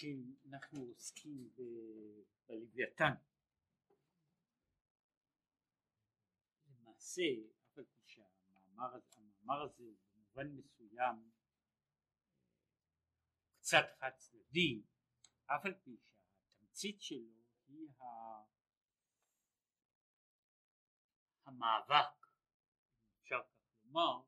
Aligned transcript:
כן, 0.00 0.48
אנחנו 0.48 0.80
עוסקים 0.80 1.50
בלוויתן. 2.46 3.12
למעשה, 6.66 7.22
אף 7.64 7.78
על 7.78 7.84
פי 7.84 8.00
שהמאמר 8.04 9.62
הזה, 9.62 9.84
הוא 9.84 9.96
במובן 10.14 10.56
מסוים 10.56 11.30
קצת 13.60 13.84
חד 13.98 14.10
צדדי, 14.16 14.82
אף 15.46 15.64
על 15.64 15.74
פי 15.74 15.96
שהתמצית 15.96 17.02
שלו 17.02 17.42
היא 17.68 17.88
המאבק, 21.44 22.26
אם 23.02 23.16
אפשר 23.22 23.42
כך 23.42 23.84
לומר, 23.84 24.22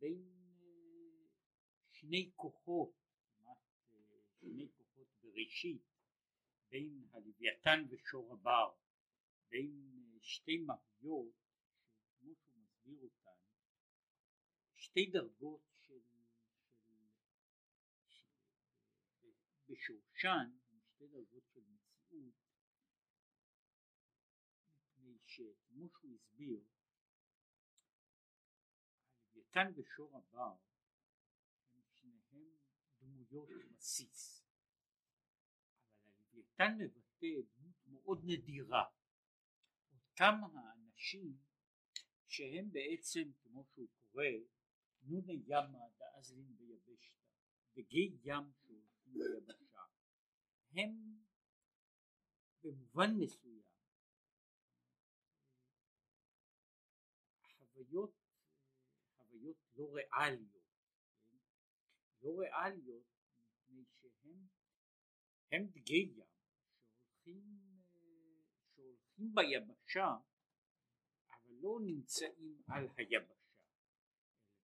בין 0.00 0.32
אה, 0.60 1.28
שני 1.90 2.32
כוחות, 2.36 2.92
אה, 3.00 3.05
בראשית, 5.36 5.82
בין 6.68 7.08
הלוויתן 7.12 7.84
ושור 7.88 8.32
הבר, 8.32 8.74
בין 9.48 9.92
אה, 10.14 10.18
שתי 10.22 10.58
מהויות 10.58 11.34
שכמו 11.94 12.34
שהוא 12.34 12.54
מסביר 12.56 12.98
אותן, 12.98 13.40
שתי 14.76 15.10
דרגות 15.12 15.62
של, 15.80 16.00
של, 16.78 17.08
של 18.06 19.30
בשורשן 19.68 20.58
הן 20.70 20.80
שתי 20.80 21.06
דרגות 21.06 21.44
של 21.54 21.60
מציאות 21.60 22.34
מפני 24.80 25.18
שכמו 25.24 25.88
שהוא 25.90 26.14
הסביר 26.14 26.64
הלוויתן 29.56 29.72
ושור 29.76 30.16
הבר 30.16 30.56
הם 31.72 31.82
שניהם 31.94 32.56
דמויות 32.98 33.48
בסיס 33.76 34.35
הלוויתן 36.58 36.84
מבטא 36.84 37.26
דמות 37.56 37.76
מאוד 37.86 38.20
נדירה 38.24 38.84
אותם 39.92 40.34
האנשים 40.54 41.38
שהם 42.26 42.70
בעצם 42.72 43.32
כמו 43.42 43.64
שהוא 43.64 43.88
קורא 44.00 44.24
נוני 45.02 45.42
ימה 45.46 45.78
דאזלין 45.98 46.56
ביבשתא 46.56 47.16
דגי 47.74 48.18
ים 48.22 48.52
שהולכים 48.52 49.12
ביבשה 49.14 49.80
הם 50.70 51.16
במובן 52.62 53.10
מסוים 53.18 53.62
חוויות, 57.74 58.14
חוויות 59.16 59.56
לא 59.74 59.94
ריאליות, 59.94 60.62
כן? 61.30 61.36
לא 62.22 62.38
ריאליות 62.38 63.04
מפני 63.68 64.10
שהם 64.22 64.48
הם 65.52 65.66
דגי 65.66 66.12
ים 66.16 66.25
שהולכים 69.16 69.34
ביבשה 69.34 70.16
אבל 71.30 71.54
לא 71.60 71.78
נמצאים 71.82 72.62
על 72.68 72.88
היבשה, 72.96 73.34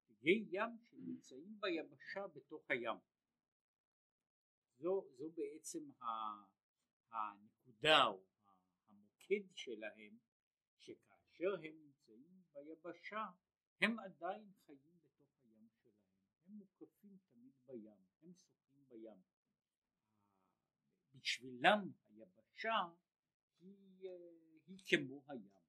דגי 0.09 0.45
ים 0.51 0.79
שנמצאים 0.91 1.61
ביבשה 1.61 2.27
בתוך 2.27 2.71
הים. 2.71 2.97
זו, 4.79 5.07
זו 5.19 5.25
בעצם 5.35 5.91
הנקודה 7.11 8.05
או 8.05 8.23
המוקד 8.89 9.55
שלהם 9.55 10.19
שכאשר 10.79 11.55
הם 11.55 11.75
נמצאים 11.83 12.43
ביבשה 12.55 13.27
הם 13.81 13.99
עדיין 13.99 14.53
חיים 14.67 14.99
בתוך 15.03 15.31
הים 15.45 15.69
שלהם, 15.83 16.15
הם 16.47 16.53
מוקפים 16.53 17.19
תמיד 17.33 17.53
בים, 17.67 18.05
הם 18.23 18.35
שוחים 18.35 18.85
בים. 18.89 19.23
בשבילם 21.15 21.93
היבשה 22.09 22.75
היא, 23.61 24.09
היא 24.67 24.83
כמו 24.87 25.25
הים 25.29 25.63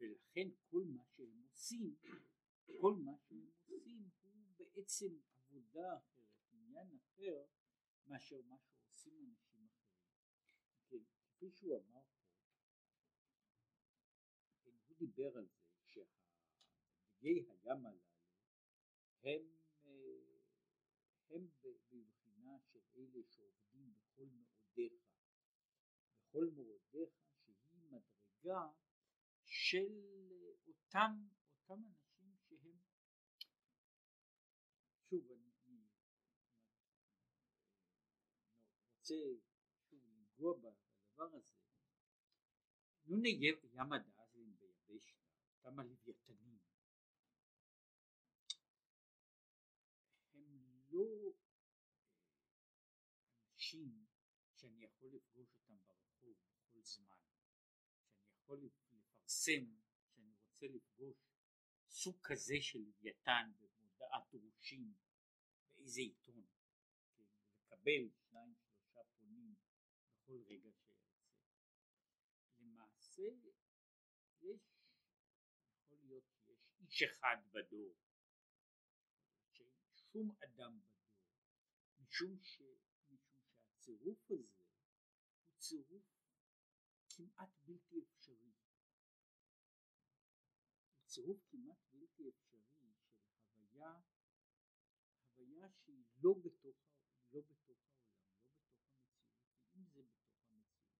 ולכן 0.00 0.48
כל 0.70 0.84
מה 0.84 1.04
שהם 1.04 1.42
עושים, 1.42 1.96
כל 2.80 2.94
מה 2.94 3.12
שהם 3.18 3.46
עושים 3.46 4.10
הוא 4.56 4.66
בעצם 4.74 5.18
עבודה 5.48 5.96
אחרת, 5.98 6.38
עניין 6.52 6.98
אחר 6.98 7.44
מאשר 8.06 8.42
מה 8.42 8.56
שעושים 8.58 9.20
אנשים 9.20 9.68
אחרים. 9.68 10.04
כן, 10.88 11.04
כפי 11.28 11.50
שהוא 11.50 11.76
אמר 11.76 12.02
פה, 12.02 12.24
כן, 14.62 14.70
הוא 14.88 14.96
דיבר 14.98 15.38
על 15.38 15.46
זה 15.46 15.64
שדגי 15.86 17.46
הים 17.48 17.86
הללו 17.86 18.14
הם, 19.22 19.42
הם 21.30 21.48
בבחינה 21.62 22.58
של 22.60 22.80
אלה 22.96 23.22
שעובדים 23.28 23.94
בכל 23.94 24.26
מאודיך, 24.26 24.92
בכל 26.18 26.50
מאודיך 26.56 26.83
מדרגה 28.44 28.68
של 29.44 30.02
אותם, 30.66 31.28
אותם 31.60 31.82
אנשים 31.84 32.36
שהם, 32.38 32.78
שוב 35.08 35.32
אני, 35.32 35.50
רוצה 38.98 39.14
שוב 39.88 40.04
לנגוע 40.04 40.58
בדבר 40.58 41.36
הזה, 41.36 41.54
נוני 43.06 43.28
ימה 43.72 43.98
דאזלין 43.98 44.56
ביבשתא, 44.58 45.22
אותם 45.56 45.80
הלוויתנים, 45.80 46.58
הם 50.34 50.82
לא 50.88 51.32
אנשים 53.54 54.06
שאני 54.54 54.84
יכול 54.84 55.10
לפגוש 55.14 55.54
אותם 55.54 55.78
ברחוב 55.86 56.36
בכל 56.48 56.82
זמן, 56.82 57.16
יכול 58.44 58.58
לפרסם 58.62 59.66
שאני 60.14 60.34
רוצה 60.44 60.66
לפגוש 60.66 61.16
סוג 61.88 62.16
כזה 62.22 62.54
של 62.60 62.78
לוויתן 62.78 63.52
במודעת 63.58 64.22
דרושים 64.32 64.94
באיזה 65.74 66.00
עיתון, 66.00 66.44
כן, 67.16 67.24
ולקבל 67.48 68.10
שניים 68.10 68.54
שלושה 68.54 69.00
פונים 69.18 69.54
בכל 70.08 70.42
רגע 70.46 70.70
שארצה. 70.72 71.24
למעשה 72.58 73.22
יש, 74.40 74.60
יכול 75.78 75.98
להיות 76.02 76.24
שיש 76.28 76.80
איש 76.80 77.02
אחד 77.02 77.36
בדור, 77.52 77.94
שאין 79.52 79.70
שום 80.12 80.30
אדם 80.44 80.80
בדור, 80.80 81.14
משום, 81.98 82.38
ש, 82.42 82.60
משום 82.60 83.18
שהצירוף 83.18 84.30
הזה 84.30 84.64
הוא 85.44 85.58
צירוף 85.58 86.04
כמעט 87.08 87.50
בלתי 87.64 87.98
אפשרי. 87.98 88.13
צירוף 91.14 91.38
כמעט 91.50 91.78
בלתי 91.92 92.28
אפשרי 92.28 92.64
של 92.78 92.86
הוויה, 93.56 94.00
הוויה 95.36 95.68
שהיא 95.70 96.04
לא 96.22 96.34
בתוך, 96.44 96.76
לא 97.32 97.40
בתוך 97.40 97.78
העולם, 97.88 98.26
לא 98.44 98.52
בתוך 98.52 98.88
המציאות, 99.70 99.70
ואם 99.74 99.84
זה 99.86 100.02
בתוך 100.02 100.48
המציאות. 100.50 100.96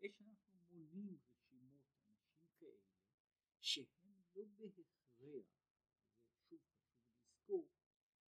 יש 0.00 0.22
אנחנו 0.22 0.58
מונים 0.70 1.18
רשימות 1.26 1.82
אנשים 2.10 2.48
כאלה 2.58 2.92
שהם 3.60 4.22
לא 4.34 4.44
בהכרח, 4.76 5.46
זה 6.48 6.56
שוב 6.58 6.60
חשוב 6.60 7.00
לזכור, 7.18 7.68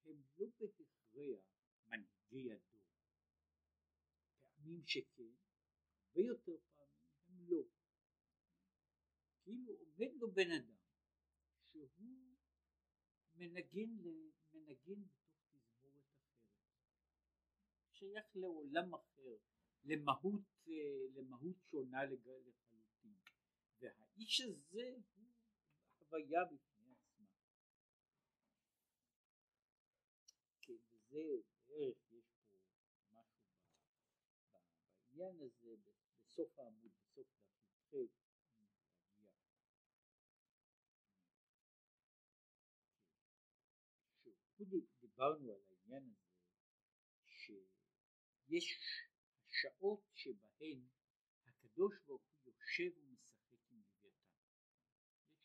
הם 0.06 0.24
לא 0.38 0.48
בהכרח 0.60 1.46
מנהיגי 1.88 2.52
הדור. 2.52 2.82
פעמים 4.42 4.86
שכן, 4.86 5.34
הרבה 5.98 6.22
יותר 6.22 6.58
פעמים 6.76 7.10
הם 7.28 7.50
לא. 7.50 7.64
כאילו 9.44 9.74
עומד 9.74 10.12
לו 10.16 10.32
בן 10.32 10.52
אדם 10.52 10.75
מנגן, 13.48 13.98
מנגן 14.54 15.04
בתוך 15.04 15.40
תזמורת 15.52 16.04
אחרת, 16.20 16.50
שייך 17.92 18.36
לעולם 18.36 18.94
אחר, 18.94 19.38
למהות, 19.84 20.42
למהות 21.16 21.56
שונה 21.72 22.06
לחלוטין, 22.06 23.16
והאיש 23.80 24.42
הזה 24.42 24.96
הוא 25.98 26.08
חוויה 26.10 26.46
בפני 26.46 26.94
עצמה. 26.94 27.26
כן, 30.62 30.74
וזה 30.74 31.24
בערך 31.68 31.98
יש 32.12 32.26
פה 32.50 32.58
משהו 33.12 33.46
בעניין 35.12 35.42
הזה 35.42 35.76
בסוף 35.84 36.60
העמוד, 36.60 36.85
דיברנו 45.16 45.52
על 45.54 45.62
העניין 45.70 46.04
הזה 46.04 46.34
שיש 47.26 48.78
שעות 49.50 50.04
שבהן 50.14 50.88
הקדוש 51.46 51.94
ברוך 52.06 52.22
הוא 52.44 52.54
יושב 52.54 52.98
ומשחק 52.98 53.58
עם 53.72 53.82
לוויתן. 53.82 54.18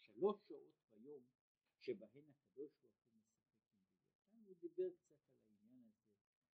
שלוש 0.00 0.40
שעות 0.48 0.74
ביום 0.90 1.24
שבהן 1.80 2.24
הקדוש 2.30 2.72
ברוך 2.80 2.96
הוא 3.12 3.20
משחק 3.22 3.52
עם 4.32 4.44
לוויתן, 4.44 4.46
הוא 4.46 4.56
דיבר 4.60 4.90
קצת 4.96 5.16
על 5.34 5.46
העניין 5.46 5.90
הזה, 5.92 6.10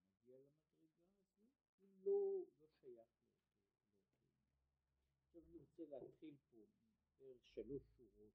שלוש 7.56 7.84
שורות 7.98 8.34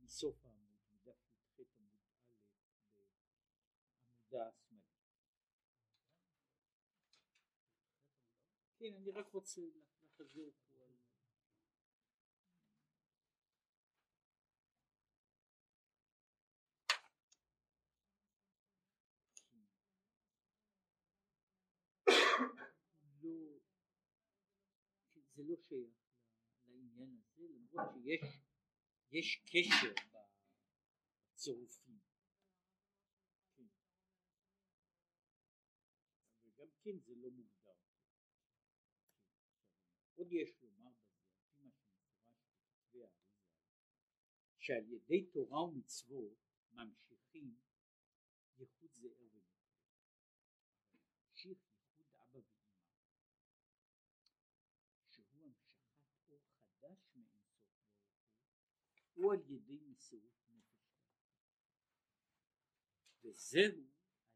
מסוף 0.00 0.44
העמוד, 0.44 0.78
מדף 0.92 1.16
י"ח 1.58 1.78
עמוד 1.78 1.98
א' 2.06 2.32
בעמודה 4.30 4.48
השמאלית. 4.48 4.82
כן, 8.78 8.94
אני 8.94 9.10
רק 9.10 9.32
רוצה 9.32 9.60
לחזור 10.02 10.52
פה 10.70 10.78
על 10.84 10.92
לא, 23.22 23.58
זה 25.34 25.42
לא 25.42 25.56
שייך 25.56 26.11
לעניין 26.72 27.16
הזה 27.16 27.42
למרות 27.42 27.94
שיש 27.94 28.42
יש 29.12 29.42
קשר 29.46 29.94
בצירופים. 31.34 32.00
כן. 33.56 33.66
וגם 36.42 36.68
כן 36.82 36.98
זה 36.98 37.14
לא 37.16 37.30
מוגדר. 37.30 37.72
עוד 40.14 40.32
יש 40.32 40.62
לומר 40.62 40.90
מה 40.90 40.92
שמפורש 41.46 42.32
בכתבי 42.52 43.02
האריזה, 43.04 43.42
שעל 44.58 44.92
ידי 44.92 45.26
תורה 45.32 45.62
ומצוות 45.64 46.38
ממשיכים 46.72 47.56
ייחוד 48.58 48.90
זער 48.94 49.12
ונוקבה. 49.20 49.62
להמשיך 50.92 51.58
ייחוד 51.72 52.06
אבא 52.14 52.38
ואמא, 52.38 52.92
שהוא 55.10 55.24
המשכת 55.40 56.28
אור 56.28 56.40
חדש 56.54 56.98
מאינסוף 57.14 57.52
ברוך 58.78 59.02
הוא, 59.22 59.32
על 59.32 59.40
ידי 59.50 59.80
מסירות 59.80 60.32
נפש 60.48 60.96
וזהו 63.24 63.90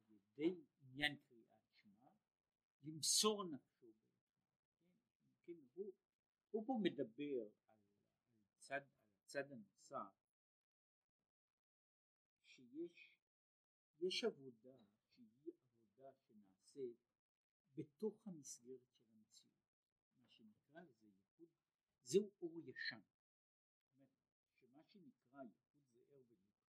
על 0.09 0.17
ידי 0.17 0.65
עניין 0.81 1.17
קריאת 1.17 1.67
שמע 1.83 2.11
למסור 2.83 3.45
נפשו 3.45 3.93
כן, 5.45 5.53
הוא, 5.75 5.93
הוא 6.51 6.67
פה 6.67 6.79
מדבר 6.83 7.41
על, 7.43 7.51
על, 7.67 7.79
צד, 8.59 8.75
על 8.75 9.17
הצד 9.23 9.53
הנוסף. 9.53 10.27
שיש 12.47 13.13
יש 14.01 14.25
עבודה 14.25 14.79
שהיא 15.15 15.29
עבודה 15.55 16.13
שנעשית 16.13 16.99
בתוך 17.75 18.27
המסגרת 18.27 18.81
של 18.89 19.07
המציאות. 19.13 19.57
מה 20.21 20.29
שנקרא 20.31 20.81
לזה 20.81 21.07
ייחוד 21.07 21.49
זהו 22.03 22.31
אור 22.43 22.59
ישן 22.59 23.01
זאת 23.77 23.99
אומרת 23.99 24.27
שמה 24.61 24.85
שנקרא 24.85 25.43
ייחוד 25.43 25.83
זער 25.89 26.23
ונקרא 26.29 26.67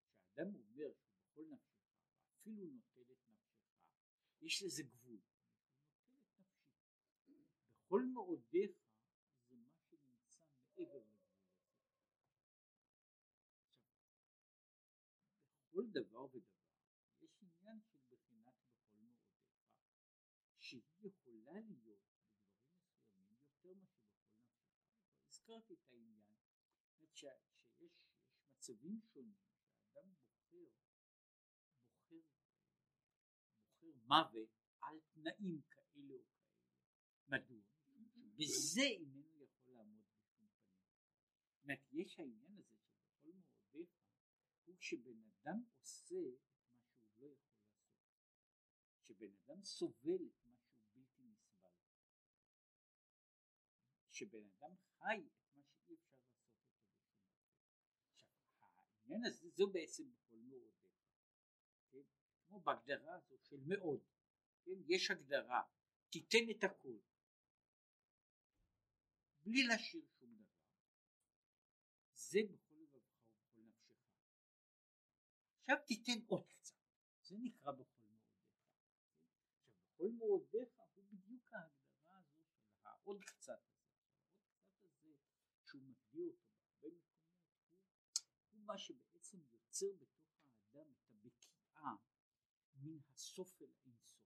כשאדם 0.04 0.56
אומר 0.56 0.94
שבכל 0.94 1.46
נפשך, 1.46 1.86
ואפילו 2.28 2.66
נוטל 2.66 3.12
את 3.12 3.30
נפשך, 3.30 3.68
יש 4.42 4.64
לזה 4.64 4.84
גבול. 4.84 5.22
נוטל 6.12 6.16
את 6.16 6.40
נפשי. 6.40 7.44
בכל 7.86 8.02
מאודיך 8.14 8.72
זה 9.48 9.56
מה 9.56 9.70
שנמצא 9.80 10.40
מעבר 10.76 10.98
לגבולותיך. 10.98 11.56
עכשיו, 14.72 15.52
בכל 15.58 15.86
דבר 15.92 16.36
ודבר 16.36 16.66
יש 17.22 17.42
עניין 17.42 17.82
של 17.82 18.00
בחינת 18.10 18.56
בכל 18.70 18.98
מאודיך. 18.98 19.26
שהיא 20.66 20.82
יכולה 21.00 21.60
להיות 21.60 22.02
בדברים 22.18 22.66
מסוימים 22.88 23.38
יותר 23.42 23.74
מאשר 23.74 23.76
בכל 23.76 23.76
נפשך. 23.76 24.06
כבר 25.12 25.24
הזכרתי 25.28 25.74
את 25.74 25.92
העניין, 25.92 26.22
זאת 26.22 27.02
אומרת 27.02 27.16
שיש 27.16 27.94
מצבים 28.66 29.00
שונים 29.14 29.36
שהאדם 29.46 30.14
בוחר, 30.14 30.66
בוחר, 32.10 32.26
בוחר 33.60 33.92
מוות 34.08 34.50
על 34.82 35.00
תנאים 35.14 35.62
כאלה 35.70 36.14
או 36.14 36.24
כאלה. 36.24 37.40
מדוע? 37.40 37.64
בזה 38.36 38.82
איננו 38.82 39.44
יכול 39.44 39.74
לעמוד 39.74 40.06
בשום 40.10 40.28
פנים. 40.38 40.52
זאת 41.54 41.64
אומרת, 41.64 41.80
יש 41.92 42.20
העניין 42.20 42.58
הזה 42.58 42.76
שבכל 42.78 43.32
מאודיך 43.34 43.90
הוא 44.66 44.76
שבן 44.80 45.22
אדם 45.24 45.64
עושה 45.80 46.16
את 46.16 46.44
מה 46.50 46.66
שהוא 46.66 47.18
לא 47.18 47.28
יכול 47.28 47.56
לעשות. 47.62 47.96
שבן 49.08 49.34
אדם 49.46 49.64
סובל 49.64 50.26
את 50.28 50.46
מה 50.46 50.56
שהוא 50.58 50.80
בלתי 50.94 51.24
נסבל. 51.24 51.72
שבן 54.12 54.48
אדם 54.58 54.76
חי 54.98 55.28
את 55.28 55.56
מה 55.56 55.64
שאי 55.64 55.96
אפשר 55.96 56.16
לעשות 56.16 56.52
אותו 56.52 56.76
בשום 56.76 57.06
אופן. 57.06 57.36
עכשיו 58.62 58.95
העניין 59.06 59.26
הזה 59.26 59.50
זו 59.50 59.68
בעצם 59.68 60.04
בכל 60.12 60.36
מאודיך. 60.36 60.98
כן? 61.92 62.02
כמו 62.48 62.60
בהגדרה 62.60 63.16
הזו 63.16 63.38
של 63.40 63.60
מאוד. 63.66 64.04
כן? 64.66 64.72
יש 64.88 65.12
הגדרה 65.12 65.62
תיתן 66.10 66.50
את 66.58 66.64
הכל 66.64 66.98
בלי 69.46 69.64
להשאיר 69.64 70.06
שום 70.20 70.36
דבר. 70.36 70.66
זה 72.14 72.40
בכל 72.50 72.76
לבבך 72.76 73.20
ובכל 73.28 73.62
נפשך. 73.62 73.96
עכשיו 75.62 75.78
תיתן 75.88 76.26
עוד 76.28 76.48
קצת. 76.48 76.76
זה 77.22 77.36
נקרא 77.38 77.72
בכל 77.72 78.06
מאודיך. 78.08 78.50
עכשיו 79.64 79.98
בכל 79.98 80.12
מאודיך 80.12 80.70
הוא 80.96 81.04
בדיוק 81.12 81.54
ההגדרה 81.54 82.18
הזו 82.18 82.44
של 82.56 82.86
העוד 82.86 83.24
קצת 83.24 83.60
הזה. 83.72 83.92
העוד 84.44 84.62
קצת 84.64 84.84
הזה 84.84 85.14
שהוא 85.64 85.82
מגדיר 85.82 86.30
אותו 86.30 86.56
בהרבה 86.82 86.90
מקומות 86.96 87.66
הוא, 87.70 87.84
הוא 88.32 88.52
מה 88.66 88.78
שבעצם 88.78 89.38
יוצר 89.52 89.94
בתוך 90.00 90.40
האדם 90.44 90.92
את 90.92 91.12
הבקיעה 91.12 91.96
מן 92.76 93.00
הסוף 93.14 93.62
אל 93.62 93.68
האינסוף. 93.82 94.26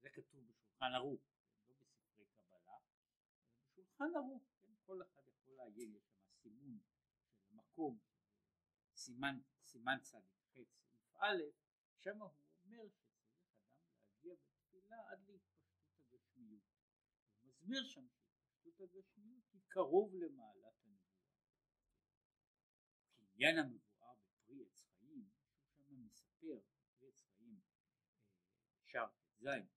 זה 0.00 0.10
כתוב 0.10 0.65
בשולחן 0.76 0.94
ערוך, 0.94 1.20
לא 1.68 1.74
בספרי 1.74 2.26
קבלה, 2.26 2.78
בשולחן 3.76 4.16
ערוך, 4.16 4.42
כן, 4.60 4.72
כל 4.86 5.02
אחד 5.02 5.22
יכול 5.28 5.54
לעיין, 5.54 5.94
יש 5.94 6.04
שם 6.04 6.26
סימון 6.42 6.78
של 6.80 7.44
המקום, 7.50 7.98
סימן, 8.94 9.40
סימן 9.64 9.98
צדיק 10.02 10.40
ח' 10.52 10.54
סעיף 10.54 11.14
א', 11.14 11.42
שם 12.00 12.22
הוא 12.22 12.30
אומר 12.64 12.88
שצריך 12.88 13.38
אדם 13.42 13.94
להגיע 14.04 14.34
בתפילה 14.34 15.10
עד 15.10 15.18
להתפשטות 15.28 16.12
הגשמיות. 16.12 16.62
הוא 17.40 17.48
מסביר 17.48 17.84
שם 17.84 18.06
שהתפשטות 18.08 18.80
הגשמיות 18.80 19.44
היא 19.52 19.62
קרוב 19.68 20.14
למעלת 20.14 20.82
הנבואה. 20.82 21.26
עניין 23.18 23.58
המבואר 23.58 24.14
בפרי 24.14 24.62
עץ 24.62 24.80
חיים, 24.98 25.28
שהוא 25.70 25.84
שם 25.86 26.06
מספר, 26.06 26.58
בפרי 26.58 27.08
עץ 27.08 27.22
חיים, 27.36 27.60
אה, 27.70 28.76
שער 28.84 29.08
ט"ז, 29.08 29.75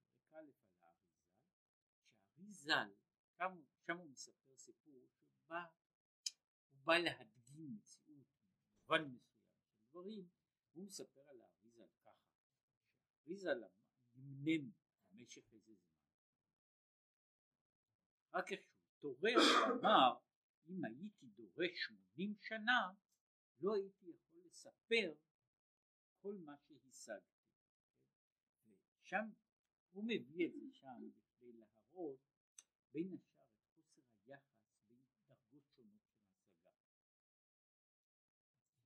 שהאריזל, 2.60 2.94
שם, 3.38 3.62
שם 3.88 3.98
הוא 3.98 4.10
מספר 4.10 4.58
סיפור 4.58 5.08
שהוא 5.08 5.48
בא, 5.48 5.66
הוא 6.70 6.80
בא 6.84 6.98
להדגים 6.98 7.76
מציאות 7.76 8.28
במובן 8.88 9.04
מסוים 9.04 9.60
של 9.70 9.80
דברים, 9.90 10.28
הוא 10.74 10.86
מספר 10.86 11.22
על 11.28 11.42
האריזל 11.42 11.88
ככה, 12.02 12.30
שהאריזל 13.24 13.64
נמנם 14.16 14.72
במשך 15.12 15.54
איזה 15.54 15.74
זמן. 15.74 16.00
רק 18.34 18.52
איך 18.52 18.62
שהוא 18.62 18.92
תורר, 19.00 19.36
הוא 19.38 19.80
אמר, 19.80 20.18
אם 20.68 20.86
הייתי 20.86 21.26
דורש 21.26 21.72
שמונים 21.76 22.36
שנה, 22.42 22.94
לא 23.60 23.76
הייתי 23.76 24.10
יכול 24.10 24.40
לספר 24.46 25.14
כל 26.22 26.36
מה 26.46 26.58
שהשגתי. 26.58 27.40
ושם 29.02 29.30
הוא 29.92 30.04
מביא 30.04 30.48
את 30.48 30.54
זה 30.54 30.66
שם 30.74 31.10
כדי 31.40 31.54
להראות 31.54 32.29
בין 32.92 33.14
השאר 33.14 33.46
את 33.46 33.74
חוסר 33.76 34.02
היחס 34.26 34.80
בין 34.88 35.02
דרגות 35.28 35.64
שונות 35.76 36.02
של 36.08 36.28
השגה. 36.36 36.72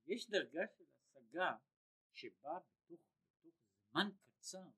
יש 0.06 0.30
דרגה 0.30 0.68
של 0.78 0.86
השגה 0.98 1.58
שבה 2.12 2.60
בתוך, 2.60 3.02
בתוך 3.44 3.56
זמן 3.92 4.10
קצר 4.24 4.70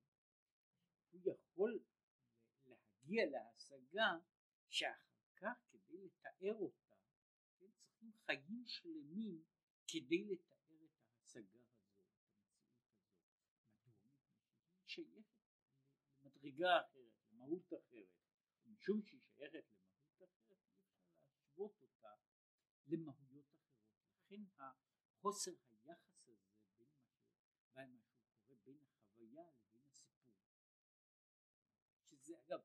הוא 1.12 1.22
יכול 1.26 1.84
להגיע 2.66 3.26
להשגה 3.26 4.18
שאחר 4.70 5.24
כך 5.36 5.58
כדי 5.72 5.98
לתאר 5.98 6.56
אותה 6.56 6.96
הם 7.62 7.72
צריכים 7.72 8.12
חיים 8.26 8.64
שלמים 8.66 9.44
כדי 9.88 10.24
לתאר 10.24 10.86
את 10.86 11.00
ההשגה 11.02 11.60
הזו, 11.60 11.92
את 11.94 12.22
המציאות 12.22 12.58
הזו. 12.58 13.00
מדוע? 13.86 14.12
שייכת 14.86 15.36
מדרגה 16.24 16.82
אחרת, 16.82 17.14
למהות 17.32 17.74
אחרת, 17.74 18.15
משום 18.86 19.02
שהיא 19.02 19.22
שייכת 19.22 19.66
למהות 19.72 20.04
אחרת 20.16 20.30
אי 20.42 20.54
אפשר 20.54 20.76
להשוות 21.34 21.82
אותה 21.82 22.16
למהויות 22.88 23.56
אחרות, 23.56 23.90
לכן 24.20 24.42
החוסר 24.58 25.52
היחס 25.52 26.10
הזה 26.12 26.34
בין 27.74 27.96
מה, 27.96 28.10
ש... 28.38 28.52
בין 28.64 28.84
החוויה 28.84 29.44
לבין 29.44 29.88
הסיפור, 29.88 30.36
שזה 32.04 32.34
אגב, 32.46 32.60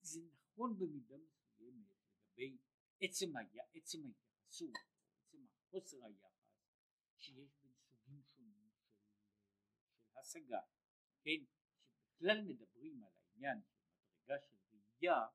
זה 0.00 0.20
נכון 0.42 0.78
במידה 0.78 1.16
מסוימת 1.18 1.86
לגבי 2.02 2.58
עצם, 3.00 3.36
היה, 3.36 3.64
עצם 3.74 3.98
ההתייחסות, 4.06 4.74
עצם 5.18 5.46
החוסר 5.48 6.04
היחס 6.04 6.62
שיש 7.16 7.56
בין 7.62 7.72
סוגים 7.74 8.22
שונים 8.22 8.70
של, 8.76 8.98
של 9.96 10.18
השגה, 10.18 10.60
כן, 11.22 11.44
בכלל 12.14 12.42
מדברים 12.42 13.04
על 13.04 13.12
העניין 13.18 13.62
של 13.62 13.78
מדרגה 13.92 14.40
של 14.40 14.57
ראייה 15.02 15.26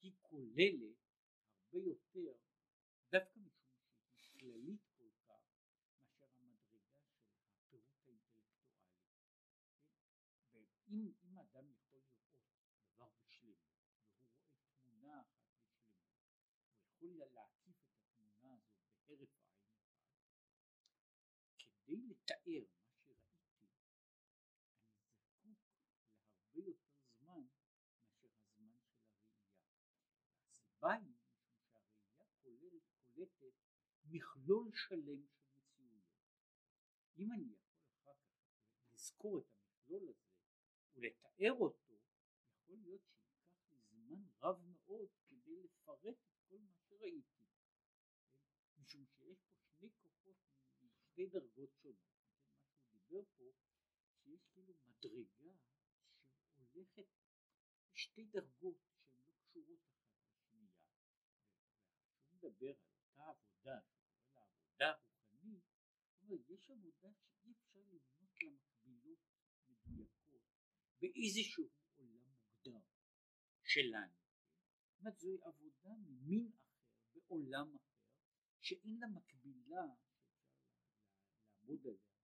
היא 0.00 0.12
כוללת 0.22 0.96
הרבה 1.50 1.78
יותר 1.78 2.38
דווקא 3.10 3.38
משום 3.38 3.76
שהיא 4.14 4.40
כללית 4.40 4.82
כל 4.98 5.10
כך 5.24 5.40
מאשר 6.20 6.26
המדרגה 6.40 6.78
של 6.80 7.78
הפירוט 7.78 7.84
האינטלקטואלי 8.06 8.64
כן? 10.50 10.64
ואם 10.88 11.38
אדם 11.38 11.70
יכול 11.70 12.00
לראות 12.00 12.36
דבר 12.94 13.10
בשלמות 13.24 13.56
והוא 14.82 15.00
רואה 15.00 15.22
תמונה 15.22 15.22
אחת 15.22 15.46
בשלמות 16.04 16.56
הוא 16.98 17.10
יכול 17.10 17.26
להקיף 17.34 17.76
את 17.84 18.00
התמונה 18.00 18.54
הזו 18.54 18.76
בהרף 19.06 19.38
עין 19.40 19.60
אחד 19.60 19.86
כדי 21.76 22.00
לתאר 22.08 22.64
הרבה 22.78 23.12
יותר 23.12 23.46
זמן 23.58 23.82
מאשר 25.42 25.66
הזמן 27.06 27.46
של 28.10 28.28
הראייה. 28.36 28.80
הסיבה 30.46 30.92
היא 30.92 31.02
משום 31.02 31.46
שהראייה 31.62 32.24
כולל, 32.42 32.78
קולטת 33.14 33.54
מכלול 34.46 34.70
שלם 34.74 35.26
של 35.26 35.46
מציאויות. 35.56 36.04
אם 37.18 37.32
אני 37.32 37.52
יכול 37.52 37.88
אחר 37.90 38.14
כך 38.14 38.94
לזכור 38.94 39.38
את 39.38 39.44
המכלול 39.50 40.08
הזה 40.08 40.30
ולתאר 40.94 41.52
אותו, 41.52 41.94
יכול 42.52 42.76
להיות 42.78 43.02
שייקח 43.02 43.68
לי 43.70 43.78
זמן 43.78 44.24
רב 44.42 44.60
מאוד 44.66 45.08
כדי 45.26 45.62
לפרט 45.62 46.04
את 46.06 46.38
כל 46.48 46.58
מה 46.58 46.72
שראיתי. 46.74 47.44
כן? 47.44 48.82
משום 48.82 49.06
שיש 49.06 49.38
פה 49.40 49.56
שני 49.78 49.90
כוחות 50.02 50.36
משתי 50.82 51.26
דרגות 51.26 51.70
שונות. 51.82 51.96
מה 52.70 52.70
שהוא 52.70 52.88
דיבר 52.90 53.22
פה, 53.36 53.52
שיש 54.22 54.46
כאילו 54.52 54.74
מדרגה 54.86 55.54
הולכת 56.56 57.06
בשתי 57.92 58.24
דרגות 58.24 58.78
שהן 58.88 59.24
לא 59.26 59.32
קשורות 59.42 59.80
אחת 59.86 60.12
לשנייה 60.28 60.70
וכשהוא 62.04 62.32
מדבר 62.32 62.74
על 62.86 62.96
אותה 63.00 63.30
עבודה 63.30 63.95
שקורא 64.76 64.86
לה 64.86 64.92
עבודה 64.92 65.08
רוחנית 65.08 65.64
הוא 66.20 66.38
אומר 66.38 66.54
יש 66.54 66.70
עבודה 66.70 67.08
שאי 67.22 67.52
אפשר 67.52 67.78
לבנות 67.78 68.32
לה 68.42 68.50
מקבילות 68.50 69.18
מדויקות 69.68 70.42
באיזשהו 71.00 71.68
עולם 71.96 72.20
מוגדר 72.26 72.80
שלנו 73.62 74.14
זאת 74.88 75.00
אומרת 75.00 75.18
זוהי 75.18 75.38
עבודה 75.42 75.90
ממין 76.06 76.50
אחר 76.50 77.20
בעולם 77.28 77.76
אחר 77.76 77.96
שאין 78.60 78.98
לה 79.00 79.06
מקבילה 79.06 79.82
לעמוד 81.50 81.86
עליה 81.86 82.16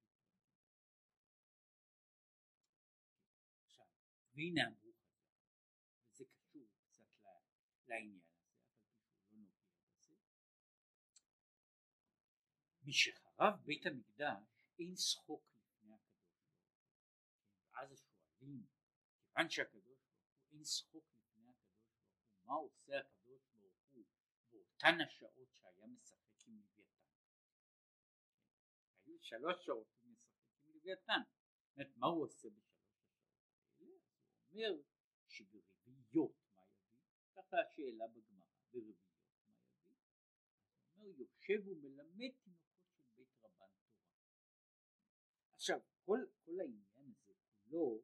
והנה 4.35 4.69
אמרו 4.69 4.93
חז"ל, 4.93 5.41
וזה 6.09 6.25
קשור 6.25 6.69
קצת 6.81 7.07
לעניין 7.89 8.22
משחרב 12.93 13.55
בית 13.65 13.87
המקדש 13.87 14.43
אין 14.79 14.97
שחוק 14.97 15.45
לפני 15.55 15.93
הקדוש 15.95 16.27
ברוך 16.37 16.65
הוא. 16.65 17.73
ואז 17.73 17.93
השואלים 17.93 18.67
כיוון 19.25 19.51
שהקדוש 19.51 19.85
ברוך 19.85 20.29
הוא 20.49 20.57
אין 20.57 20.65
שחוק 20.65 21.05
לפני 21.15 21.49
הקדוש 21.51 21.87
ברוך 21.87 22.17
הוא 22.35 22.47
מה 22.47 22.55
עושה 22.55 22.99
הקדוש 23.01 23.43
ברוך 23.55 23.75
הוא 23.93 24.05
באותן 24.51 25.01
השעות 25.07 25.49
שהיה 25.53 25.87
משחק 25.87 26.47
עם 26.47 26.61
לוויתן? 26.63 27.03
היו 29.05 29.19
שלוש 29.21 29.65
שעות 29.65 29.87
הוא 30.01 30.11
משחק 30.11 30.43
עם 30.65 30.73
לוויתן. 30.75 31.21
זאת 31.77 31.97
מה 31.97 32.07
הוא 32.07 32.25
עושה 32.25 32.49
בשלוש 32.49 32.93
השעות 32.93 33.79
האלה? 33.81 33.89
הוא 33.89 34.01
אומר 34.51 34.83
שברביעיות 35.29 36.37
מה 36.55 36.63
יביא 36.63 36.99
ככה 37.37 37.57
השאלה 37.61 38.09
בגמרא 38.09 38.47
ברביעיות 38.73 38.99
מה 39.47 39.55
יביא 39.55 39.85
הוא 40.95 41.05
אומר 41.05 41.21
יושב 41.21 41.69
ומלמד 41.69 42.33
עכשיו 45.63 45.81
כל, 46.05 46.19
כל 46.45 46.61
העניין 46.61 47.15
הזה 47.15 47.33
כולו 47.65 48.03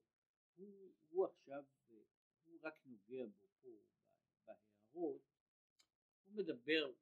הוא, 0.54 0.92
הוא 1.08 1.26
עכשיו 1.26 1.64
הוא 2.44 2.58
רק 2.62 2.74
נוגע 2.84 3.24
בו 3.38 3.46
פה 3.60 3.68
בהערות. 4.44 5.22
הוא 6.24 6.34
מדבר 6.34 6.92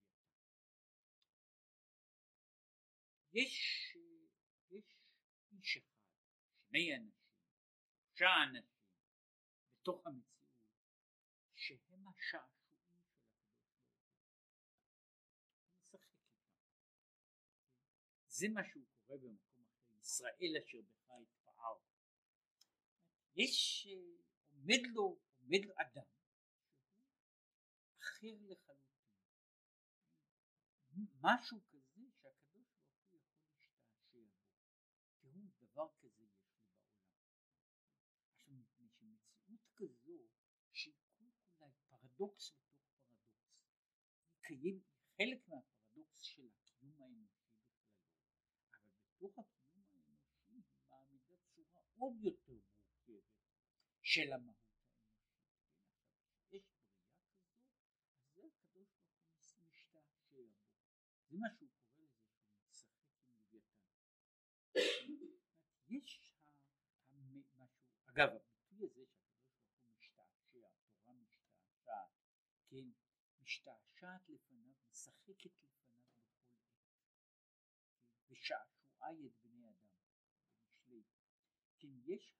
לוויתן 2.66 3.23
יש 3.34 3.96
יש 4.70 4.84
איש 5.52 5.76
אחד 5.76 5.94
שני 6.68 6.96
אנשים 6.96 7.24
שלושה 8.14 8.30
אנשים 8.48 8.70
בתוך 9.80 10.06
המציאות 10.06 10.54
שהם 11.54 12.08
השעשועים 12.08 12.76
של 15.82 15.88
הקדוש 15.88 15.90
ברוך 15.90 16.04
הוא. 16.04 16.14
איתם. 16.14 16.14
זה 18.28 18.46
מה 18.54 18.60
שהוא 18.70 18.84
קורא 19.06 19.16
במקום 19.16 19.64
אחר 19.64 19.94
ישראל 20.00 20.54
אשר 20.64 20.78
בך 20.80 21.10
יתפאר 21.22 21.76
יש 23.36 23.88
עומד 24.50 24.82
לו, 24.94 25.20
עומד 25.40 25.64
לו 25.64 25.74
אדם 25.76 26.14
אחר 28.00 28.36
לחלוטין. 28.48 28.84
משהו 31.20 31.60
כזה 31.68 32.02
שהקדוש 32.20 32.66
ברוך 32.72 33.10
הוא 33.10 33.20
יכול 33.20 33.46
להשתעשע 33.56 34.02
בו. 34.12 34.20
תראו, 35.20 35.42
דבר 35.60 35.88
כזה 36.00 36.24
יש 36.24 36.40
לי 36.40 36.56
בעולם. 36.64 37.04
עכשיו, 38.34 38.54
מפני 38.54 38.88
שמציאות 38.88 39.60
כזו 39.76 40.18
שהיא 40.72 40.94
כל 41.58 41.70
כולה 41.88 42.08
פרדוקס 42.24 42.52
בתוך 42.52 42.82
פרדוקס. 42.98 43.44
היא 44.26 44.42
קיים, 44.42 44.80
חלק 45.16 45.48
מהפרדוקס 45.48 46.22
של 46.22 46.48
הקיום 46.48 47.02
האנושי 47.02 47.44
בכללו, 47.62 48.10
אבל 48.70 48.90
בתוך 49.06 49.38
הקיום 49.38 49.84
האנושי 49.90 50.38
היא 50.48 50.62
מעמידה 50.90 51.34
צורה 51.54 51.80
עוד 51.98 52.14
יותר 52.22 52.52
מורכבת 52.52 53.24
של 54.02 54.32
המהות 54.32 54.56
האנושית. 54.74 55.24
יש 56.52 56.62
בריאה 56.74 56.96
כזו, 57.00 57.20
אז 58.18 58.34
זה 58.34 58.46
הקדוש 58.46 58.52
ברוך 58.70 58.88
הוא 59.56 59.66
משתעשע 59.70 60.00
בו. 60.30 60.48
זה 61.28 61.36
מה 61.38 61.48
שהוא 61.56 61.70
קורא 61.84 62.04
לזה 62.04 62.24
שהוא 62.36 62.68
משחק 62.68 63.08
עם 63.18 63.34
לוויתן. 63.38 63.84
יש 65.96 66.24
אגב, 68.16 68.28
הביטוי 68.28 68.86
הזה 68.86 69.04
שהקדוש 69.06 69.66
ברוך 69.66 69.80
הוא 69.84 69.94
משתעשע, 69.98 70.66
התורה 70.84 71.20
משתעשעת, 71.22 72.08
כן, 72.68 72.88
משתעשעת 74.04 74.28
לפניו, 74.28 74.74
משחקת 74.90 75.44
לפניו 75.44 75.70
בכל 75.88 75.98
עת. 75.98 76.04
כן, 77.08 77.24
ושעשועי 78.30 79.26
את 79.26 79.32
בני 79.42 79.70
אדם, 79.70 79.88
במשלי. 80.86 81.02
כן, 81.78 81.88
יש 82.04 82.34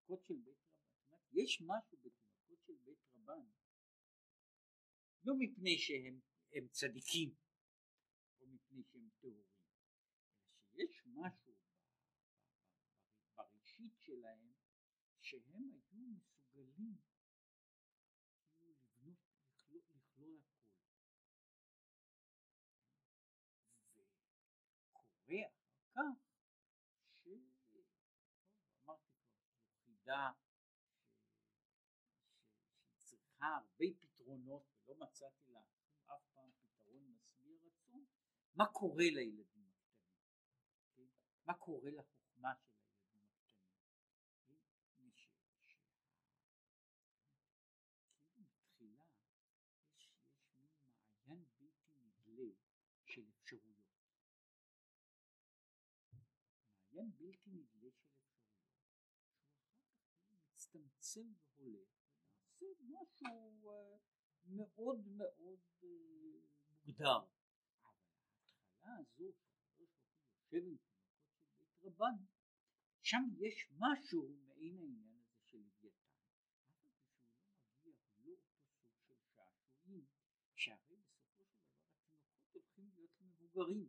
תינוקות 0.00 0.26
של 0.26 0.34
בית 0.34 0.58
רבן, 0.58 0.78
זאת 0.96 1.12
אומרת 1.12 1.29
יש 1.44 1.62
משהו 1.66 1.98
בתינוקות 1.98 2.58
של 2.66 2.72
בית 2.84 2.98
רבן. 3.14 3.46
לא 5.24 5.34
מפני 5.38 5.78
שהם 5.78 6.20
הם 6.52 6.68
צדיקים 6.68 7.34
או 8.40 8.46
מפני 8.46 8.82
שהם 8.84 9.08
טהורים 9.20 9.50
אלא 10.74 10.86
שיש 10.86 11.02
משהו 11.06 11.54
בראשית 13.36 13.92
שלהם 14.00 14.52
שהם 15.20 15.42
היו 15.52 15.66
מסוגלים 15.66 16.20
לבנות, 16.56 16.98
לכלול, 18.60 19.14
לכלול 19.44 19.82
הכל. 19.94 20.38
וקורה 23.96 25.42
אחר 25.92 26.14
כך 26.24 26.44
ש... 27.22 27.28
טוב, 27.70 27.86
אמרתי 28.84 29.12
כבר, 29.22 29.34
חידה 29.84 30.32
צריכה 33.40 33.56
הרבה 33.56 33.84
פתרונות 34.00 34.62
ולא 34.86 34.96
מצאתי 34.96 35.52
לה 35.52 35.60
אף 36.06 36.22
פעם 36.34 36.50
פתרון 36.60 37.12
משביע 37.12 37.56
רצון, 37.62 38.04
מה 38.54 38.66
קורה 38.66 39.04
לילדים 39.04 39.68
הקטנים? 39.68 41.08
מה 41.44 41.54
קורה 41.54 41.90
לחוכמה 41.90 42.52
הילדים 42.52 43.22
הקטנים, 43.22 43.30
כן? 44.94 45.10
ש... 45.16 45.28
שה... 45.66 45.80
כאילו 48.34 48.48
מתחילה 48.56 49.04
יש, 49.96 50.12
יש 50.28 50.56
מין 50.56 50.68
מעיין 51.26 51.44
בלתי 51.58 51.90
נדלה 52.00 52.54
של 53.04 53.28
אפשרויות, 53.28 54.00
מעיין 56.92 57.10
בלתי 57.16 57.50
נדלה 57.50 57.90
של 57.90 58.10
אפשרויות, 58.16 58.40
שהוא 58.40 58.90
אחר 58.90 59.90
כך 59.90 60.20
כאילו 60.20 60.38
מצטמצם 60.42 61.32
והולך 61.56 62.00
ונעשה 62.60 63.26
משהו 63.62 64.39
מאוד 64.50 65.06
מאוד 65.06 65.58
אה, 65.82 65.88
מוגדר. 66.86 67.18
אבל 67.82 67.90
ההתחלה 68.54 68.96
הזו 68.98 69.22
יושב 69.24 69.54
עם 69.72 69.96
תינוקות 70.48 70.48
של 70.50 70.74
בית 71.58 71.82
רבן, 71.82 72.14
שם 73.02 73.22
יש 73.38 73.68
משהו 73.78 74.28
מעין 74.28 74.78
העניין 74.78 75.22
הזה 75.22 75.40
של 75.50 75.58
לוויתן. 75.58 75.96
לא 77.84 78.36
לא 79.86 79.96
שהרי 80.56 80.96
בסופו 80.96 81.44
של 81.44 81.62
דבר 81.62 81.80
התינוקות 81.90 82.52
הולכים 82.52 82.90
להיות 82.94 83.10
מבוגרים. 83.20 83.88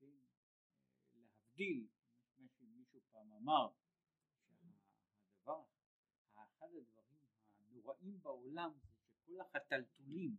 כן? 0.00 0.06
אה, 0.06 1.24
להבדיל, 1.30 1.86
מה 2.38 2.48
שמישהו 2.48 3.00
פעם 3.10 3.32
אמר, 3.32 3.68
שהדבר, 4.48 5.64
אחד 6.34 6.66
הדברים 6.74 7.16
הנוראים 7.58 8.22
בעולם 8.22 8.78
כל 9.26 9.40
החתלתולים 9.40 10.36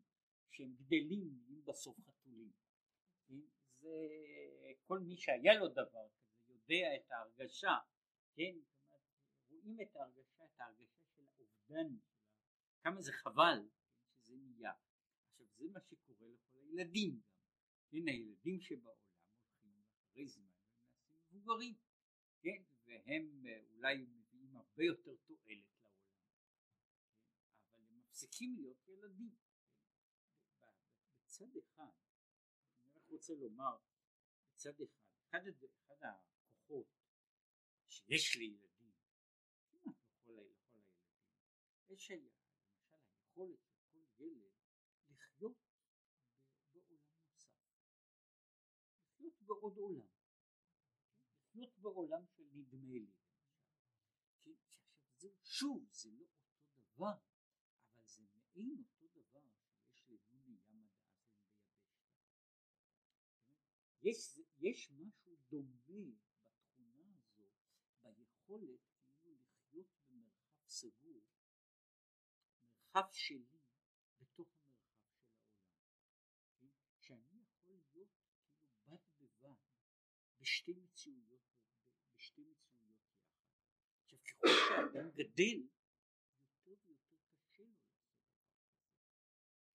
שהם 0.51 0.75
גדלים 0.75 1.29
נהיים 1.33 1.65
בסוף 1.65 1.97
חתולים. 1.99 2.51
כן? 3.27 3.41
זה 3.79 3.89
כל 4.87 4.99
מי 4.99 5.17
שהיה 5.17 5.53
לו 5.53 5.67
דבר 5.67 6.07
כזה 6.09 6.27
יודע 6.47 6.95
את 6.95 7.11
ההרגשה. 7.11 7.75
כן, 8.35 8.55
רואים 9.49 9.77
את 9.81 9.95
ההרגשה, 9.95 10.45
את 10.45 10.59
ההרגשה 10.59 10.97
של 11.13 11.23
האובדן, 11.37 11.95
כמה 12.83 13.01
זה 13.01 13.11
חבל 13.13 13.59
כן, 13.59 14.23
שזה 14.25 14.35
נהיה. 14.35 14.73
עכשיו 15.31 15.45
זה 15.57 15.65
מה 15.73 15.79
שקורה 15.81 16.27
לכל 16.27 16.57
הילדים 16.57 17.21
גם, 17.21 17.37
כן, 17.91 18.07
הילדים 18.07 18.61
שבעולם 18.61 18.99
הולכים 19.61 19.83
אחרי 20.03 20.27
זמן 20.27 20.51
ונעשים 20.73 21.17
מבוגרים, 21.17 21.75
כן, 22.41 22.63
והם 22.85 23.45
אה, 23.47 23.59
אולי 23.69 23.97
מביאים 23.97 24.55
הרבה 24.55 24.83
יותר 24.83 25.15
תועלת 25.25 25.65
לעולם, 25.75 26.07
כן, 27.61 27.73
אבל 27.73 27.85
הם 27.89 28.01
מפסיקים 28.17 28.55
להיות 28.57 28.87
ילדים. 28.87 29.35
בצד 31.23 31.57
אחד, 31.57 31.91
אני 32.81 32.91
רק 32.95 33.07
רוצה 33.09 33.33
לומר, 33.33 33.77
בצד 34.51 34.69
אחד, 34.81 34.97
אחד, 35.29 35.47
אחד 35.87 35.95
הכוחות 36.03 36.87
שיש 37.89 38.35
לילדים, 38.35 38.93
כמעט 39.69 39.95
לכל, 40.09 40.31
לכל 40.33 40.39
הילדים, 40.39 40.83
יש 41.89 42.11
למשל 42.11 42.29
היכולת 42.91 43.59
של 43.91 44.05
כל 44.17 44.23
ילד 44.23 44.51
לחיות 45.09 45.57
בעולם 46.73 46.99
נוסף, 47.29 47.51
לחיות 49.09 49.41
בעוד 49.41 49.77
עולם, 49.77 50.07
לחיות 51.53 51.77
בעולם 51.77 52.25
של 52.27 52.43
נדמה 52.53 52.93
לי 52.93 53.11
למשל, 53.11 54.55
שעכשיו 54.55 54.83
זה 55.17 55.29
שוב 55.43 55.87
זה 55.91 56.09
לא 56.11 56.25
אותו 56.25 56.81
דבר, 56.95 57.26
מעין 58.57 58.77
אותו 58.77 59.07
דבר 59.07 59.49
שיש 59.93 60.09
לבוני 60.09 60.57
ים 60.67 60.87
עד 60.87 61.07
אזן 61.13 61.47
ביבשת. 64.01 64.37
יש, 64.59 64.91
משהו 64.91 65.37
דומה 65.49 66.15
בתכונה 66.43 67.15
הזו, 67.15 67.49
ביכולת 68.01 68.79
כאילו 69.21 69.35
לחיות 69.35 69.87
במרחב 70.09 70.67
סגור, 70.67 71.21
מרחב 72.69 73.11
שלי 73.11 73.59
בתוך 74.19 74.49
המרחב 74.61 75.07
של 75.07 75.43
העולם. 75.43 75.87
כן? 76.59 76.67
שאני 76.99 77.43
יכול 77.43 77.73
להיות 77.73 77.91
כאילו 77.91 78.05
בד 78.87 78.99
בבד 79.19 79.55
בשתי 80.39 80.73
מציאויות, 80.73 81.41
בשתי 82.15 82.41
מציאויות 82.43 82.97
יחד. 83.09 83.37
עכשיו 84.03 84.19
ככל 84.23 84.47
שהאדם 84.47 85.09
גדל, 85.11 85.67
יותר 86.65 86.81
ויותר 86.85 87.17
קשה 87.39 87.63
לו 87.63 87.75
לעשות 87.75 88.03
דבר 88.03 88.27
כזה. 88.27 88.67
כן? 88.87 89.67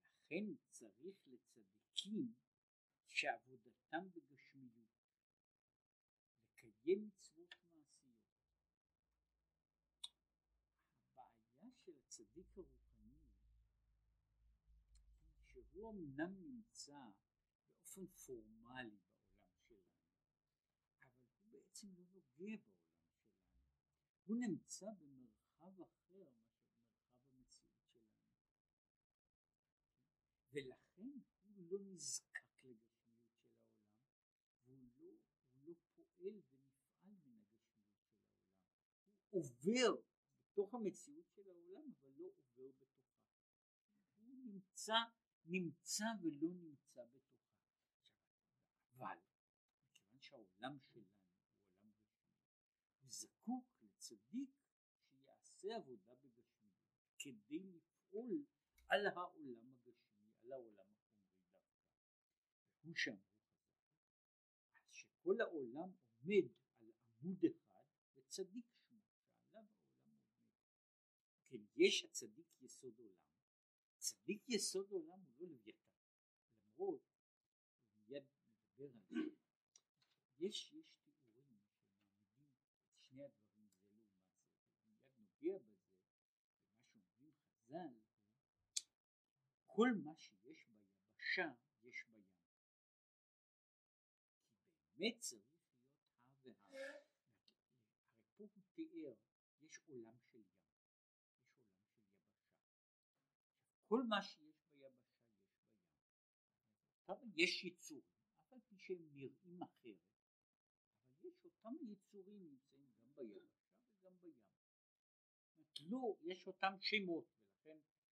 לכן 0.00 0.44
צריך 0.70 1.16
לצדיקים 1.26 2.34
שעבודתם 3.08 4.10
בגשמיות 4.14 4.86
לקיים 6.52 7.08
מצוות 7.08 7.54
מעשיות. 7.72 8.16
הבעיה 11.16 11.72
של 11.74 11.92
הצדיק 11.98 12.58
הרוחני 12.58 13.16
שהוא 15.46 15.90
אמנם 15.90 16.34
נמצא 16.42 17.10
באופן 17.96 18.06
פורמלי 18.06 18.98
בעולם 19.68 19.68
שלנו, 19.68 20.06
אבל 21.42 21.58
הוא 22.12 22.22
נוגע 22.38 22.56
בעולם 22.56 22.58
שלנו, 22.58 23.76
הוא 24.24 24.36
נמצא 24.36 24.86
במרחב 24.98 25.80
אחר 25.80 26.28
ולכן 30.52 31.18
הוא 31.44 31.66
לא 31.70 31.78
נזקק 31.84 32.64
לגשמיות 32.64 32.78
של 32.84 34.66
העולם 34.66 34.88
והוא 34.88 34.88
לא, 34.98 35.14
הוא 35.50 35.66
לא 35.66 35.74
פועל 36.16 36.40
ונפעל 36.48 36.96
מן 37.02 37.38
הגשמיות 37.38 37.54
של 37.62 37.80
העולם. 37.80 38.40
הוא 39.30 39.42
עובר 39.42 40.02
בתוך 40.52 40.74
המציאות 40.74 41.28
של 41.30 41.42
העולם 41.46 41.92
אבל 42.00 42.10
לא 42.16 42.24
עובר 42.24 42.70
בתוכה. 42.78 43.16
הוא 44.16 44.36
נמצא 44.36 44.96
נמצא 45.44 46.04
ולא 46.22 46.48
נמצא 46.54 47.04
בתוכה. 47.04 47.26
אבל 48.96 49.18
מכיוון 49.90 50.20
שהעולם 50.20 50.48
שלנו 50.48 50.78
הוא 50.92 51.04
עולם 51.04 51.16
גשמי 53.06 53.30
הוא 53.44 53.64
לצדיק 54.12 54.50
שיעשה 55.22 55.76
עבודה 55.76 56.14
בגשמיות 56.14 56.76
כדי 57.18 57.58
לפעול 57.58 58.44
על 58.88 59.06
העולם 59.06 59.76
הגשמי 59.86 60.30
לעולם 60.42 60.86
החומרי 60.90 61.36
דווקא. 61.52 61.80
והוא 62.82 62.94
שאמרו 62.96 63.36
חז"ל, 63.46 64.92
שכל 64.92 65.40
העולם 65.40 65.90
עומד 66.18 66.50
על 66.80 66.92
עמוד 67.20 67.44
אחד 67.44 67.84
וצדיק 68.14 68.66
שמו, 68.70 69.00
שעליו 69.18 69.64
העולם 69.68 69.68
עומד. 70.00 70.20
כן, 71.48 71.60
יש 71.76 72.04
הצדיק 72.04 72.62
יסוד 72.62 72.98
עולם, 72.98 73.26
צדיק 73.98 74.42
יסוד 74.48 74.90
עולם 74.90 75.20
הוא 75.20 75.34
לא 75.38 75.46
לוויתן, 75.46 75.92
למרות, 76.72 77.02
ומיד 77.96 78.24
נדבר 78.78 78.84
על 78.84 79.00
זה, 79.08 79.14
יש, 80.38 80.74
יש 80.74 80.86
תיאורים 81.02 81.58
שמעמידים 81.68 81.96
את 82.92 83.02
שני 83.02 83.22
הדברים 83.24 83.68
זה 83.68 83.96
לעומת 83.96 84.06
זה, 84.20 84.28
ומיד 85.16 85.18
נוגע 85.18 85.58
בזה, 85.58 85.86
במה 86.90 87.02
שאומרים 87.02 87.34
חז"ל, 87.34 87.96
כל 89.76 89.90
מה 90.04 90.12
שיש 90.16 90.66
ביבשה 90.66 91.48
יש 91.84 92.04
בים. 92.08 92.24
באמת 94.96 95.18
צריך 95.18 95.42
להיות 96.44 96.56
הא 96.70 96.74
והא. 96.74 97.06
הרי 98.38 98.48
פה 98.48 98.54
הוא 98.54 98.62
תיאר, 98.74 99.14
יש 99.62 99.78
עולם 99.88 100.18
של 100.18 100.38
ים, 100.38 100.44
יש 100.48 100.68
עולם 100.68 100.82
של 100.82 100.98
יבשה. 100.98 101.16
כל 103.88 104.02
מה 104.08 104.22
שיש 104.22 104.38
ביבשה 104.38 104.86
יש 104.86 105.26
בים. 107.06 107.32
יש 107.36 107.64
יצורים, 107.64 108.02
אף 108.48 108.52
על 108.52 108.60
פי 108.68 108.78
שהם 108.78 109.08
נראים 109.12 109.62
אחרת, 109.62 109.96
אבל 111.22 111.28
יש 111.28 111.44
אותם 111.44 111.74
יצורים 111.92 112.42
נמצאים 112.42 112.86
גם 113.00 113.14
ביבשה 113.16 113.64
וגם 113.90 114.16
בים. 114.20 114.40
לא, 115.90 116.16
יש 116.22 116.46
אותם 116.46 116.74
שמות, 116.80 117.24
ולכן 117.34 117.70
אה, 117.70 118.06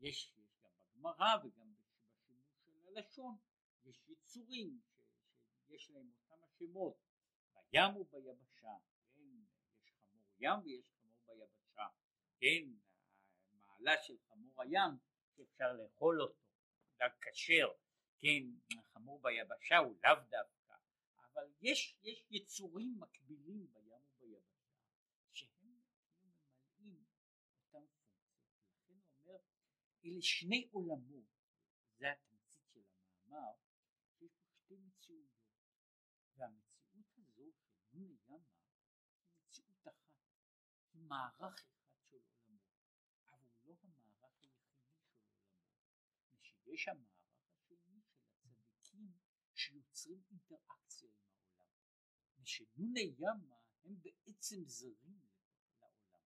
יש 0.00 0.39
בגמרא 1.00 1.36
וגם 1.44 1.74
בשימוש 1.74 2.46
של 2.64 2.86
הלשון 2.86 3.36
יש 3.84 4.08
יצורים 4.08 4.80
שיש 5.66 5.90
להם 5.90 6.10
אותם 6.10 6.44
השמות. 6.44 6.96
בים 7.72 7.96
וביבשה, 7.96 8.76
כן, 9.14 9.40
יש 9.84 9.92
חמור 10.02 10.34
ים 10.40 10.60
ויש 10.64 10.84
חמור 11.00 11.22
ביבשה, 11.26 11.86
כן, 12.40 12.68
המעלה 13.52 14.02
של 14.02 14.16
חמור 14.28 14.62
הים 14.62 14.98
שאפשר 15.36 15.72
לאכול 15.72 16.22
אותו, 16.22 16.40
דג 16.98 17.10
כשר, 17.20 17.68
כן, 18.18 18.44
חמור 18.92 19.22
ביבשה 19.22 19.78
הוא 19.78 19.96
לאו 20.04 20.14
דווקא, 20.30 20.74
אבל 21.24 21.52
יש, 21.60 21.96
יש 22.02 22.26
יצורים 22.30 22.96
מקבילים 22.98 23.66
בים 23.72 24.02
וביבשה 24.20 24.60
שהם 25.32 25.82
ממלאים 26.22 27.04
אותם 27.64 27.86
פונקציות, 28.86 28.86
לכן 28.86 28.94
הוא 28.94 29.16
אומר 29.24 29.40
אלה 30.04 30.22
שני 30.22 30.68
עולמות, 30.72 31.26
זה 31.98 32.12
התמצית 32.12 32.64
של 32.72 32.80
המאמר, 32.80 33.52
שיש 34.18 34.32
פה 34.42 34.50
שתי 34.52 34.76
מציאויות, 34.76 35.30
והמציאות 36.36 37.18
הזו 37.18 37.52
של 37.52 37.74
נונה 37.92 38.12
ימה 38.12 38.34
היא 38.34 39.46
מציאות 39.46 39.70
אחת, 39.70 39.92
היא 40.92 41.02
מערך 41.02 41.54
אחד 41.54 41.94
של 42.10 42.16
עולמות, 42.16 42.62
אבל 43.26 43.46
הוא 43.62 43.68
לא 43.68 43.74
המערך 43.82 44.24
היחידי 44.24 44.80
של 44.82 44.96
עולמות, 44.96 45.34
ושיש 46.40 46.88
המערך 46.88 47.44
השני 47.58 48.00
של 48.02 48.48
הצדיקים 48.48 49.12
שיוצרים 49.54 50.22
אינטראקציה 50.30 51.08
עם 51.10 51.24
העולם, 51.24 52.44
שנוני 52.44 53.14
ימה 53.18 53.60
הם 53.84 53.96
בעצם 54.02 54.64
זרים 54.66 55.20
לעולם. 55.80 56.22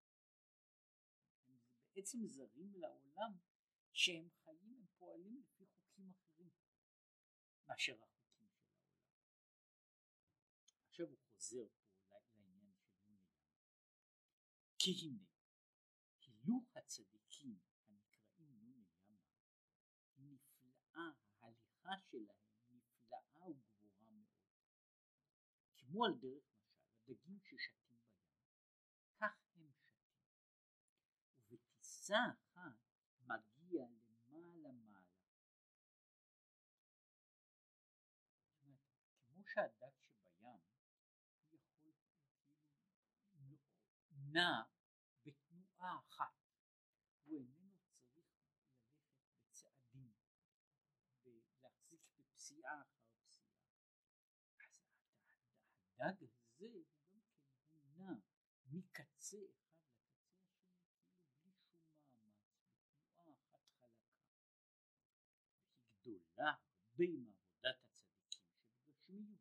הם 1.47 1.57
בעצם 1.95 2.17
זרים 2.27 2.73
לעולם 2.75 3.37
שהם 3.93 4.29
חיים, 4.43 4.75
הם 4.79 4.85
פועלים 4.97 5.41
לפי 5.41 5.65
חוקים 5.65 6.11
אחרים 6.11 6.49
מאשר 7.67 7.95
החוקים 8.03 8.47
של 8.49 8.67
העולם. 8.67 8.93
עכשיו 10.87 11.07
הוא 11.07 11.17
חוזר 11.17 11.67
פה 12.07 12.19
לעניין 12.35 12.73
של 12.73 12.87
נוני 12.97 13.07
ימה. 13.07 13.19
כי 14.79 14.91
הנה, 15.01 15.23
הילו 16.21 16.65
הצדיקים 16.75 17.59
הנקראים 17.87 18.35
נוני 18.37 18.85
ימה, 19.07 19.21
נפלאה, 20.17 21.11
ההליכה 21.39 21.91
שלהם 22.09 22.47
נפלאה 22.71 23.49
וגבוהה 23.49 24.11
מאוד. 24.11 24.33
כמו 25.75 26.05
על 26.05 26.13
דרך 26.19 26.43
משל, 26.57 26.83
הדגים 27.07 27.39
ששתים 27.43 27.97
בים, 28.05 28.25
כך 29.17 29.35
הם 29.55 29.71
שתים. 29.73 30.03
ובטיסה 31.49 32.17
אחת 32.33 32.83
מגיע 33.27 33.87
למעלה 33.87 34.71
מעלה. 34.71 35.01
זאת 38.47 38.63
אומרת, 38.63 38.79
כמו 39.25 39.43
שהדג 39.45 39.91
שבים, 39.99 40.59
הוא 41.49 41.59
יכול 41.59 41.81
כאילו 41.81 41.97
נע 44.33 44.63
בתנועה 45.25 45.99
אחת, 46.09 46.33
הוא 47.23 47.39
איננו 47.39 47.77
צריך 48.01 48.15
ללכת 48.15 49.23
בצעדים 49.39 50.13
ולהחזיק 51.23 52.01
בפסיעה 52.17 52.81
אחר 52.81 53.13
פסיעה. 53.25 53.63
אז 54.59 54.81
הדג 55.99 56.23
הזה 56.23 56.65
הוא 56.73 56.85
גם 56.85 56.99
כן, 57.09 57.19
הוא 57.73 57.81
נע 57.95 58.13
מקצה 58.65 59.37
אחד 59.37 59.79
לקצה 59.85 60.53
השני 60.53 62.11
כאילו 62.11 62.33
בלי 62.41 62.49
שום 62.49 62.67
מאמץ, 62.67 62.87
בתנועה 62.91 63.31
אחת 63.31 63.67
חלקה. 63.79 64.03
והיא 66.03 66.19
גדולה 66.19 66.51
הרבה 66.51 67.05
מעבודת 67.07 67.81
הצדיקים 67.85 68.45
שבגשמיות, 68.57 69.39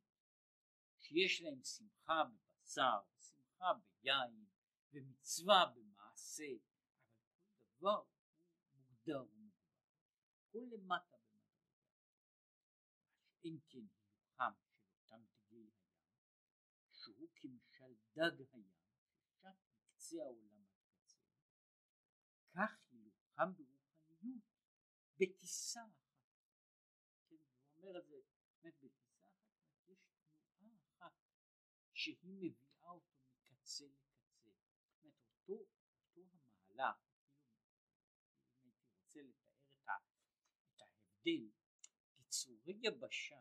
שיש 1.01 1.43
להם 1.43 1.63
שמחה 1.65 2.23
בבשר, 2.25 3.01
שמחה 3.19 3.73
ביין, 4.03 4.52
ומצווה 4.93 5.73
במעשה, 5.75 6.45
אבל 7.25 7.47
כל 7.47 7.73
דבר 7.81 7.99
הוא 8.73 8.81
מוגדר 8.81 9.23
ומוגבל. 9.23 9.63
הכל 10.53 10.67
למטה 10.73 11.17
במדרגה. 11.17 11.63
אם 13.45 13.59
כן 13.69 13.87
הילוכם 14.39 14.55
של 14.63 14.85
אותם 14.95 15.25
דגי 15.25 15.57
הים, 15.57 15.73
שהוא 16.91 17.29
כמשל 17.35 17.95
דג 18.15 18.41
הים, 18.53 18.73
ששט 19.21 19.57
מקצה 19.75 20.17
העולם 20.23 20.65
עד 20.65 20.83
קצה, 20.87 21.21
כך 22.55 22.91
הילוכם 22.91 23.55
ברוחניות 23.57 24.45
בטיסה 25.17 25.81
אחת. 25.81 26.13
כן, 27.29 27.37
הוא 27.75 27.77
אומר 27.77 27.99
את 27.99 28.07
זה, 28.07 28.17
באמת 28.63 28.75
בטיסה 28.83 29.21
אחת, 29.21 29.89
יש 29.89 29.99
תנועה 30.59 30.79
אחת 30.85 31.13
שהיא 31.95 32.17
מביאה 32.23 32.91
אותו 32.91 33.23
מקצה 33.35 33.85
לקצה. 33.85 34.51
זאת 34.93 34.99
אומרת, 34.99 35.17
אותו, 35.49 35.67
אותו 36.07 36.21
המהלך, 36.21 36.97
אפילו 38.49 38.71
אם 38.71 38.71
הייתי 38.71 38.93
רוצה 38.95 39.23
לתאר 39.23 39.67
את, 39.73 39.89
ה, 39.89 39.93
את 40.75 40.81
ההבדל, 40.81 41.51
יצורי 42.63 42.79
יבשה 42.83 43.41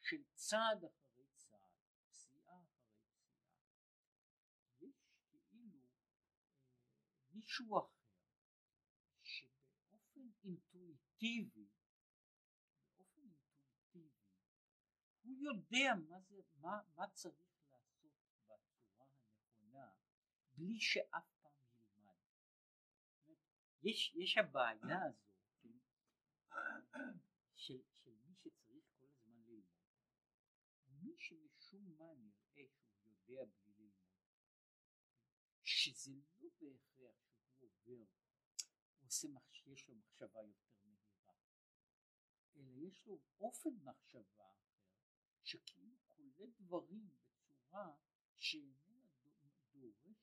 של 0.00 0.22
צעד 0.34 0.84
אחרי 0.84 1.24
צעד, 1.34 1.70
פסיעה 2.08 2.62
אחרי 2.62 2.92
פסיעה. 2.92 3.30
יש 4.80 5.06
כאילו 5.50 5.78
אה, 5.78 6.82
מישהו 7.32 7.78
אחר 7.78 8.12
שבאופן 9.22 10.28
אינטואיטיבי, 10.44 11.68
באופן 12.96 13.20
אינטואיטיבי, 13.20 14.10
הוא 15.22 15.36
יודע 15.36 15.94
מה, 16.08 16.20
זה, 16.20 16.42
מה, 16.54 16.80
מה 16.94 17.08
צריך 17.10 17.34
לעשות 17.70 18.12
בצורה 18.18 18.56
הנכונה 18.98 19.90
בלי 20.54 20.80
שאף. 20.80 21.31
יש, 23.82 24.14
יש 24.14 24.38
הבעיה 24.38 25.04
הזו 25.04 25.32
כן, 25.62 25.78
של, 27.54 27.82
של 27.94 28.14
מי 28.24 28.34
שצריך 28.36 28.84
כל 28.94 29.06
הזמן 29.06 29.42
ללמוד. 29.46 29.64
מי 31.02 31.14
שמשום 31.18 31.96
מה 31.98 32.14
נראה 32.14 32.66
שהוא 32.78 33.12
יודע 33.12 33.44
בלי 33.44 33.72
ללמוד, 33.72 33.92
שזה 35.62 36.12
לא 36.40 36.48
בהכרח 36.60 37.16
שהוא 37.30 37.70
עובר, 37.70 38.04
עושה, 39.00 39.28
יש 39.66 39.88
לו 39.88 39.94
מחשבה 39.94 40.42
יותר 40.42 40.72
מהירה, 40.84 41.34
אלא 42.56 42.70
יש 42.88 43.06
לו 43.06 43.20
אופן 43.40 43.70
מחשבה 43.82 44.52
אחר, 44.52 44.92
שכאילו 45.44 45.96
קולט 46.06 46.60
דברים 46.60 47.08
בצורה 47.08 47.96
שאיננה 48.38 49.06
דורשת 49.22 50.16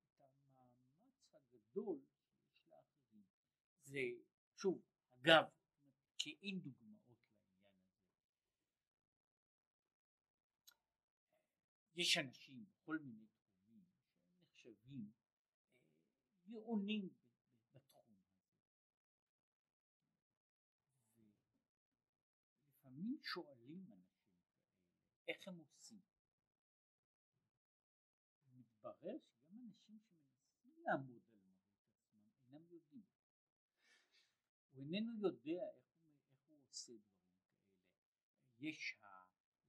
את 0.00 0.20
המאמץ 0.20 1.34
הגדול 1.34 2.00
שיש. 2.00 2.11
זה, 3.92 4.00
שוב, 4.56 4.82
אגב, 5.20 5.44
כאין 6.18 6.60
דוגמאות 6.60 7.08
לעניין 7.08 7.64
הזה. 7.64 7.80
יש 11.94 12.18
אנשים 12.18 12.64
בכל 12.64 12.98
מיני 12.98 13.26
תחומים 13.26 13.84
שהם 13.94 14.42
נחשבים 14.42 15.10
גאונים 16.46 17.08
בתחום 17.72 18.14
הזה. 18.14 18.32
ולפעמים 22.76 23.18
שואלים 23.22 23.92
אנשים 23.92 24.32
איך 25.28 25.48
הם 25.48 25.54
עושים. 25.54 26.00
מתברר 28.54 29.18
שגם 29.18 29.58
אנשים 29.58 29.98
שמנסים 30.00 30.84
לעמוד 30.84 31.22
על 31.30 31.38
מהות 31.46 31.66
עצמם 31.92 32.22
אינם 32.48 32.66
יודעים. 32.70 33.02
הוא 34.72 34.81
איננו 34.94 35.26
יודע 35.26 35.62
איך 35.76 35.92
הוא, 36.06 36.14
איך 36.30 36.40
הוא 36.48 36.58
עושה 36.68 36.92
דברים 36.92 37.34
כאלה. 37.44 38.70
יש 38.70 38.96
ה, 39.02 39.06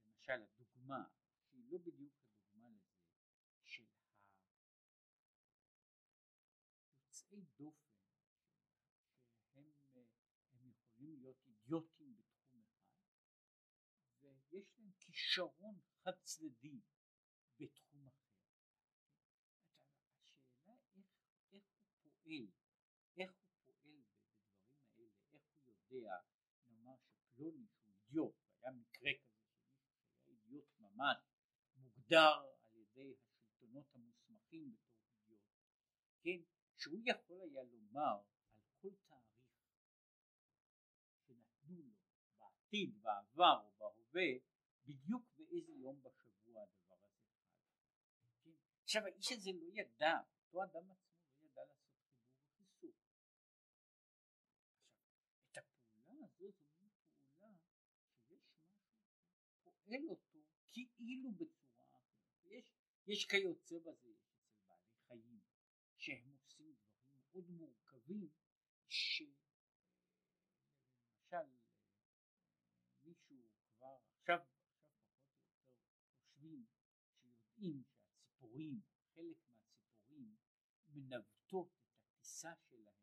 למשל 0.04 0.32
הדוגמה, 0.32 1.04
שהיא 1.50 1.64
לא 1.70 1.78
בדיוק 1.78 2.14
הדוגמה 2.20 2.68
לזה, 2.68 2.94
של 3.64 3.84
היוצאי 6.90 7.44
דופן, 7.56 7.94
שהם 9.52 9.72
הם 10.52 10.70
יכולים 10.70 11.20
להיות 11.20 11.36
אידיוטים 11.46 12.16
בתחום 12.16 12.62
אחד 12.62 12.94
ויש 14.54 14.78
להם 14.78 14.92
כישרון 14.98 15.80
חד 16.02 16.12
צדדי 16.22 16.80
בתחום 17.58 18.08
אחר. 18.08 18.24
השאלה 20.56 20.78
איך, 21.52 21.64
איך 21.64 21.64
הוא 22.02 22.12
פועל, 22.22 22.48
איך 23.18 23.30
הוא 23.32 23.48
פועל 23.74 23.92
בדברים 23.98 24.74
האלה, 24.94 25.38
איך 25.38 25.46
הוא 25.56 25.74
יודע, 25.74 26.14
נאמר 26.66 26.96
שפלוני 26.96 27.66
שהוא 27.66 27.94
אידיוט, 27.94 28.34
היה 28.62 28.72
מקרה 28.72 29.10
כזה 29.22 29.44
שמישהו 30.24 30.62
שהיה 30.76 30.83
ממש 30.94 31.16
מוגדר 31.76 32.32
על 32.32 32.76
ידי 32.76 33.14
השלטונות 33.14 33.86
המוסמכים 33.94 34.74
בתור 34.74 34.96
אידיוט, 35.30 35.40
כן, 36.22 36.40
שהוא 36.76 36.98
יכול 37.06 37.40
היה 37.40 37.62
לומר 37.62 38.22
על 38.54 38.70
כל 38.80 38.94
תאריך 39.08 39.24
שנתנו 41.26 41.82
לו 41.82 41.94
בעתיד, 42.38 43.02
בעבר 43.02 43.60
או 43.64 43.70
בהווה, 43.78 44.30
בדיוק 44.84 45.24
באיזה 45.36 45.72
יום 45.72 46.02
בשבוע 46.02 46.62
הדבר 46.62 46.96
הזה 47.04 47.22
חל. 47.28 47.54
כן? 48.44 48.50
עכשיו 48.82 49.02
האיש 49.04 49.32
הזה 49.32 49.50
לא 49.54 49.66
ידע, 49.72 50.18
אותו 50.46 50.64
אדם 50.64 50.90
עצמו 50.90 51.18
לא 51.40 51.46
ידע 51.46 51.62
לעשות 51.64 51.98
חיבור 52.56 52.66
וחיסוק. 52.70 52.96
עכשיו, 55.48 55.48
את 55.52 55.58
הפעולה 55.58 56.24
הזו 56.24 56.52
זו 56.52 56.64
מין 56.80 56.90
פעולה 57.26 57.56
שיש 58.26 58.50
משהו 58.56 58.74
שפועל 59.62 60.08
אותו 60.10 60.23
כאילו 60.74 61.32
בצורה 61.32 61.86
אחרת. 61.86 62.44
יש, 62.44 62.74
יש 63.06 63.26
כיוצא 63.26 63.78
בזה, 63.78 64.08
יש 64.08 64.30
אצל 64.30 64.64
בעלי 64.68 64.96
חיים, 65.08 65.40
שהם 65.96 66.30
עושים 66.30 66.74
דברים 66.74 67.16
מאוד 67.32 67.50
מורכבים, 67.50 68.28
שלמשל 68.88 69.36
מישהו 73.04 73.36
כבר 73.76 73.98
עכשיו, 74.18 74.38
עכשיו 74.38 74.38
פחות 76.18 76.40
או 76.40 76.46
יותר 76.46 76.84
חושבים 77.04 77.22
שיודעים 77.22 77.84
שהציפורים, 77.84 78.80
חלק 79.14 79.36
מהציפורים 79.48 80.36
מנווטות 80.88 81.68
את 81.74 81.90
הטיסה 81.98 82.54
שלהם 82.56 82.94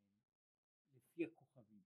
לפי 0.93 1.25
הכוכבים. 1.25 1.83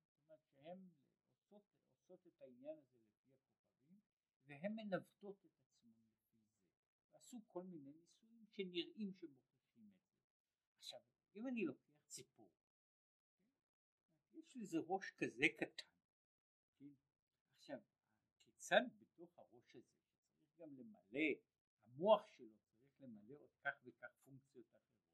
זאת 0.00 0.18
אומרת 0.24 0.40
שהן 0.54 0.90
עושות, 1.30 1.62
עושות 1.90 2.26
את 2.26 2.42
העניין 2.42 2.78
הזה 2.78 2.98
לפי 2.98 3.94
הכוכבים 3.94 4.47
והן 4.60 4.72
מנווטות 4.76 5.44
את 5.46 5.52
עצמן 5.56 5.90
לפי 5.90 6.18
זה. 6.20 6.38
ועשו 7.12 7.40
כל 7.46 7.62
מיני 7.62 7.92
ניסויים 7.92 8.46
שנראים 8.46 9.12
שמוכיחים 9.12 9.90
את 9.90 9.96
זה. 10.00 10.10
עכשיו, 10.78 11.00
אם 11.34 11.46
אני 11.46 11.64
לוקח 11.64 12.02
ציפור, 12.06 12.50
כן? 12.58 14.38
יש 14.38 14.56
לזה 14.56 14.78
ראש 14.86 15.10
כזה 15.16 15.44
קטן, 15.58 15.86
כן? 16.78 16.92
עכשיו, 17.56 17.78
כיצד 18.44 18.82
בתוך 18.98 19.38
הראש 19.38 19.76
הזה, 19.76 19.98
שצריך 20.06 20.58
גם 20.58 20.76
למלא, 20.76 21.28
המוח 21.84 22.26
שלו 22.28 22.58
צריך 22.74 23.00
למלא 23.00 23.34
עוד 23.34 23.50
כך 23.64 23.74
וכך 23.84 24.08
פונקציות 24.24 24.66
אחרות, 24.74 25.08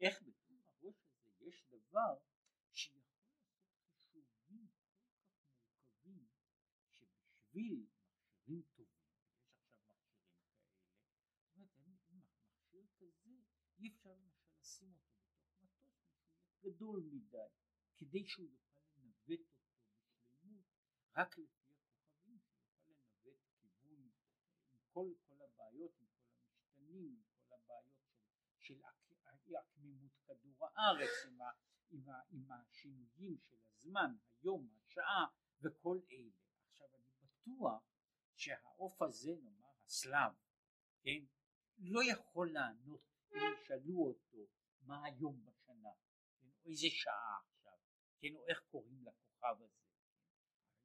איך 0.00 0.22
בתוך 0.22 0.66
הראש 0.66 0.96
הזה 1.06 1.30
יש 1.40 1.64
דבר 1.68 2.18
שיכול 2.72 3.22
לעשות 3.22 3.66
חישובים 4.12 4.68
כל 4.68 4.88
כך 4.98 6.06
מורכבים, 6.06 6.28
שבשביל 6.90 7.86
מכשירים 8.46 8.62
טובים, 8.74 9.06
יש 9.18 9.80
עכשיו 9.80 9.96
מכשירים 10.04 10.46
כאלה, 10.66 11.26
זאת 11.42 11.56
אומרת, 11.56 12.00
אם 12.10 12.20
מכשיר 12.20 12.86
כזה, 12.98 13.32
אי 13.78 13.88
אפשר 13.88 14.10
למשל 14.14 14.48
לשים 14.60 14.92
אותו 14.92 15.16
בתוך 15.16 15.50
מטוס, 15.62 15.98
שהוא 16.50 16.62
יהיה 16.62 16.65
גדול 16.76 17.02
מדי, 17.12 17.38
כדי 17.96 18.26
שהוא 18.26 18.48
יוכל 18.50 18.80
לנווט 18.96 19.40
אותו 19.48 19.76
בשלמות, 20.08 20.64
רק 21.16 21.38
לפי 21.38 21.72
הכוכבים, 21.72 22.38
שיוכל 22.48 22.88
לנווט 22.88 23.38
כיוון 23.60 24.10
עם 24.70 24.78
כל, 24.92 25.12
כל 25.26 25.42
הבעיות, 25.42 25.92
עם 26.00 26.06
כל 26.06 26.30
המשתנים, 26.38 27.16
עם 27.16 27.22
כל 27.38 27.54
הבעיות 27.54 27.94
של, 28.58 28.80
של 29.44 29.56
עקמימות 29.56 30.12
כדור 30.26 30.66
הארץ, 30.66 31.10
עם, 31.26 31.40
ה, 31.40 31.50
עם, 31.90 32.08
ה, 32.08 32.22
עם 32.30 32.52
השינויים 32.52 33.38
של 33.50 33.56
הזמן, 33.70 34.16
היום, 34.40 34.68
השעה 34.78 35.26
וכל 35.60 36.00
אלה. 36.10 36.30
עכשיו 36.72 36.88
אני 36.94 37.12
בטוח 37.22 37.82
שהעוף 38.34 39.02
הזה, 39.02 39.36
נאמר 39.42 39.72
הסלב, 39.84 40.32
כן, 41.02 41.24
לא 41.78 42.00
יכול 42.12 42.52
לענות 42.52 43.00
אם 43.32 43.40
ישאלו 43.62 43.98
אותו 43.98 44.46
מה 44.80 45.04
היום 45.04 45.46
או 45.46 45.52
איזה 46.66 46.86
שעה 46.90 47.38
עכשיו, 47.46 47.78
כן, 48.18 48.34
או 48.34 48.46
איך 48.46 48.60
קוראים 48.70 49.04
לכוכב 49.04 49.56
הזה. 49.62 49.86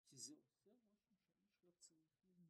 שזה 0.10 0.34
עושה 0.42 0.72
רושם 0.72 1.14
שהאיש 1.22 1.66
לא 1.66 1.72
צריך 1.80 2.00
ללמוד, 2.14 2.50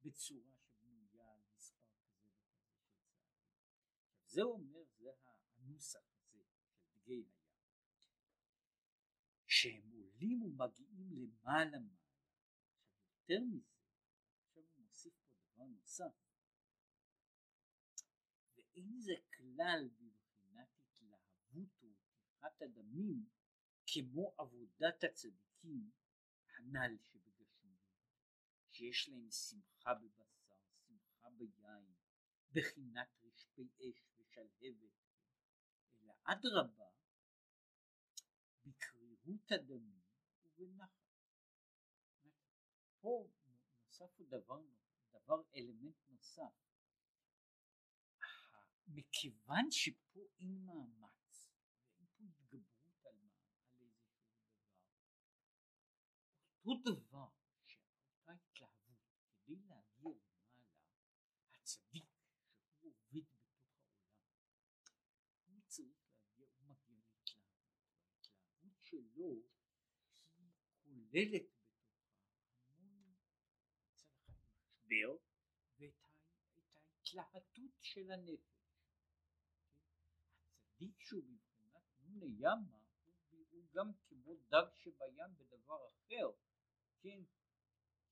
בצורה 0.02 0.56
שבנויה 0.58 1.32
על 1.32 1.42
מספר 1.54 1.96
כזה 2.10 2.30
וכזה 2.30 2.66
של 2.66 2.86
צעדים. 2.86 3.56
זה 4.26 4.42
אומר, 4.42 4.84
זה 4.84 5.10
הנוסח 5.24 6.12
הזה 6.18 6.44
של 6.44 6.74
דגי 6.92 7.14
הים, 7.14 7.32
שהם 9.46 9.92
עולים 9.92 10.42
ומגיעים 10.44 11.12
למעלה 11.12 11.80
מעלה. 11.80 12.06
יותר 13.30 13.44
מזה, 13.44 13.74
עכשיו 14.38 14.64
הוא 14.64 14.86
מוסיף 14.86 15.14
פה 15.26 15.66
נוסף, 16.00 16.16
ואין 18.56 19.00
זה 19.00 19.14
כלל 19.38 19.90
בבחינת 20.00 20.68
התלהבות 20.80 21.84
ופתיחת 21.84 22.62
הדמים 22.62 23.30
כמו 23.88 24.36
עבודת 24.38 25.04
הצדיקים 25.04 25.92
הנ"ל 26.56 26.98
שבגשמיות, 27.02 28.00
שיש 28.72 29.10
להם 29.10 29.32
שמחה 29.32 29.94
בבשר, 29.94 30.56
שמחה 30.88 31.30
ביין, 31.30 31.94
בחינת 32.52 33.10
רשפי 33.24 33.70
אש 33.80 34.10
ושלהבת, 34.18 34.94
אלא 36.02 36.14
אדרבה, 36.24 36.90
בקרירות 38.66 39.52
הדמים 39.52 40.02
ובנחת. 40.44 41.06
פה 43.00 43.28
נוסף 43.84 44.22
דבר, 44.22 44.62
דבר 45.26 45.42
אלמנט 45.56 45.96
נוסף. 46.10 46.54
מכיוון 48.88 49.72
שפה 49.72 50.20
אין 50.40 50.66
מאמץ 50.66 51.50
ואין 51.98 52.08
פה 52.18 52.24
התגברות 52.24 53.06
על, 53.06 53.16
על 53.72 53.82
איזשהו 53.82 54.22
דבר, 54.22 54.46
אותו 56.66 56.92
דבר 56.96 57.30
שאותה 57.66 58.36
התלהבות 58.54 58.98
כדי 59.46 59.56
להגיע 59.56 60.06
למעלה, 60.08 60.90
הצדיק 61.54 62.06
שהוא 62.80 62.92
עובד 62.92 63.24
בתוך 63.32 63.60
העולם, 63.60 63.98
הוא 65.48 65.62
צריך 65.68 66.06
להגיע, 66.10 66.48
הוא 66.48 66.76
מגיע 66.78 67.12
להתלהבות, 67.12 68.28
וההתלהבות 68.64 68.84
שלו 68.84 69.44
היא 70.38 70.52
כוללת 70.84 71.65
משבר 74.96 75.16
ואת 75.78 75.94
ההתלהטות 76.04 77.72
של 77.82 78.12
הנפש. 78.12 78.56
הצדיק 80.76 81.02
שהוא 81.02 81.24
מבחינת 81.24 81.84
נוני 82.00 82.36
ימה 82.40 82.78
הוא, 83.30 83.66
גם 83.72 83.92
כמו 84.08 84.36
דג 84.36 84.66
שבים 84.76 85.38
בדבר 85.38 85.88
אחר, 85.88 86.32
כן, 87.00 87.20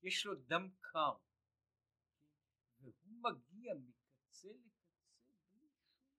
יש 0.02 0.26
לו 0.26 0.34
דם 0.34 0.68
קר, 0.80 1.16
כן? 2.78 2.84
והוא 2.84 3.22
מגיע 3.22 3.74
מקצה 3.74 4.48
לקצה 4.48 4.88
בלי 5.50 5.68
שום, 5.68 6.14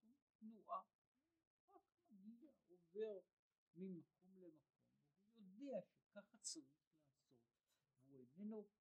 שום 0.00 0.14
תנועה, 0.38 0.82
עובר 2.68 3.20
ממקום 3.74 4.36
למקום 4.36 4.58
והוא 5.36 5.46
יודע 5.58 5.80
שככה 5.86 6.36
צריך 6.38 6.66
לעשות 6.72 6.96
והוא 8.06 8.26
איננו 8.36 8.76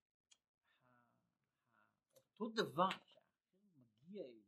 אותו 2.39 2.49
דבר 2.49 2.89
שהאחר 2.89 3.65
מגיע 3.75 4.23
אליו 4.23 4.43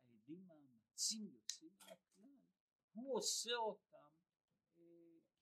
על 0.00 0.14
ידי 0.14 0.36
מאמצים 0.40 1.26
יוצאים 1.34 1.72
מהכלל 1.78 2.38
הוא 2.92 3.18
עושה 3.18 3.54
אותם 3.54 4.10
אה, 4.78 4.82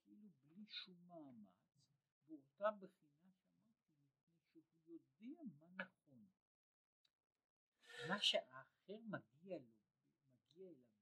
כאילו 0.05 0.29
בלי 0.43 0.67
שום 0.69 1.09
מאמץ 1.09 1.73
באותה 2.29 2.71
בחינה 2.71 3.31
שאמרתי 3.33 4.61
מפני 4.61 4.99
שהוא 4.99 5.29
יודע 5.45 5.67
מה 5.69 5.85
נכון. 5.85 6.27
מה 8.09 8.19
שהאחר 8.23 8.99
מגיע 9.11 9.59
לו 9.59 9.73
מגיע 10.51 10.69
אליו 10.69 10.93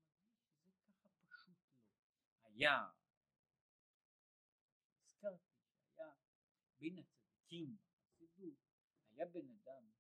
שזה 0.56 0.94
ככה 0.94 1.20
פשוט 1.30 1.58
לא. 2.44 2.47
היה, 2.58 2.90
הזכרתי 5.06 5.52
שהיה 5.96 6.12
בין 6.80 6.98
הצדיקים 7.00 7.78
בחסידות, 7.78 8.58
היה 9.10 9.26
בן 9.26 9.50
אדם 9.50 9.92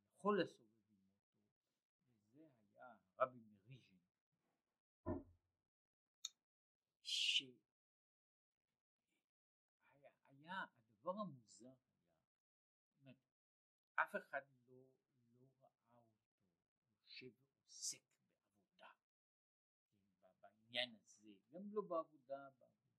לכל 0.06 0.38
הסובבים 0.42 0.98
אותו, 1.00 1.28
וזה 2.34 2.50
היה 2.76 2.96
הרבי 3.18 3.40
מריז'ין, 3.40 4.00
ש... 7.02 7.44
היה, 10.30 10.66
הדבר 10.76 11.12
המוזר 11.22 11.74
היה, 13.02 13.14
אף 13.96 14.16
אחד 14.16 14.42
לא, 14.68 14.76
לא 15.40 15.48
ראה 15.62 15.70
אותו 15.70 16.02
יושב 17.04 17.32
ועוסק 17.78 18.02
בעבודה, 18.78 18.94
כן, 20.70 20.90
בעניין 21.52 21.67
לא 21.78 21.84
בעבודה, 21.84 22.50
בעבודה 22.60 22.98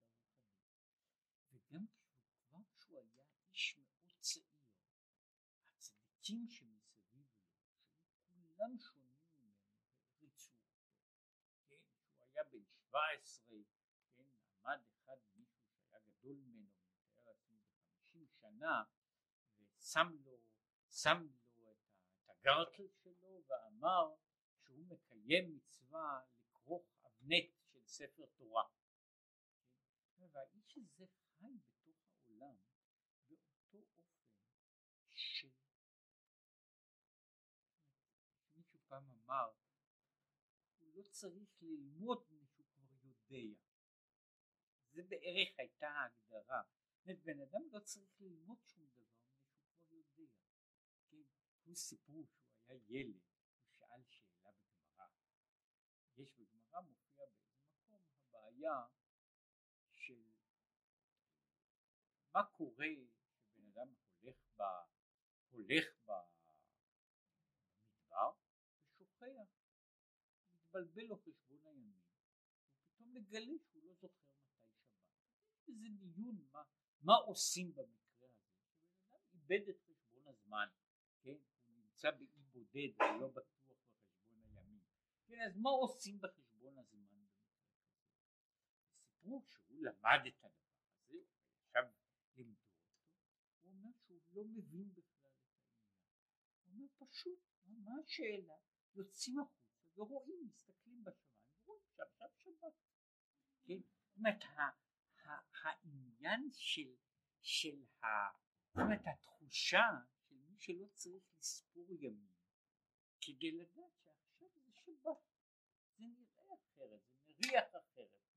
רוחנית, 1.53 1.91
וגם 2.39 2.65
כבר 2.65 2.77
כשהוא 2.77 2.99
היה 2.99 3.23
איש 3.51 3.77
מאוד 3.77 4.13
צעיר, 4.21 4.45
הצדיקים 5.77 6.49
שמסביב 6.49 7.27
לו, 7.35 7.49
שהיו 7.61 8.47
כולם 8.47 8.79
שונים 8.79 9.13
ממנו, 9.23 9.55
העריצו 10.03 10.53
אותו, 10.53 10.91
כן, 11.69 11.77
כשהוא 12.07 12.27
היה 12.27 12.45
בן 12.45 12.65
17, 12.65 13.57
כן, 14.15 14.23
עמד 14.65 14.81
אחד 14.95 15.17
מישהו 15.35 15.63
שהיה 15.71 15.99
גדול 15.99 16.37
ממנו, 16.37 16.69
חמישים 17.47 18.27
שנה 18.41 18.85
ושם 19.59 20.17
לו, 20.25 20.39
שם 20.91 21.27
לו 21.55 21.73
את, 21.73 21.77
הגרטל 22.29 22.89
שלו 23.03 23.43
ואמר 23.47 24.15
שהוא 24.59 24.87
מקיים 24.87 25.57
מצווה 25.57 26.21
לכרוך 26.39 26.87
אבנט 27.07 27.58
ספר 27.89 28.27
תורה. 28.37 28.65
והאיש 30.33 30.79
הזה 30.79 31.07
חי 31.39 31.59
בתוך 31.59 31.97
העולם 32.13 32.57
באותו 33.29 33.79
אופן 33.79 34.03
של 35.15 35.51
מישהו 38.55 38.79
פעם 38.89 39.11
אמר 39.11 39.51
הוא 40.79 40.95
לא 40.95 41.03
צריך 41.03 41.63
ללמוד 41.63 42.27
מישהו 42.31 42.65
כבר 42.73 42.93
יודע 43.03 43.55
זה 44.93 45.03
בערך 45.03 45.59
הייתה 45.59 45.89
ההגדרה 45.89 46.63
בן 47.25 47.41
אדם 47.41 47.63
לא 47.73 47.81
צריך 47.81 48.21
ללמוד 48.21 48.59
שום 48.65 48.87
דבר 48.87 49.25
מפני 49.71 50.03
שהוא 50.03 50.29
כבר 50.29 50.55
יודע. 50.55 50.77
כן, 51.11 51.23
הוא 51.65 51.75
סיפרו 51.75 52.27
שהוא 52.27 52.53
היה 52.67 52.81
ילד, 52.89 53.21
הוא 53.61 53.71
שאל 53.79 54.03
שאלה 54.09 54.51
בגמרא. 54.53 55.07
יש 56.17 56.35
בגמרא 56.35 56.81
מופיע 56.81 57.08
הבעיה 58.59 58.87
של 59.95 60.23
מה 62.35 62.45
קורה 62.45 62.87
שבן 63.55 63.69
אדם 63.73 63.95
הולך 64.21 64.37
ב... 64.57 64.63
הולך 65.51 65.85
במדבר 66.05 66.37
ושוכח, 68.85 69.27
מתבלבל 70.53 71.03
לו 71.03 71.17
חשבון 71.19 71.67
הימים, 71.67 72.01
ופתאום 72.77 73.15
מגלה 73.15 73.59
שהוא 73.71 73.85
לא 73.85 73.95
זוכר 73.95 74.23
מתי 74.31 74.59
שבת. 74.59 74.99
איזה 75.69 75.89
דיון 75.89 76.47
מה, 76.53 76.63
מה 77.01 77.15
עושים 77.15 77.75
במקרה 77.75 78.29
הזה? 78.29 78.49
שבן 78.61 79.07
אדם 79.09 79.21
איבד 79.33 79.69
את 79.69 79.81
חשבון 79.81 80.27
הזמן, 80.27 80.69
כן? 81.23 81.37
הוא 81.67 81.77
נמצא 81.77 82.11
באי 82.11 82.27
בודד, 82.53 82.89
הוא 82.99 83.21
לא 83.21 83.29
בטוח 83.29 83.69
בחשבון 83.69 84.43
הימים. 84.45 84.81
כן, 85.27 85.41
אז 85.47 85.57
מה 85.57 85.71
עושים 85.71 86.21
בחשבון 86.21 86.48
סיפרו 89.29 89.43
שהוא 89.47 89.83
למד 89.83 90.27
את 90.27 90.45
הדבר 90.45 90.79
הזה, 90.93 91.19
ישב 91.59 91.85
לימדו 92.37 92.61
אותו, 92.61 92.95
הוא 93.63 93.73
אומר 93.73 93.91
שהוא 94.07 94.21
לא 94.33 94.45
מבין 94.45 94.95
בכלל 94.95 95.31
את 95.31 95.55
העניין. 95.55 95.89
הוא 96.65 96.73
אומר 96.73 96.87
פשוט, 96.99 97.39
מה 97.65 97.93
השאלה? 98.05 98.55
יוצאים 98.95 99.39
החוצה 99.39 99.89
ורואים, 99.97 100.47
מסתכלים 100.47 101.05
בשמיים 101.05 101.51
ורואים 101.63 101.83
שעכשיו 101.97 102.29
שבת. 102.37 102.73
כן? 103.65 103.81
זאת 103.81 104.17
אומרת, 104.17 104.43
העניין 105.63 106.51
של, 106.53 106.97
של 107.43 107.85
ה... 108.03 108.07
זאת 108.69 108.79
אומרת 108.85 109.07
התחושה 109.07 109.87
של 110.29 110.37
מי 110.49 110.59
שלא 110.59 110.87
צריך 110.87 111.25
לספור 111.39 111.87
ימים 111.91 112.35
כדי 113.21 113.51
לדעת 113.51 113.99
שעכשיו 113.99 114.49
זה 114.55 114.73
שבת 114.73 115.19
זה 115.97 116.05
נראה 116.07 116.55
אחרת 116.55 117.01
זה 117.27 117.33
מריח 117.39 117.77
אחרת 117.77 118.28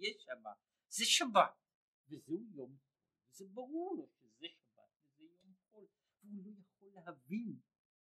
שיש 0.00 0.22
שם 0.24 0.42
זה 0.88 1.04
שבת 1.04 1.58
וזהו 2.08 2.44
יום 2.54 2.76
חול 2.76 3.00
וזה 3.28 3.44
ברור 3.44 3.96
לו 3.96 4.08
שזה 4.08 4.46
שבת 4.48 4.90
וזה 5.04 5.24
יום 5.24 5.54
חול 5.70 5.86
והוא 6.22 6.44
לא 6.44 6.50
יכול 6.50 6.92
להבין 6.94 7.60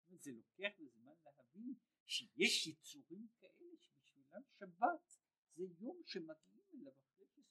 זה 0.09 0.31
לוקח 0.31 0.77
זמן 0.93 1.13
להבין 1.25 1.75
שיש 2.05 2.67
יצורים 2.67 3.27
כאלה 3.39 3.75
שבשבילם 3.81 4.41
שבת 4.59 5.17
זה 5.55 5.63
יום 5.79 6.01
שמגיעים 6.05 6.65
אליו 6.73 6.93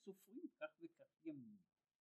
סופרים 0.05 0.47
כך 0.59 0.69
וכך 0.81 1.25
ימים, 1.25 1.57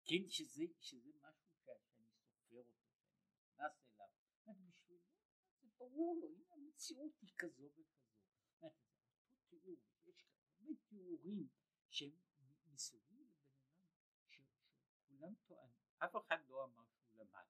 כן, 0.04 0.28
שזה, 0.28 0.64
שזה 0.80 1.10
משהו 1.20 1.48
שאני 1.64 1.76
סופר 1.96 2.56
אותו, 2.58 2.78
שאני 2.88 3.30
נכנס 3.44 3.82
אליו, 3.88 4.08
זאת 4.44 4.56
בשבילו 4.68 5.00
זה 5.60 5.68
ברור 5.78 6.20
לו, 6.20 6.28
הנה 6.28 6.44
המציאות 6.52 7.12
היא 7.20 7.30
כזו 7.38 7.64
וכזו, 7.64 8.16
אותו 8.62 8.74
תיאור, 9.48 9.76
יש 10.06 10.24
הרבה 10.30 10.74
תיאורים 10.88 11.48
שהם 11.97 12.11
מסביב 12.66 13.03
לבן 13.11 13.24
אדם, 13.24 13.86
שכולם 14.30 15.34
טוענים, 15.47 15.80
אף 15.99 16.16
אחד 16.16 16.49
לא 16.49 16.64
אמר 16.64 16.84
שהוא 16.94 17.16
למד, 17.16 17.47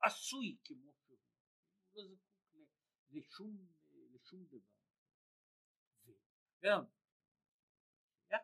עשוי 0.02 0.58
כמו 0.64 0.94
שהוא, 0.94 1.18
הוא 1.92 2.04
לא 2.04 2.16
זקוק 2.16 2.70
לשום, 3.10 3.74
לשום 3.92 4.46
דבר. 4.46 4.76
וגם, 6.06 6.86
שייך 8.28 8.42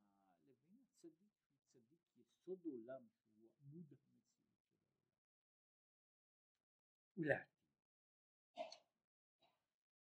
לבין 0.47 0.84
הצדיק 0.84 1.30
צדיק 1.68 2.01
יסוד 2.16 2.64
עולם 2.64 3.07
שהוא 3.09 3.51
עמוד 3.61 3.93
המציאות 3.93 4.32
של 7.14 7.30
העולם. 7.30 7.53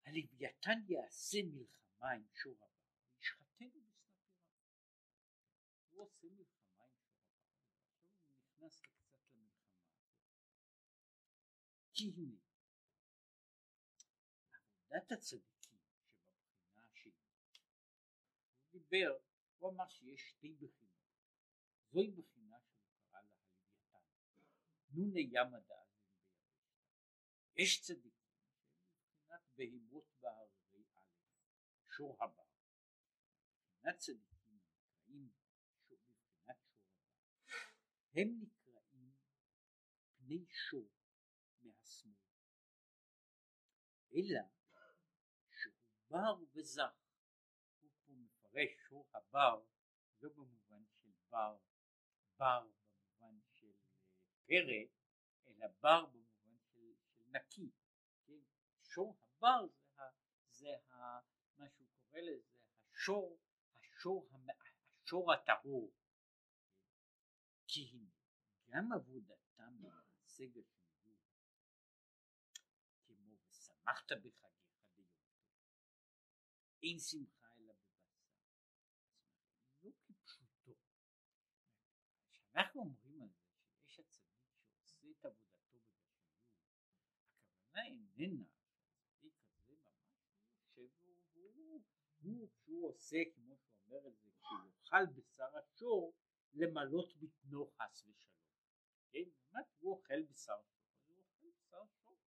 ולעתיד 0.04 0.29
הלוויתן 0.40 0.78
יעשה 0.88 1.38
מלחמה 1.44 2.10
עם 2.10 2.24
שור 2.34 2.56
הבר 2.56 2.66
וישחטנו 3.16 3.70
בסנפיריו. 3.70 3.90
הוא 5.90 6.04
עושה 6.04 6.26
מלחמה 6.30 6.84
עם 6.84 6.92
שור 7.06 7.16
הבר 7.16 7.44
ועכשיו 8.26 8.26
הוא 8.26 8.38
נכנס 8.38 8.80
קצת 8.80 8.94
למלחמה. 9.34 9.80
כי 11.92 12.12
הנה 12.16 12.36
עבודת 14.90 15.12
הצדיקים 15.12 15.78
שבבחינה 16.28 16.82
השני 16.90 17.12
הוא 18.70 18.80
דיבר 18.80 19.18
הוא 19.58 19.70
אמר 19.70 19.88
שיש 19.88 20.20
שתי 20.30 20.54
בחינות 20.54 20.90
זוהי 21.92 22.10
בחינה 22.10 22.56
שהוא 22.60 22.84
קרא 23.10 23.20
לה 23.20 23.38
הלוויתן. 23.38 23.98
נוני 24.90 25.26
דאזין 25.32 25.60
ביבשתא. 25.60 26.00
יש 27.56 27.80
צדיקים 27.82 28.12
שהם 28.38 29.00
מבחינת 29.02 29.42
בהימות 29.56 30.09
שור 32.00 32.16
הבר. 32.24 32.42
מבחינת 33.76 33.98
צדיקים 33.98 34.58
נקראים 34.58 35.30
בבחינת 35.88 36.30
שור 36.38 36.48
הבר. 36.48 36.54
הם 38.14 38.40
נקראים 38.40 39.12
פני 40.16 40.46
שור 40.48 40.88
מהשמאל. 41.60 42.14
אלא 44.12 44.40
שהוא 45.50 45.74
בר 46.08 46.44
וזך. 46.54 46.94
הוא 47.80 47.90
פה 48.04 48.12
מפרש 48.12 48.70
שור 48.88 49.08
הבר 49.14 49.64
לא 50.22 50.30
במובן 50.30 50.84
של 50.86 51.12
בר 51.28 51.58
בר 52.36 52.68
במובן 53.18 53.40
של 53.54 53.72
אה, 53.72 54.06
פרא, 54.46 54.84
אלא 55.46 55.66
בר 55.80 56.06
במובן 56.06 56.58
של, 56.72 56.94
של 57.04 57.24
נקי, 57.30 57.70
כן? 58.26 58.40
שור 58.82 59.16
הבר 59.22 59.66
זה, 60.50 60.76
זה 60.88 61.39
קורא 62.10 62.20
לזה 62.20 62.42
השור, 62.94 63.38
השור, 63.96 64.30
השור 65.04 65.32
הטהור, 65.32 65.92
כי 67.66 68.08
גם 68.68 68.92
עבודתם 68.92 69.82
במעשה 69.82 70.44
גשמיות, 70.46 71.18
כמו 73.06 73.36
ושמחת 73.48 74.12
בחגיך 74.12 74.40
טוב, 74.94 75.06
אין 76.82 76.98
שמחה 76.98 77.48
אלא 77.56 77.72
בבשר, 77.72 78.30
לא 79.82 79.90
כפשוטו. 80.04 80.74
אנחנו 82.54 82.80
אומרים 82.80 83.22
על 83.22 83.28
זה 83.28 83.44
שיש 83.86 84.00
הצדיק 84.00 84.44
שעושה 84.50 85.08
את 85.10 85.24
עבודתו 85.24 85.78
בגשמיות, 85.78 86.30
הכוונה 87.56 87.86
איננה 87.86 88.44
שהצדיק 89.20 89.86
הזה 89.86 89.86
ממש 89.86 90.40
הוא 90.74 90.84
יושב 90.84 91.10
והוא, 92.22 92.48
הוא 92.64 92.90
עושה 93.10 93.30
כמו 93.34 93.56
שהוא 93.56 93.82
אומר 93.86 94.08
את 94.08 94.16
זה, 94.18 94.28
כשהוא 94.30 94.58
יאכל 94.66 95.06
בשר 95.06 95.56
השור 95.58 96.14
למלות 96.52 97.16
בטנו 97.16 97.70
חס 97.70 98.06
ושלום. 98.06 98.44
כן, 99.12 99.18
באמת 99.52 99.66
הוא 99.78 99.92
אוכל 99.92 100.22
בשר 100.22 100.62
שור, 100.62 100.82
הוא 101.06 101.18
אוכל 101.18 101.46
בשר 101.46 101.86
שור 101.86 102.18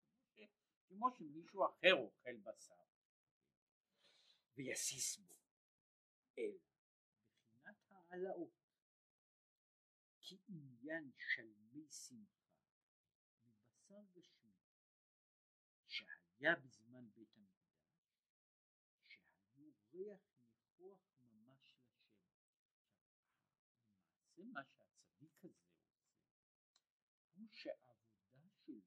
כמו, 0.88 1.12
שמישהו 1.18 1.66
אחר 1.66 1.94
אוכל 1.94 2.38
בשר. 2.38 2.76
ויסיס 4.56 5.18
בו, 5.18 5.34
אלא 6.38 6.58
בחינת 7.42 7.78
העלאות 7.90 8.64
כעניין 10.20 11.12
של 11.18 11.54
מי 11.72 11.88
שמחה 11.92 12.44
מבשר 13.46 14.04
גשמי 14.16 14.54
שהיה 15.88 16.56
בזמן 16.56 17.10
בית 17.14 17.36
המקדש 17.36 17.84
שהיו 19.08 19.72
ריח 19.94 20.34
ניחוח 20.84 21.00
ממש 21.22 21.76
לשם. 21.78 22.04
עכשיו 24.14 24.38
למעשה 24.38 24.84
מה 24.84 24.90
שהצדיק 24.94 25.44
הזה 25.44 25.72
עושה 25.72 26.14
הוא 27.34 27.48
שהעבודה 27.52 28.50
שלו 28.50 28.82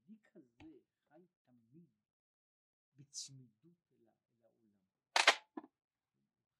הצדיק 0.08 0.36
הזה 0.36 0.80
חי 1.10 1.26
תמיד 1.46 1.86
בצמידות 2.98 3.78
אל, 4.02 4.08
אל 4.32 4.46
העולם. 4.46 4.74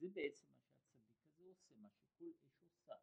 מפני 0.00 0.03
שזה 0.03 0.03
בעצם 0.14 0.46
מה 0.52 0.62
שהצדיק 0.62 1.16
הזה 1.24 1.44
עושה, 1.44 1.74
מה 1.74 1.88
שכל 1.90 2.32
אש 2.44 2.62
עושה. 2.62 2.94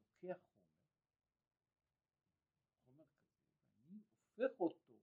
לוקח 0.00 0.38
חומר, 0.48 1.04
חומר 2.82 3.04
כזה, 3.04 3.46
ואני 3.76 3.98
הופך 3.98 4.60
אותו, 4.60 4.94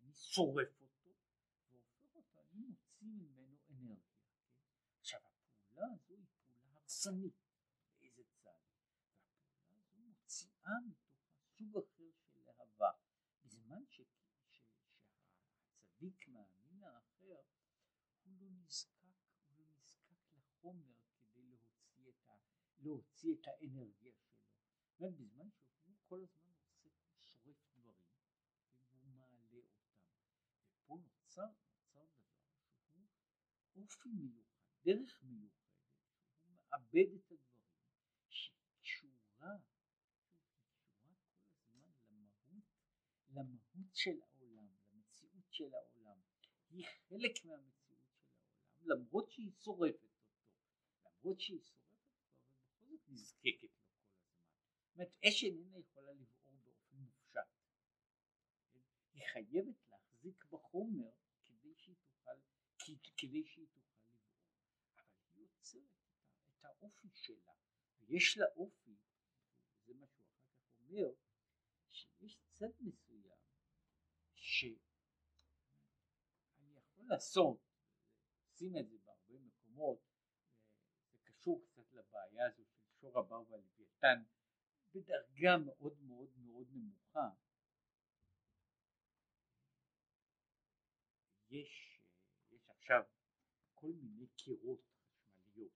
אני 0.00 0.12
שורף 0.12 0.80
אותו, 0.80 1.10
והופך 1.70 2.14
אותו, 2.14 2.42
אני 2.50 2.60
מוציא 2.60 3.08
ממנו 3.08 3.56
אנרגיה. 3.70 4.04
כן? 4.08 4.98
עכשיו 5.00 5.20
הפעולה 5.24 5.86
הזו 5.92 6.14
היא 6.14 6.26
פעולה 6.46 6.76
הרסנית. 6.76 7.34
באיזה 8.00 8.22
צד? 8.42 8.50
והפעולה 9.68 9.86
הזו 9.88 9.98
מוציאה 10.02 10.80
מתוכה 10.86 11.24
סוג 11.56 11.78
אחר 11.78 12.10
של 12.32 12.40
להבה, 12.46 12.90
בזמן 13.44 13.82
ש... 13.90 14.00
ש... 14.50 14.62
שהצדיק 16.00 16.28
מהמין 16.28 16.82
האחר 16.82 17.42
הוא 18.22 18.34
לא 18.40 18.50
נזקק, 18.50 19.16
הוא 19.48 19.58
לא 19.58 19.64
נזקק 19.66 20.36
לחומר 20.36 20.94
כדי 21.32 21.42
להוציא 21.42 22.10
את, 22.10 22.28
ה... 22.28 22.34
להוציא 23.24 23.40
את 23.40 23.46
האנרגיה 23.46 24.12
שלו. 24.12 24.34
זאת 24.98 25.14
בזמן 25.14 25.48
שהוא 25.50 25.94
כל 26.08 26.22
הזמן 26.22 26.52
עושה, 26.52 26.88
שורף 27.22 27.56
דברים, 27.72 27.94
והוא 28.90 29.14
מעלה 29.14 29.56
אותם. 29.56 29.84
ופה 30.84 30.96
נוצר, 30.96 31.46
נוצר 31.76 32.04
דבר 32.04 32.34
שהוא 32.78 33.82
אופי 33.82 34.08
מיוחד, 34.08 34.68
דרך 34.84 35.22
מיוחדת, 35.22 35.84
שהוא 36.32 36.52
מאבד 36.52 37.14
את 37.14 37.30
הדברים, 37.30 37.74
שהיא 38.28 38.56
קשורה, 38.82 39.56
היא 41.00 41.16
קשורה 41.16 41.52
כל 41.68 41.80
הזמן 41.86 42.16
למהות, 42.16 42.64
למהות 43.28 43.96
של 43.96 44.22
העולם, 44.22 44.66
למציאות 44.92 45.52
של 45.52 45.74
העולם. 45.74 46.18
היא 46.70 46.86
חלק 47.08 47.44
מהמציאות 47.44 48.04
של 48.08 48.20
העולם, 48.22 49.00
למרות 49.00 49.30
שהיא 49.30 49.50
שורפת 49.60 50.02
אותו, 50.02 50.34
למרות 51.04 51.40
שהיא 51.40 51.60
שורפת 51.60 51.94
אותו, 51.94 52.24
אבל 52.24 52.84
בכל 52.84 52.96
זאת 52.96 53.03
נזקקת 53.14 53.62
לו 53.62 53.84
כל 53.92 54.00
הזמן. 54.00 54.34
זאת 54.84 54.94
אומרת, 54.94 55.12
אש 55.28 55.44
איננה 55.44 55.78
יכולה 55.78 56.12
לבעור 56.12 56.56
באופן 56.64 56.96
מופשט. 56.96 57.40
היא 59.12 59.22
חייבת 59.32 59.76
להחזיק 59.90 60.44
בחומר 60.44 61.10
כדי 61.44 61.74
שהיא 61.74 61.96
תוכל, 62.02 62.38
כדי 63.16 63.44
שהיא 63.44 63.66
תוכל 63.74 64.02
לבעור. 64.12 64.44
אבל 64.96 65.04
היא 65.34 65.42
יוצרת 65.42 65.82
את 66.58 66.64
האופי 66.64 67.08
שלה, 67.14 67.52
ויש 68.00 68.38
לה 68.38 68.46
אופי, 68.56 68.96
וזה 69.74 69.94
מה 69.94 70.06
שהוא 70.06 70.26
אחר 70.26 70.46
כך 70.56 70.80
אומר, 70.80 71.14
שיש 71.90 72.38
צד 72.50 72.70
מסוים 72.80 73.38
שאני 74.34 74.78
יכול 76.76 77.04
לעשות, 77.08 77.58
עושים 78.46 78.76
את 78.76 78.88
זה 78.88 78.98
בהרבה 78.98 79.38
מקומות, 79.38 79.98
זה 81.12 81.18
קשור 81.24 81.64
קצת 81.66 81.92
לבעיה 81.92 82.46
הזו 82.46 82.64
של 83.04 83.10
שור 83.10 83.18
הבר 83.18 83.50
והלוויתן, 83.50 84.22
בדרגה 84.94 85.56
מאוד 85.56 86.00
מאוד 86.00 86.38
מאוד 86.38 86.66
נמוכה. 86.72 87.30
יש, 91.50 92.00
יש 92.50 92.70
עכשיו 92.70 93.02
כל 93.74 93.92
מיני 93.92 94.26
קירות 94.36 94.80
חשמליות 94.90 95.72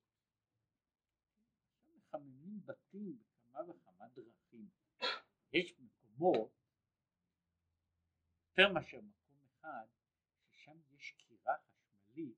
מחממים 1.94 2.60
בתים 2.64 3.18
בכמה 3.18 3.70
וכמה 3.70 4.08
דרכים 4.08 4.68
יש 5.52 5.74
מקומות 5.78 6.52
יותר 8.48 8.72
מאשר 8.72 9.00
מקום 9.00 9.38
אחד 9.46 9.86
ששם 10.50 10.78
יש 10.90 11.14
קירה 11.18 11.54
חשמלית 11.58 12.36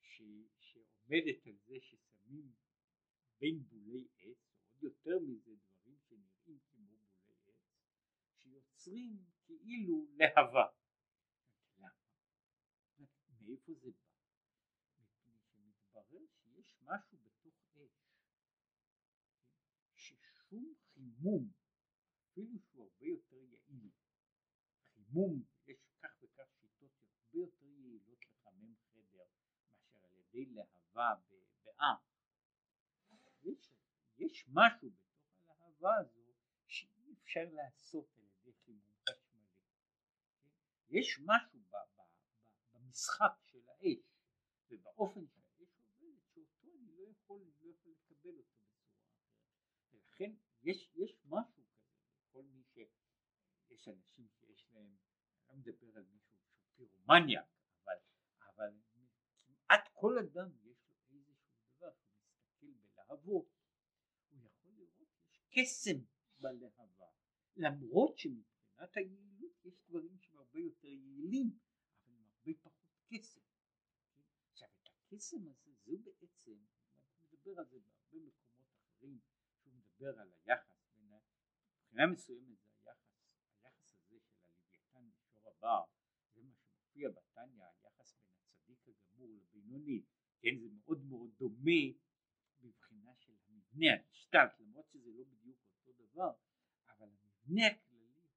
ש, 0.00 0.22
שעומדת 0.58 1.46
על 1.46 1.56
זה 1.66 1.80
ששמים 1.80 2.52
בין 3.42 3.62
בולי 3.68 4.08
עץ, 4.18 4.36
או 4.56 4.70
עוד 4.70 4.71
יותר 4.82 5.18
מזה 5.18 5.54
דברים 5.56 5.98
שנראים 6.08 6.58
כמו 6.72 6.86
בולי 6.88 6.96
עץ, 7.28 7.74
שיוצרים 8.38 9.24
כאילו 9.46 10.06
להבה. 10.16 10.66
מאיפה 13.46 13.72
זה 13.74 13.90
בא? 13.90 14.08
מפני 14.98 15.38
שמתברר 15.38 16.26
שיש 16.26 16.76
משהו 16.82 17.18
בתוך 17.18 17.54
אש, 17.74 17.90
ששום 19.94 20.74
חימום, 20.94 21.50
אפילו 22.30 22.58
שהוא 22.58 22.82
הרבה 22.82 23.06
יותר 23.06 23.36
יעיל, 23.36 23.90
חימום, 24.94 25.42
יש 25.66 25.78
כך 26.02 26.22
וכך 26.22 26.48
שיטות 26.60 26.90
הרבה 27.02 27.38
יותר 27.38 27.66
יעילות 27.66 28.18
לחמם 28.26 28.74
חדר 28.92 29.24
מאשר 29.70 30.04
על 30.04 30.12
ידי 30.18 30.46
להבה. 30.46 31.31
יש, 34.24 34.44
משהו 34.48 34.90
בתוך 34.90 35.50
הלהבה 35.50 35.96
הזו 35.96 36.20
שאי 36.66 37.14
אפשר 37.22 37.46
לעשות 37.52 38.06
על 38.16 38.24
ידי 38.24 38.52
חימום 38.52 38.92
חשמלי. 39.08 39.46
כן? 40.42 40.50
יש 40.88 41.20
משהו 41.24 41.60
במשחק 42.72 43.32
של 43.42 43.68
האש 43.68 44.12
ובאופן 44.70 45.26
שהאש 45.26 45.78
עובדת 45.78 46.22
שאותו 46.34 46.68
אני 46.74 46.92
לא 46.96 47.08
יכול, 47.10 47.42
לא 47.60 47.70
לקבל 47.90 48.38
אותו 48.38 48.60
בצורה 48.60 49.02
אחרת. 49.10 49.92
ולכן 49.92 50.32
יש, 50.62 50.90
יש 50.94 51.20
משהו 51.24 51.62
כזה 51.72 51.98
לכל 52.18 52.42
מי 52.42 52.62
ש... 52.64 52.78
יש 53.70 53.88
אנשים 53.88 54.28
שיש 54.28 54.66
להם, 54.72 54.96
אני 55.48 55.48
לא 55.48 55.54
מדבר 55.54 55.96
על 55.96 56.04
מישהו 56.12 56.36
שהוא 56.36 56.88
פירומניאק, 56.88 57.46
אבל, 57.84 57.94
אבל 58.40 58.74
כמעט 59.44 59.88
כל 59.92 60.18
אדם 60.18 60.50
יש 60.64 60.88
לו 60.88 60.94
איזשהו 60.94 61.64
דבר 61.76 61.92
שהוא 61.92 62.20
מסתכל 62.20 62.66
בלהבות, 62.94 63.46
הוא 64.30 64.40
יכול 64.46 64.70
לראות 64.76 65.10
יש 65.28 65.41
קסם 65.54 65.98
בלהבה, 66.38 67.06
למרות 67.56 68.18
שמבחינת 68.18 68.96
היעילות 68.96 69.64
יש 69.64 69.74
דברים 69.88 70.18
שהם 70.20 70.38
הרבה 70.38 70.58
יותר 70.58 70.88
יעילים, 70.88 71.58
אבל 72.04 72.14
הם 72.14 72.24
הרבה 72.24 72.52
פחות 72.62 72.90
קסם. 73.08 73.40
עכשיו 74.50 74.68
את 74.82 74.88
הקסם 74.88 75.48
הזה, 75.48 75.70
זו 75.84 75.96
בעצם, 76.04 76.50
הוא 76.50 77.26
מדבר 77.32 77.58
על 77.58 77.66
זה 77.66 77.78
בהרבה 77.80 78.18
מקומות 78.26 78.74
אחרים, 78.76 79.18
שהוא 79.62 79.72
מדבר 79.74 80.20
על 80.20 80.32
היחס 80.44 80.82
מבחינה 81.92 82.12
מסוימת 82.12 82.58
זה 82.58 82.90
היחס, 82.90 83.26
היחס 83.62 83.94
הזה 83.94 84.20
של 84.20 84.36
הלוויתן 84.44 85.10
ושור 85.10 85.48
הבר, 85.48 85.84
זה 86.34 86.42
מה 86.42 86.54
שמופיע 86.54 87.08
בתניא, 87.08 87.64
היחס 87.64 88.14
בין 88.14 88.26
הצדיק 88.38 88.88
הגמור 88.88 89.28
לבינוני, 89.28 90.02
כן, 90.40 90.58
זה 90.60 90.68
מאוד 90.74 91.04
מאוד 91.04 91.30
דומה 91.38 91.82
מבחינה 92.60 93.14
של 93.14 93.32
המבנה, 93.46 93.86
המשתת, 93.92 94.60
למרות 94.60 94.88
שזה 94.88 95.10
לא 95.10 95.24
בדיוק 95.24 95.41
דבר, 96.12 96.32
אבל 96.88 97.08
המבנה 97.10 97.66
הכללי 97.66 98.04
הוא 98.14 98.30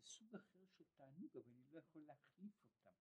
זה 0.00 0.06
סוג 0.06 0.34
אחר 0.34 0.66
של 0.78 0.84
תענוג, 0.96 1.36
אבל 1.36 1.52
אני 1.52 1.64
לא 1.72 1.78
יכול 1.78 2.02
להחליף 2.06 2.54
אותם, 2.68 2.96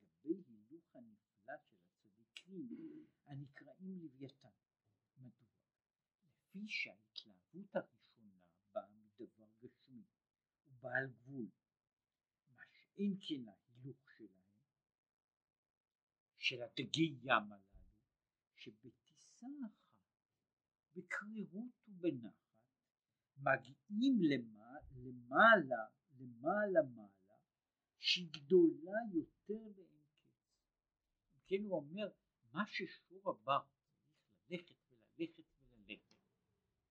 לגבי 0.00 0.42
הילוך 0.46 0.94
הנפלא 0.94 1.54
של 1.58 1.76
הצדיקים 1.76 2.68
הנקראים 3.26 3.98
לוויתן. 3.98 4.48
מדוע? 5.16 5.48
לפי 6.38 6.68
שההתלהבות 6.68 7.76
הראשונה 7.76 8.40
באה 8.72 8.88
מדבר 8.88 9.48
גשמי 9.62 10.04
ובעל 10.66 11.06
גבול, 11.06 11.50
שאין 13.02 13.16
כן 13.20 13.48
ההילוך 13.48 14.10
שלהם, 14.16 14.42
של 16.38 16.62
הדגי 16.62 17.14
ים 17.22 17.52
הללו, 17.52 17.82
שבטיסה 18.54 19.46
אחת, 19.50 19.70
בקרירות 20.94 21.88
ובנחת, 21.88 22.42
מגיעים 23.36 24.18
למעלה, 24.22 24.80
למעלה, 24.96 25.86
למעלה 26.18 26.82
מעלה, 26.94 27.36
שהיא 27.98 28.28
גדולה 28.30 28.98
יותר 29.12 29.68
לאין 29.76 30.02
קץ. 30.20 30.60
כן 31.46 31.62
הוא 31.64 31.76
אומר, 31.76 32.08
מה 32.52 32.62
ששור 32.66 33.30
הבר 33.30 33.64
צריך 34.46 34.50
ללכת 34.50 34.74
וללכת 34.88 35.44
וללכת, 35.60 36.16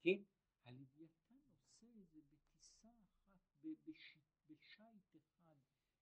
כן, 0.01 0.23
הלוויתן 0.63 1.39
עושה 1.49 1.87
את 1.99 2.09
זה 2.11 2.19
בטיסה 2.29 2.89
אחת, 2.89 3.39
בשייט 3.87 4.51
אחד, 4.53 5.01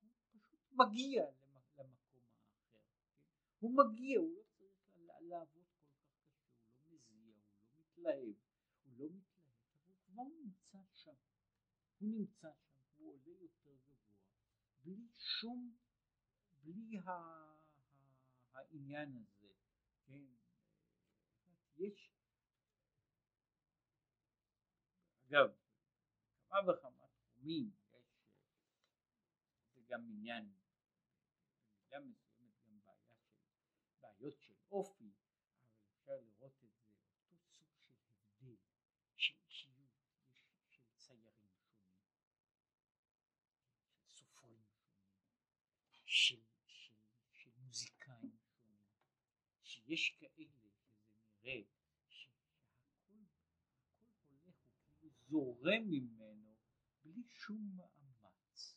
הוא 0.02 0.12
פשוט 0.42 0.71
מגיע 0.86 1.26
למקום 1.26 1.94
האחר, 1.94 2.24
כן? 2.72 2.80
הוא 3.60 3.72
מגיע, 3.78 4.20
הוא 4.20 4.36
לא 4.36 4.44
צריך 4.58 4.98
לעבוד 5.28 5.48
כל 5.54 5.88
כך 5.88 6.06
קשה, 6.10 6.42
הוא 6.78 6.92
לא 6.92 6.98
מזיע, 6.98 7.34
הוא 7.58 7.68
לא 7.68 7.80
מתלהב, 7.80 8.36
הוא 8.84 8.94
לא 9.00 9.06
מתלהב, 9.06 9.54
הוא 9.86 9.96
כבר 10.06 10.24
נמצא 10.24 10.78
שם, 10.94 11.16
הוא 12.00 12.10
נמצא 12.10 12.50
שם, 12.54 12.80
הוא 12.98 13.14
עולה 13.14 13.42
יותר 13.42 13.76
גבוה, 13.76 14.18
בלי 14.84 15.08
שום, 15.18 15.76
בלי 16.64 16.98
העניין 18.54 19.18
הזה, 19.18 19.54
כן, 20.06 20.26
יש, 21.78 22.12
אגב, 25.28 25.52
כמה 26.50 26.74
וכמה 26.74 27.08
תחומים 27.08 27.72
יש, 27.92 28.06
זה 29.74 29.82
גם 29.88 30.06
עניין, 30.10 30.52
במידה 31.92 32.00
מסוימת 32.00 32.54
גם 32.66 32.80
בעיה 32.86 33.16
של, 33.26 33.42
בעיות 34.02 34.40
של 34.40 34.54
אופי, 34.72 35.12
אבל 35.14 35.90
אפשר 35.92 36.12
לראות 36.22 36.64
את 36.64 36.72
זה, 36.84 36.92
אותו 37.22 37.38
סוג 37.42 37.68
של 37.78 37.98
הבדל, 38.08 38.56
של 39.16 39.36
אישיות, 39.46 39.92
של 40.70 40.86
ציירים 41.00 41.44
שונים, 41.58 42.14
של 43.96 44.08
סופרים 44.08 44.64
שונים, 44.70 45.06
של, 46.06 46.42
של, 46.66 46.96
של 47.32 47.50
מוזיקאים 47.58 48.38
שונים, 49.64 49.81
שיש 49.92 50.16
כאלה 50.20 50.50
שזה 50.50 50.70
נראה 51.44 51.62
שהכל 52.08 53.14
הולך, 54.28 54.56
הוא 55.02 55.12
זורם 55.30 55.84
ממנו 55.89 56.56
בלי 57.04 57.24
שום 57.28 57.76
מאמץ, 57.76 58.76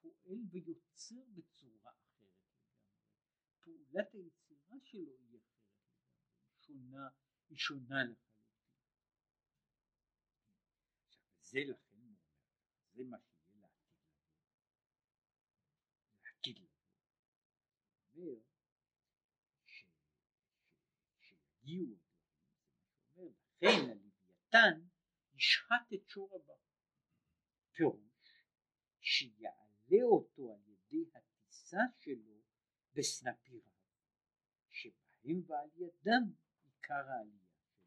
הוא 0.03 0.12
פועל 0.22 0.41
ויוצר 1.12 1.30
בצורה 1.34 1.90
אחרת 1.90 2.16
לגמרי. 2.20 2.72
פעולת 3.60 4.14
היצירה 4.14 4.76
שלו 4.84 5.16
היא 5.18 5.38
אחרת 5.40 5.74
לגמרי, 5.78 6.08
היא 6.48 6.60
שונה, 6.60 7.08
היא 7.48 7.58
שונה 7.58 8.04
לחלוטין. 8.04 8.32
זה 11.40 11.58
לכן 11.58 11.96
הוא 11.96 12.06
אומר, 12.06 12.20
זה 12.92 13.04
מה 13.04 13.16
שיהיה 13.20 13.68
לעתיד 16.22 16.58
לבוא. 16.58 16.58
לעתיד 16.58 16.58
לבוא. 16.58 16.72
הוא 18.12 18.30
אומר 18.32 18.46
שיגיעו 21.20 21.96
הדברים, 23.06 23.34
זה 23.60 23.66
מה 23.66 23.72
שאומר, 23.72 23.94
לכן 23.94 24.10
הקטן 24.28 24.86
ישחט 25.34 25.92
את 25.94 26.08
שור 26.08 26.36
הבא. 26.36 26.54
פירוש 27.72 28.12
שיעלה 29.00 30.02
אותו 30.02 30.52
על 30.52 30.72
ידי 30.93 31.11
הטיסה 31.14 31.78
שלו 31.99 32.43
בסנפיריו, 32.95 33.72
שבהם 34.68 35.43
ועל 35.47 35.68
ידם 35.76 36.32
עיקר 36.64 37.09
העלייה 37.09 37.47
שלו, 37.62 37.82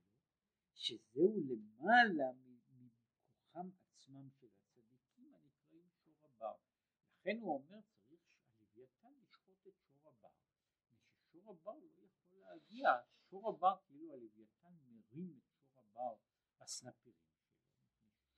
שזהו 0.73 1.41
למעלה 1.47 2.31
מכוחם 2.33 3.69
עצמם 3.91 4.29
של 4.29 4.47
הצדיקים 4.57 5.33
הנקראים 5.33 5.89
שור 6.05 6.25
הבר. 6.25 6.55
לכן 7.19 7.37
הוא 7.41 7.53
אומר 7.53 7.81
צריך 7.81 8.19
הלוויתן 8.59 9.13
לשחוט 9.21 9.67
את 9.67 9.73
שור 9.79 10.09
הבר, 10.09 10.29
ששור 11.29 11.51
הבר 11.51 11.79
לא 11.79 12.01
יכול 12.05 12.37
להגיע, 12.39 12.89
שור 13.29 13.49
הבר 13.49 13.75
כאילו 13.87 14.13
הלוויתן 14.13 14.73
מרים 14.85 15.39
את 15.39 15.53
שור 15.57 15.79
הבר 15.79 16.15
הסנפירים 16.59 17.27
שלו, 17.37 17.55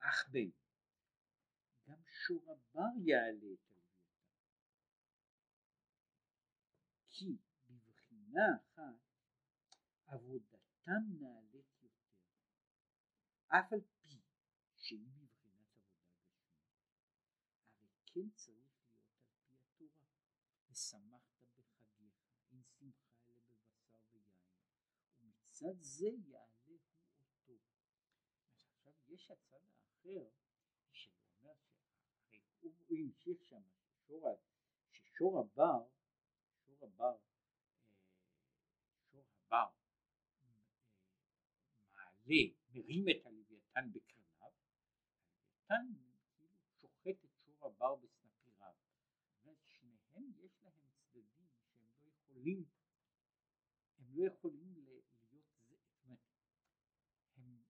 אך 0.09 0.29
בין, 0.29 0.51
גם 1.87 2.03
שור 2.07 2.53
הבר 2.53 3.01
יעלה 3.05 3.53
את 3.55 3.71
הלוויתן, 3.71 4.15
כי 7.09 7.37
בבחינה 7.67 8.57
אחת 8.57 9.01
עבודתם 10.07 11.03
נעלית 11.21 11.83
יותר, 11.83 12.15
אף 13.49 13.73
על 13.73 13.81
פי 13.81 14.21
שהיא 14.77 15.09
בבחינת 15.17 15.69
עבודה 15.77 16.11
גשמית, 16.13 16.69
הרי 17.79 17.89
כן 18.07 18.31
צריך 18.35 18.75
ושמחת 20.71 21.45
בחגיך, 21.57 22.15
עם 22.51 22.63
שמחה 22.63 23.15
אלה 23.29 23.55
בבשר 23.61 23.99
ויין, 24.13 24.29
ומצד 25.21 25.81
זה 25.81 26.07
יעלה 26.07 26.49
הוא 26.65 26.79
אותו. 27.21 27.59
עכשיו 28.57 28.93
יש 29.07 29.31
הצד 30.05 30.11
האחר, 30.11 30.25
שאומר 30.93 31.55
שהרי 31.65 32.41
הוא, 32.61 32.73
הוא 32.87 32.99
המשיך 32.99 33.45
שם, 33.45 33.63
ששור, 33.73 34.41
ששור 34.93 35.41
הבר, 35.41 35.85
שור 36.67 36.79
הבר, 36.83 37.17
אה, 37.17 37.99
שור 39.11 39.25
הבר 39.47 39.71
אה, 40.41 40.53
מעלה, 41.93 42.45
מרים 42.69 43.05
את 43.09 43.27
הלוויתן 43.27 43.93
בקרניו, 43.93 44.53
הלוויתן 45.69 45.87
כאילו 46.37 46.59
שוחט 46.81 47.25
את 47.25 47.39
שור 47.39 47.67
הבר 47.67 47.95
בסנפיריו. 47.95 48.75
שניהם 49.67 50.33
יש 50.37 50.53
להם 50.63 50.73
צדדים 51.13 51.49
שהם 51.67 51.89
לא 52.01 52.11
יכולים, 52.11 52.65
הם 53.99 54.15
לא 54.15 54.27
יכולים 54.27 54.75
להיות 54.75 55.05
זה, 55.31 55.77
זאת 55.77 56.05
אומרת, 56.05 56.19
הם, 57.37 57.63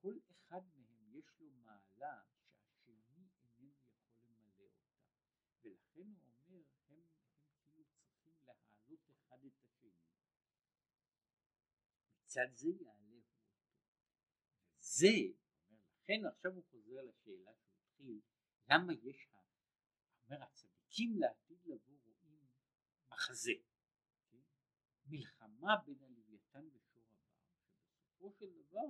כל 0.00 0.18
אחד 0.30 0.60
מהם 0.74 0.88
יש 1.18 1.40
לו 1.40 1.50
מעלה 1.50 2.22
שהשני 2.84 3.28
איננו 3.42 3.72
יכול 3.90 4.26
למלא 4.28 4.64
אותה, 4.64 4.96
ולכן 5.62 6.08
הוא 6.22 6.32
אומר, 6.48 6.62
הם, 6.88 6.96
הם 6.96 7.04
כאילו 7.62 7.84
צריכים 7.84 8.34
להעלות 8.46 9.00
אחד 9.10 9.44
את 9.44 9.52
השני. 9.60 9.90
מצד 12.38 12.54
זה 12.54 12.68
יעלה 12.68 13.08
הוא 13.08 13.16
אותו. 13.16 13.48
אומר, 14.80 15.08
לכן 15.92 16.26
עכשיו 16.26 16.52
הוא 16.52 16.64
חוזר 16.70 17.02
לשאלה 17.02 17.50
שהוא 17.54 17.76
התחיל, 17.80 18.20
למה 18.70 18.92
יש, 18.92 19.28
אומר 20.24 20.42
הצדיקים 20.42 21.16
לעתיד 21.18 21.58
לבוא 21.64 21.98
רואים 22.04 22.46
מחזה, 23.08 23.52
כן? 24.30 24.38
מלחמה 25.06 25.76
בין 25.86 26.02
הלוויתן 26.02 26.68
ושור 26.72 27.04
הבר, 27.10 27.34
שבסופו 28.18 28.32
של 28.32 28.62
דבר 28.62 28.88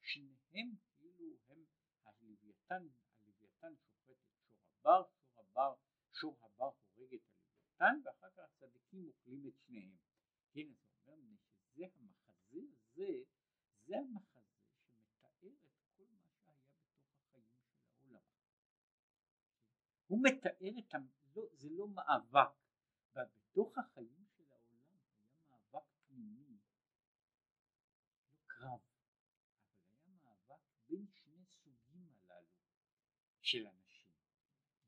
שניהם 0.00 0.76
כאילו 0.96 1.36
הם 1.48 1.64
הלוויתן, 2.04 2.86
הלוויתן 3.18 3.74
שופט 3.76 4.10
את 4.10 4.46
שור 4.46 4.60
הבר, 4.80 5.02
שור 5.12 5.44
הבר, 5.44 5.74
שור 6.12 6.38
הבר 6.42 6.70
הורג 6.94 7.14
את 7.14 7.20
הלוויתן 7.30 8.00
ואחר 8.04 8.30
כך 8.30 8.38
הצדיקים 8.38 9.06
אוכלים 9.06 9.46
את 9.48 9.54
שניהם. 9.66 9.96
כן, 10.52 10.68
אז 10.84 11.06
אומר 11.06 11.36
שזה 11.36 11.86
המחזה 12.90 13.22
זה 13.86 13.96
המחזה 13.98 14.40
שמתאר 14.82 15.52
את 15.64 15.76
כל 15.96 16.04
מה 16.10 16.22
שהיה 16.22 16.52
בתוך 16.62 17.44
החיים 17.46 17.46
של 18.02 18.16
העולם. 18.16 18.22
הוא 20.06 20.18
מתאר 20.22 20.78
את, 20.78 20.94
לא, 21.36 21.42
זה 21.52 21.68
לא 21.70 21.88
מאבק, 21.88 22.50
בתוך 23.14 23.78
החיים 23.78 24.24
של 24.26 24.52
העולם 24.52 24.98
היה 25.00 25.40
מאבק 25.50 25.86
פנימי, 26.06 26.58
לא 28.30 28.36
קרב, 28.46 28.80
אבל 28.80 29.90
היה 29.92 30.14
מאבק 30.22 30.62
בין 30.88 31.06
שני 31.06 31.46
סוגים 31.46 32.08
הללו 32.12 32.58
של 33.40 33.66
אנשים, 33.66 34.12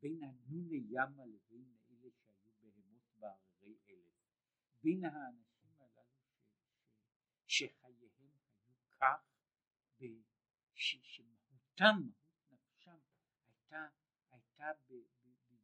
בין 0.00 0.22
הנוני 0.22 0.84
ימה 0.88 1.26
לבין 1.26 1.76
אלה 1.90 2.10
שהיו 2.10 2.52
בהמות 2.60 3.02
בהררי 3.18 3.78
אלף, 3.88 4.12
בין 4.82 5.04
האנשים 5.04 5.80
הללו 5.80 6.12
ש, 7.46 7.62
ש, 7.62 7.62
שחייהם 7.62 8.32
היו 8.64 8.91
כך, 9.02 9.32
ש, 10.74 10.96
שמהותם, 11.02 12.10
מהות 12.48 12.60
נפשם, 12.68 12.98
הייתה, 13.46 13.88
הייתה 14.30 14.66
בבחינה 14.88 15.58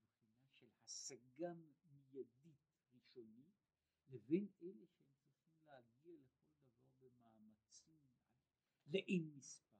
של 0.60 0.66
השגה 0.84 1.52
מיידית 1.54 2.44
ראשונית, 2.94 3.54
לבין 4.10 4.48
אלה 4.62 4.86
שהם 4.86 5.10
צריכים 5.22 5.66
להגיע 5.66 6.20
לכל 6.20 7.08
דבר 7.08 7.30
במאמצים 7.30 7.96
לאין 8.86 9.30
מספר. 9.36 9.78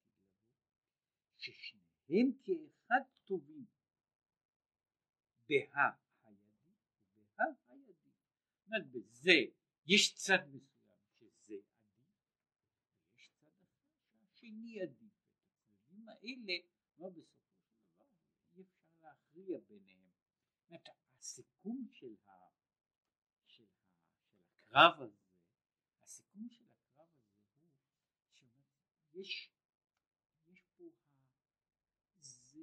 ששניהם 1.37 2.33
כאחד 2.43 3.03
טובים 3.25 3.65
בה 5.49 5.91
הידי 6.25 6.73
ובהא 7.17 7.45
הידי. 7.69 8.11
זאת 8.55 8.67
אומרת 8.67 8.87
בזה 8.91 9.64
יש 9.87 10.15
צד 10.15 10.49
מסוים 10.53 10.99
שזה 11.19 11.55
עדיף 11.55 11.65
ויש 13.15 13.31
צד 13.39 13.49
אחר 13.49 13.89
שהשני 14.11 14.81
עדיף. 14.81 15.13
הצדדים 16.25 16.47
האלה, 16.49 16.69
לא 16.99 17.09
בסופו 17.11 17.55
של 17.55 17.75
דבר 17.95 18.07
אי 18.57 18.63
אפשר 18.63 18.85
להכריע 19.03 19.59
ביניהם. 19.69 20.09
זאת 20.69 20.89
הסיכום 21.19 21.87
של, 21.93 22.17
ה, 22.27 22.33
של, 23.47 23.65
ה, 23.65 23.89
של 24.27 24.39
הקרב 24.47 25.03
הזה, 25.03 25.23
הסיכום 26.03 26.49
של 26.51 26.65
הקרב 26.65 27.09
הזה 27.19 27.35
הוא 27.61 29.23
שיש 29.23 29.51
יש 30.47 30.61
פה 30.77 30.85
ה, 30.85 32.21
זה, 32.21 32.61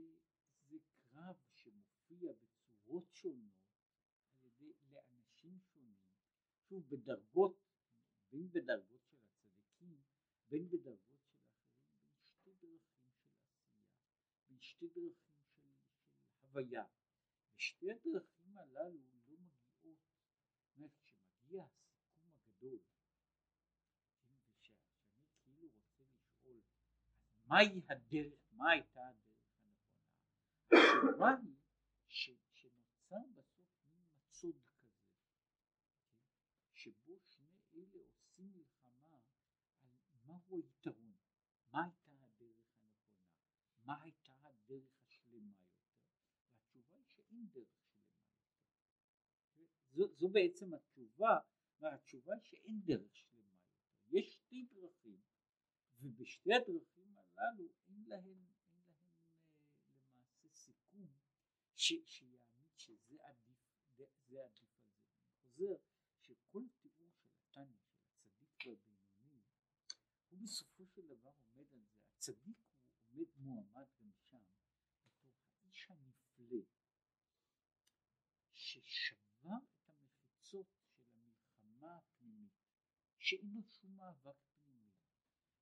זה 0.70 0.78
קרב 0.94 1.36
שמופיע 1.56 2.34
בצורות 2.34 3.14
שונות 3.14 3.54
על 4.44 4.46
ידי 4.46 4.74
לאנשים 4.92 5.60
שונים, 5.60 5.96
שוב 6.72 6.90
בדרגות, 6.90 7.58
בין 8.32 8.52
בדרגות 8.52 9.02
של 9.10 9.18
הצדיקים, 9.26 10.02
בין 10.50 10.70
בדרגות 10.70 11.24
של 11.28 11.42
אחרים, 11.44 11.80
בין 12.10 12.20
שתי 12.22 12.50
דרכים 12.60 13.04
של 13.04 13.30
עשייה, 13.30 13.66
בין 14.48 14.60
שתי 14.62 14.88
דרכים 14.88 15.34
של, 15.54 15.70
של 16.22 16.48
הוויה, 16.48 16.86
ושתי 17.56 17.92
הדרכים 17.92 18.58
הללו 18.58 19.00
לא 19.00 19.38
מגיעות, 19.38 20.00
זאת 20.60 20.78
אומרת 20.78 20.92
כשמגיע 21.04 21.64
הסיכום 21.64 22.32
הגדול, 22.34 22.80
כן, 24.24 24.36
ושאני 24.60 24.86
כאילו 25.44 25.70
רוצה 25.76 26.04
לשאול 26.24 26.62
מהי 27.46 27.82
הדרך, 27.90 28.40
מה 28.52 28.70
הייתה 28.70 29.08
הדרך 29.08 29.42
הנכונה, 29.54 29.78
התשובה 30.72 31.30
היא 31.42 31.56
ש, 32.08 32.30
שנוצר 32.54 33.22
בסוף 33.36 33.68
מין 33.86 34.04
מצוד 34.16 34.56
כזה, 34.66 34.86
כן, 35.08 35.32
שבו 36.74 37.20
שני 37.28 37.60
אלה 37.74 38.00
עושים 38.04 38.52
מלחמה 38.54 39.18
על 39.82 39.90
מהו 40.26 40.58
היתרון, 40.58 41.14
מה 41.72 41.84
הייתה 41.84 42.12
הדרך 42.12 42.58
הנכונה, 42.74 43.16
מה 43.84 44.02
הייתה 44.04 44.34
הדרך 44.44 45.02
השלמה 45.06 45.52
יותר, 45.60 45.92
והתשובה 46.54 46.98
היא 46.98 47.06
שאין 47.06 47.48
דרך 47.52 47.82
שלמה 47.84 48.16
יותר. 49.58 49.91
זו, 50.02 50.14
זו 50.16 50.30
בעצם 50.30 50.74
התשובה, 50.74 51.38
והתשובה 51.80 52.34
היא 52.34 52.42
שאין 52.44 52.82
דרך 52.86 53.16
שלמה 53.16 53.54
יותר. 53.54 54.18
יש 54.18 54.34
שתי 54.34 54.66
דרכים, 54.74 55.22
ובשתי 56.00 56.54
הדרכים 56.54 57.16
הללו 57.18 57.68
אין 57.88 58.04
להן, 58.08 58.26
אין 58.26 58.82
להן 58.88 59.14
אה, 59.14 59.28
למעשה 60.18 60.50
סיכום 60.50 61.08
שיעמיד 61.76 62.40
שזה 62.78 63.16
עדיף, 63.24 63.58
זה 63.98 64.04
עדיף 64.04 64.30
על 64.34 64.50
זה. 64.58 64.66
אני 65.16 65.40
חוזר 65.44 65.78
שכל 66.20 66.64
תיאור 66.80 67.12
של 67.12 67.30
התניא, 67.38 67.78
של 68.34 68.44
הצדיק 68.44 68.80
והבינוני, 68.88 69.42
הוא 70.30 70.40
בסופו 70.40 70.88
של 70.88 71.08
דבר 71.08 71.30
עומד 71.30 71.74
על 71.74 71.82
זה. 71.82 72.02
הצדיק 72.16 72.58
הוא 72.58 73.20
עומד 73.20 73.28
מועמד 73.38 73.88
גם 74.00 74.12
שם 74.30 74.38
בתור 74.38 75.32
האיש 75.64 75.88
הנפלא 75.90 76.62
ששבר 78.62 79.58
את 79.74 79.90
המחיצות 79.90 80.68
של 80.72 81.04
המלחמה 81.14 81.98
הפנימית, 81.98 82.54
שאין 83.32 83.54
לו 83.54 83.64
שום 83.64 83.96
מאבק 83.96 84.36
פנימי, 84.64 84.92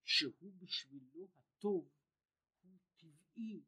שהוא 0.03 0.53
בשבילו 0.57 1.27
הטוב 1.37 1.89
הוא 2.61 2.77
טבעי, 2.95 3.63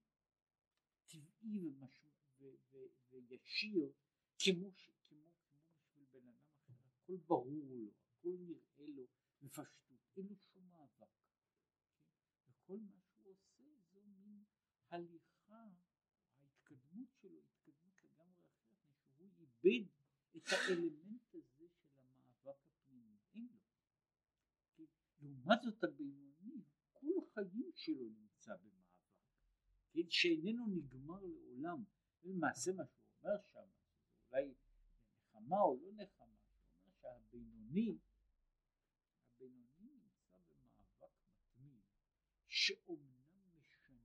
טבעי 1.08 1.60
ומשמע, 1.60 2.12
ו, 2.40 2.46
ו, 2.72 2.78
וישיר 3.28 3.92
כמו, 4.40 4.72
כמו, 4.76 4.94
כמו 5.04 5.32
בשביל 5.80 6.06
בן 6.12 6.28
אדם 6.28 6.36
אחר, 6.68 6.88
הכל 6.88 7.18
ברור 7.18 7.66
לו, 7.70 7.92
הכל 8.06 8.38
נראה 8.40 8.88
לו 8.88 9.08
בפשטות, 9.42 10.00
אין 10.18 10.26
לו 10.28 10.36
שום 10.36 10.70
מאבק. 10.70 11.16
וכל 12.50 12.80
מה 12.80 13.00
שהוא 13.02 13.32
עושה 13.32 13.64
זו 13.94 14.02
מין 14.06 14.44
הליכה, 14.90 15.70
ההתקדמות 16.38 17.10
שלו, 17.22 17.42
התקדמות 17.42 18.04
לגמרי 18.04 18.42
אחרת, 18.42 18.98
שהוא 19.16 19.30
איבד 19.40 19.90
את 20.38 20.48
האלמנט 20.52 21.36
הזה 21.36 21.68
של 21.70 22.00
המאבק 22.00 22.58
הפנימי, 22.68 23.18
אין 23.34 23.48
לו. 23.52 23.60
כן? 25.22 25.31
לעומת 25.42 25.62
זאת 25.62 25.84
הבינוני, 25.84 26.62
כל 26.94 27.14
החיים 27.24 27.72
שלו 27.76 28.10
נמצא 28.10 28.56
במאבק, 28.56 28.82
כן? 29.94 30.10
שאיננו 30.10 30.68
נגמר 30.68 31.20
לעולם. 31.22 31.84
ולמעשה 32.24 32.72
מה 32.72 32.84
שהוא 32.86 33.06
אומר 33.24 33.42
שם, 33.46 33.68
אולי 34.32 34.54
נחמה 35.34 35.62
או 35.62 35.78
לא 35.82 35.92
נחמה, 35.94 36.38
שהוא 36.48 36.70
אומר 36.76 36.92
שהבינוני 37.02 37.98
שאומנם 42.48 43.22
משנה 43.58 44.02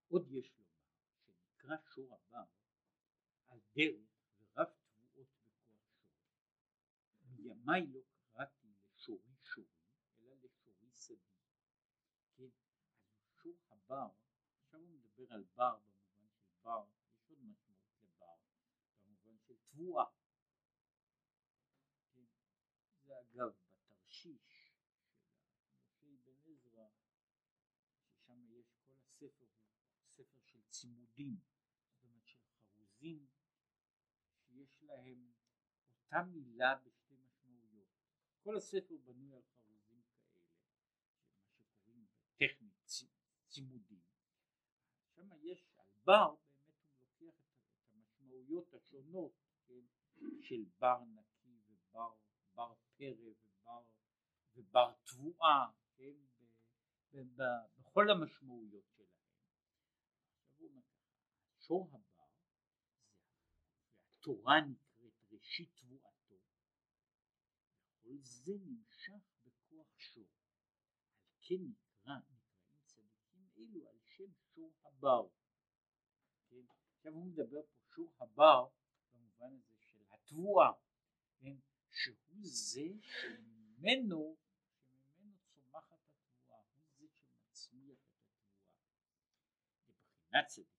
עוד 0.08 0.28
יש 0.30 0.52
לומר 0.58 0.68
שנקרא 1.24 1.76
שור 1.94 2.14
דרך 3.78 4.10
ורב 4.40 4.66
תבואות 4.66 5.28
בכוח 5.42 5.70
שור. 5.70 6.16
מימיי 7.36 7.86
לא 7.86 8.00
קראתי 8.32 8.68
לשורי 8.94 9.36
שורי 9.42 9.66
אלא 10.20 10.34
לשורי 10.34 10.90
שדי. 10.94 11.16
כן, 12.36 12.48
שור 13.42 13.56
הבר, 13.70 14.08
עכשיו 14.64 14.80
הוא 14.80 14.88
מדבר 14.88 15.32
על 15.32 15.44
בר 15.54 15.78
במובן 15.78 16.28
של 16.36 16.48
בר, 16.62 16.84
יש 17.14 17.30
עוד 17.30 17.38
משמעות 17.40 18.02
לבר, 18.02 18.36
במובן 19.04 19.38
של 19.38 19.56
תבואה. 19.70 20.04
כן, 22.14 22.24
זה 23.04 23.20
אגב 23.20 23.52
בתרשיש 23.88 24.74
של 25.94 26.06
משה 26.06 26.16
בן 26.24 26.52
עזרא, 26.52 26.88
ששם 28.02 28.44
יש 28.50 28.76
כל 28.86 28.94
הספר 29.00 29.46
ספר 30.08 30.40
של 30.42 30.62
צימודים, 30.70 31.40
זאת 31.86 32.02
אומרת 32.02 32.26
של 32.26 32.38
חרוזים 32.50 33.27
להם 34.89 35.32
אותה 35.89 36.22
מילה 36.22 36.74
בשתי 36.74 37.14
משמעויות. 37.14 37.89
כל 38.43 38.57
הספר 38.57 38.95
בנוי 39.05 39.34
על 39.36 39.43
חרוזים 39.43 40.03
כאלה, 40.18 40.43
מה 41.57 41.64
שקוראים 41.64 42.07
בטכנית 42.07 42.86
צימודים. 43.47 44.01
שם 45.14 45.30
יש 45.43 45.68
על 45.78 45.86
בר, 46.05 46.34
באמת 46.66 46.93
הוא 47.18 47.28
לוקח 47.28 47.39
את, 47.39 47.95
המשמעויות 47.95 48.74
השונות 48.74 49.32
כן, 49.66 49.84
של 50.41 50.64
בר 50.78 51.05
נקי 51.05 51.59
ובר 51.68 52.14
בר 52.55 52.74
פרא 52.97 53.14
ובר, 53.14 53.82
ובר 54.57 54.93
תבואה, 55.05 55.66
כן, 55.97 56.14
בכל 57.78 58.11
המשמעויות 58.11 58.84
שלהם. 58.97 59.09
הוא 61.68 61.89
והתורה 64.28 64.60
נקראת 64.60 65.32
ראשית 65.32 65.70
תבואתו, 65.74 66.34
וכל 67.84 68.18
זה 68.22 68.52
נמשך 68.60 69.22
בכוח 69.44 69.98
שור. 69.98 70.28
על 71.24 71.36
כן 71.40 71.54
נקרא, 71.54 72.12
נקראים 72.18 72.78
צדיקים 72.84 73.48
אלו 73.58 73.88
על 73.88 73.98
שם 74.04 74.32
שור 74.54 74.72
הבר. 74.84 75.28
כן? 76.48 76.64
עכשיו 76.96 77.12
הוא 77.12 77.26
מדבר 77.26 77.62
פה 77.62 77.80
שור 77.94 78.12
הבר 78.18 78.66
במובן 79.12 79.52
הזה 79.56 79.76
של 79.78 79.98
התבואה, 80.10 80.72
כן? 81.40 81.56
שהוא 81.90 82.38
זה 82.42 82.88
שממנו, 83.02 84.36
שממנו 84.90 85.36
צומחת 85.54 85.98
התבואה, 86.02 86.58
הוא 86.58 86.82
זה 86.98 87.06
שמצמיח 87.08 87.98
את 88.08 88.28
מבחינת 89.88 90.46
צדיקים 90.46 90.78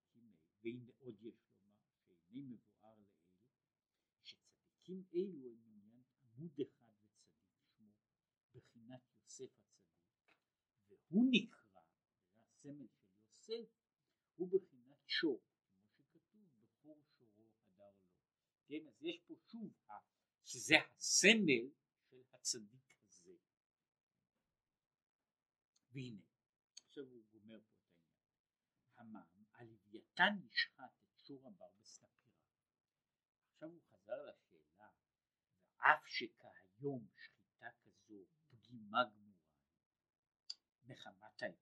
והנה 0.63 0.91
עוד 0.99 1.15
יש 1.21 1.35
לומר 1.49 1.73
שאיני 2.07 2.41
מבואר 2.41 2.59
לאל 2.59 2.68
שצדיקים 4.89 5.03
אלו 5.13 5.49
הם 5.49 5.63
עניין 5.65 6.03
עמוד 6.21 6.51
אחד 6.61 6.93
וצדיק 7.03 7.55
שמו 7.77 7.93
בחינת 8.53 9.01
יוסף 9.15 9.59
הצדיק 9.59 9.79
והוא 10.89 11.27
נקרא, 11.31 11.81
זה 12.33 12.41
הסמל 12.41 12.87
של 12.87 13.11
יוסף, 13.27 13.69
הוא 14.35 14.49
בחינת 14.51 14.97
שור 15.07 15.41
כמו 15.93 16.03
שכתוב 16.05 16.49
בכור 16.55 17.01
שורו 17.19 17.49
הדר 17.61 17.91
לו. 17.91 18.09
כן 18.67 18.87
אז 18.87 19.03
יש 19.03 19.19
פה 19.27 19.33
שוב 19.35 19.73
שזה 20.45 20.75
הסמל 20.97 21.69
של 22.09 22.21
הצדיק 22.33 22.95
הזה. 23.05 23.35
והנה 25.91 26.21
עכשיו 26.87 27.03
הוא 27.03 27.23
גומר 27.31 27.59
פה 27.61 27.79
את 27.79 27.93
העניין. 27.93 28.35
המן 28.95 29.43
הלוויתן 29.53 30.33
נשחט 30.45 30.91
את 31.05 31.19
שור 31.25 31.47
הבר 31.47 31.69
בסנפירה. 31.79 32.19
עכשיו 33.53 33.69
הוא 33.69 33.81
חזר 33.91 34.25
לשאלה, 34.25 34.89
ואף 35.80 36.07
שכהיום 36.07 37.07
שחיטה 37.15 37.67
כזו 37.84 38.25
פגימה 38.49 39.03
גמורה 39.03 39.30
מחמת 40.86 41.43
ההפסק. 41.43 41.55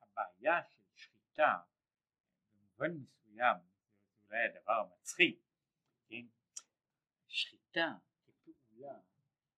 הבעיה 0.00 0.62
של 0.68 0.84
שחיטה 0.94 1.62
במובן 2.52 2.90
מסוים 2.96 3.56
זה 4.12 4.24
אולי 4.24 4.38
הדבר 4.44 4.72
המצחיק, 4.72 5.40
כן? 6.06 6.26
שחיטה 7.26 7.94
כפעולה 8.24 9.00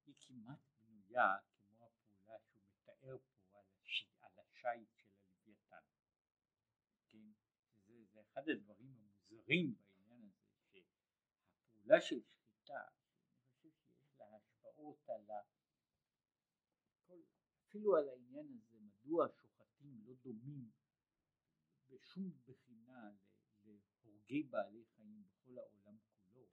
היא 0.06 0.14
כמעט 0.20 0.58
בנויה 0.78 1.36
כמו 1.66 1.86
הפעולה 1.86 2.38
שהוא 2.40 2.62
מתאר 2.72 3.18
פה 3.18 3.58
על, 3.58 3.64
הש... 3.84 4.06
על 4.20 4.30
השיט 4.38 4.88
של 4.96 5.08
הלוויתן. 5.18 5.82
כן? 7.08 7.32
זה, 7.86 8.04
זה 8.12 8.20
אחד 8.20 8.48
הדברים 8.48 8.94
המוזרים 8.94 9.74
שהפעולה 11.92 12.00
של 12.00 12.22
שחיטה, 12.22 12.80
אני 12.80 13.70
חושב 13.70 13.70
שיש 13.70 14.18
לה 14.18 14.26
השפעות 14.36 15.08
על 15.08 15.30
ה... 15.30 15.42
אפילו 17.68 17.96
על 17.96 18.08
העניין 18.08 18.46
הזה, 18.56 18.78
מדוע 18.80 19.26
שוחטים 19.28 20.00
לא 20.04 20.14
דומים 20.14 20.70
בשום 21.88 22.30
בחינה 22.44 23.10
להורגי 23.64 24.42
בעלי 24.42 24.84
חיים 24.96 25.24
בכל 25.24 25.58
העולם 25.58 25.98
כולו. 26.24 26.46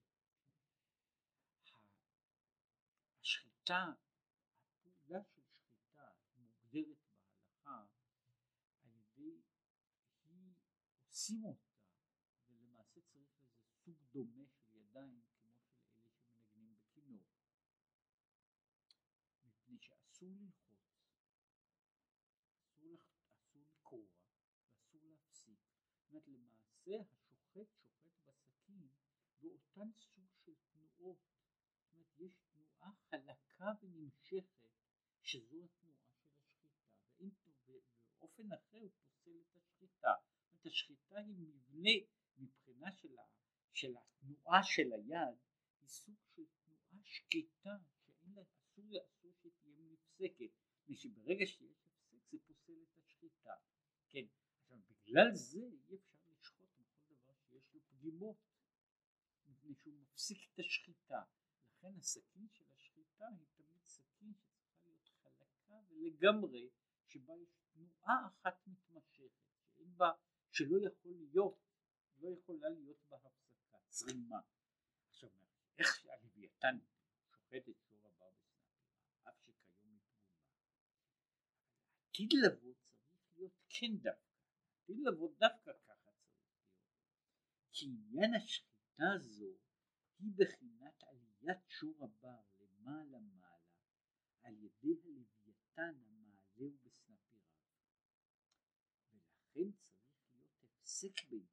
השחיטה, 3.22 3.94
הפעולה 4.86 5.24
של 5.24 5.42
שחיטה 5.42 6.12
מוגדרת 6.36 6.98
בהלכה 7.12 7.86
על 8.82 8.90
ידי, 8.96 9.42
היא 10.24 10.54
עושים 11.08 11.46
אותה 11.46 11.70
ולמעשה 12.48 13.02
צריך 13.02 13.16
איזה 13.16 13.60
סוג 13.90 13.98
דומה 14.14 14.44
של 14.48 14.76
ידיים 14.76 15.22
כמו 15.32 15.54
של 15.56 15.78
אלה 15.96 16.10
שמנגנים 16.12 16.76
בכינור. 16.76 17.24
מפני 19.44 19.78
שאסור 19.80 20.30
ללחוץ, 20.30 20.80
אסור, 22.60 23.00
אסור 23.38 23.62
לקרוע 23.72 24.08
ואסור 24.68 25.02
להפסיק. 25.04 25.60
זאת 26.10 26.14
אומרת 26.14 26.28
למעשה 26.28 27.02
השוחט 27.02 27.70
שוחט 28.04 28.14
בסכין 28.26 28.88
באותן 29.42 29.92
סוג 29.94 30.28
של 30.46 30.54
תנועות. 30.72 31.18
זאת 31.82 31.94
אומרת 31.94 32.20
יש 32.20 32.34
תנועה 32.54 32.92
חלקה 33.10 33.66
ונמשכת 33.82 34.70
שזו 35.22 35.64
התנועה 35.64 36.08
של 36.10 36.28
השחיטה 36.28 36.70
ואין, 37.20 37.32
ובאופן 37.46 38.52
אחר 38.52 38.78
הוא 38.78 38.92
פוסל 39.06 39.42
את 39.42 39.56
השחיטה. 39.56 40.14
זאת 40.42 40.52
אומרת 40.52 40.66
השחיטה 40.66 41.18
היא 41.18 41.36
מבנה 41.38 42.08
מבחינה 42.38 42.92
של, 42.92 43.18
ה, 43.18 43.24
של 43.74 43.94
התנועה 43.98 44.64
של 44.64 44.94
היד 44.94 45.38
היא 45.82 45.88
סוג 45.88 46.16
של 46.36 46.44
תנועה 46.64 47.04
שקטה 47.04 47.78
שאין 48.06 48.34
לה, 48.34 48.42
אסור, 48.42 48.86
אסור 49.06 49.32
שתהיה 49.34 49.78
נפסקת. 49.92 50.52
מפני 50.80 50.96
שברגע 50.96 51.46
שיש 51.46 51.86
הפסק 51.86 52.32
זה 52.32 52.38
פוסל 52.48 52.84
את 52.84 52.98
השחיטה. 52.98 53.54
כן, 54.10 54.26
בגלל 55.10 55.36
זה 55.36 55.60
אי 55.60 55.96
אפשר 55.96 56.18
לשחוט 56.32 56.70
בכל 56.78 57.14
דבר 57.14 57.34
שיש 57.50 57.74
לו 57.74 57.80
פגימות 57.90 58.38
מפני 59.48 59.76
שהוא 59.76 59.94
מפסיק 59.94 60.38
את 60.54 60.60
השחיטה. 60.60 61.22
לכן 61.70 61.98
הסכין 61.98 62.48
של 62.50 62.66
השחיטה 62.76 63.26
היא 63.40 63.48
תמיד 63.56 63.84
סכין 63.84 64.34
שצריכה 64.34 64.80
להיות 64.84 65.10
חלקה 65.24 65.74
ולגמרי 65.90 66.70
שבה 67.08 67.34
יש 67.38 67.50
תנועה 67.74 68.28
אחת 68.28 68.68
מתמשכת 68.68 69.32
שאין 69.76 69.98
בה, 69.98 70.12
שלא 70.52 70.78
יכול 70.88 71.12
להיות, 71.12 71.60
לא 72.20 72.30
יכולה 72.30 72.70
להיות 72.70 72.98
בה 73.10 73.18
הפסקה, 73.18 73.78
צרימה. 73.88 74.40
עכשיו 75.10 75.30
איך 75.78 76.06
הלוויתן 76.06 76.78
שוחט 77.32 77.70
את 77.70 77.82
שור 77.90 78.00
הבר 78.08 78.32
בסנפירה, 78.32 79.30
אף 79.30 79.36
שכיום 79.40 79.92
היא 79.92 80.00
פגומה. 80.00 80.54
עתיד 82.10 82.34
לבוא 82.46 82.74
צריך 82.74 83.32
להיות 83.36 83.54
כן 83.70 83.98
דווקא, 83.98 84.29
עתיד 84.90 85.04
לבוא 85.06 85.30
דווקא 85.38 85.72
ככה 85.88 86.12
צריך. 86.12 86.64
כי 87.72 87.86
עניין 87.86 88.34
השחיטה 88.34 89.04
הזו 89.16 89.58
היא 90.20 90.32
בחינת 90.38 91.04
עליית 91.04 91.58
שור 91.68 92.04
הבר 92.04 92.42
למעלה 92.60 93.20
מעלה 93.20 93.60
על 94.44 94.54
ידי 94.54 95.02
הלוויתן 95.04 96.02
המעלה 96.06 96.40
ובסנפיריו. 96.56 97.56
ולכן 99.12 99.72
צריך 99.72 100.34
להיות 100.34 100.64
הפסק 100.64 101.30
בינתיים, 101.30 101.48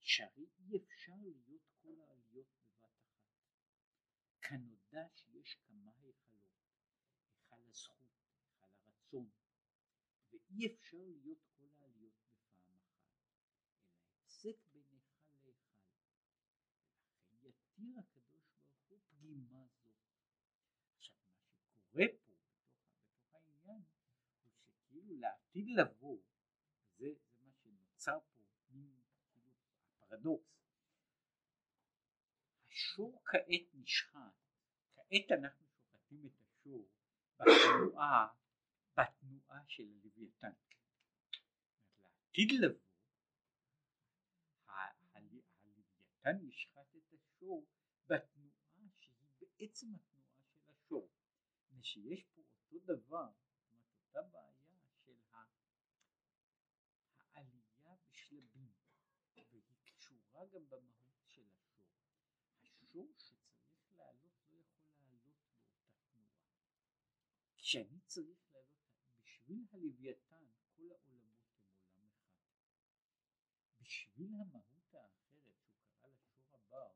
שהרי 0.00 0.46
אי 0.58 0.76
אפשר 0.76 1.16
להיות 1.22 1.62
כל 1.82 2.00
העליות 2.00 2.46
בבת 2.60 2.94
אחת. 2.94 3.28
כנודע 4.40 5.08
שיש 5.14 5.54
כמה 5.66 5.90
היכלות, 5.96 6.48
היכל 7.30 7.68
הזכות, 7.68 8.12
היכל 8.28 8.64
הרצון, 8.78 9.30
ואי 10.32 10.66
אפשר 10.66 10.96
להיות 10.96 11.38
כל 11.58 11.68
העליות 11.78 12.14
בפעם 12.22 12.78
אחת, 12.80 13.14
אלא 13.30 14.06
הפסק 14.16 14.56
בין 14.72 14.84
היכל 14.90 15.24
להיכל. 15.44 15.74
ולכן 17.28 17.48
יתיר 17.48 17.98
הקדוש 17.98 18.48
ברוך 18.56 18.88
הוא 18.88 18.98
פגימה 19.08 19.66
זו. 19.66 19.90
עכשיו 20.50 20.76
מה 20.90 21.00
שקורה 21.00 22.06
פה 22.26 22.34
בתוך, 22.34 22.78
בתוך 23.18 23.48
העניין 23.48 23.82
הוא 24.88 25.04
לעתיד 25.54 25.68
לבוא, 25.76 26.18
זה, 26.96 27.06
זה 27.06 27.44
מה 27.44 27.52
שנוצר 27.52 28.18
פה, 28.20 28.42
כאילו 28.66 28.90
הפרדוקס. 30.02 30.54
השור 32.68 33.22
כעת 33.24 33.74
נשחט, 33.74 34.34
כעת 34.94 35.32
אנחנו 35.38 35.66
שוחטים 35.66 36.26
את 36.26 36.32
השור 36.40 36.88
בתנועה, 37.38 38.28
בתנועה 38.96 39.60
של 39.68 39.82
הלוויתן. 39.82 40.52
לעתיד 42.04 42.48
לבוא, 42.60 42.80
הלוויתן 45.14 46.48
ישחט 46.48 46.96
את 46.96 47.12
השור 47.12 47.66
בתנועה 48.06 48.88
שהיא 48.98 49.28
בעצם 49.40 49.94
התנועה 49.94 50.28
של 50.44 50.70
השור. 50.70 51.10
ושיש 51.72 52.24
פה 52.34 52.42
אותו 52.42 52.78
דבר, 52.86 53.30
זאת 53.32 53.70
אומרת 53.70 53.88
אותה 53.98 54.22
בעיה 54.22 54.54
של 55.04 55.14
העלייה 57.34 57.96
בשלבים, 58.10 58.72
והיא 59.34 59.62
קשורה 59.84 60.43
גם 60.54 60.68
במהות 60.70 61.28
של 61.28 61.48
השור. 61.50 61.84
השור 62.62 63.12
שצריך 63.18 63.92
לעלות 63.96 64.38
לא 64.50 64.58
יכול 64.58 64.94
לעלות 64.98 65.34
באותה 65.46 65.94
תנועה. 66.12 66.36
כשאני 67.56 68.00
צריך 68.06 68.38
לעלות, 68.52 68.94
בשביל 69.24 69.66
הלוויתן 69.72 70.44
כל 70.76 70.90
העולמות 70.90 71.48
הם 71.96 72.06
עולם 72.06 72.20
אחד. 72.26 72.60
בשביל 73.80 74.34
המהות 74.34 74.94
האחרת 74.94 75.52
שהוא 75.60 75.84
קרא 76.00 76.08
לה 76.08 76.24
שור 76.24 76.56
הבר, 76.56 76.92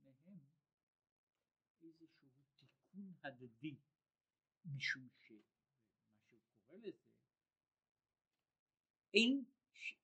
ולכן 0.01 0.31
הם 0.31 0.51
צריכים 1.59 1.93
איזשהו 2.01 2.29
תיקון 2.59 3.09
הדדי 3.23 3.75
משום 4.65 5.07
שמה 5.09 5.41
שהוא 6.29 6.79
לזה 6.79 7.11
אין 9.13 9.43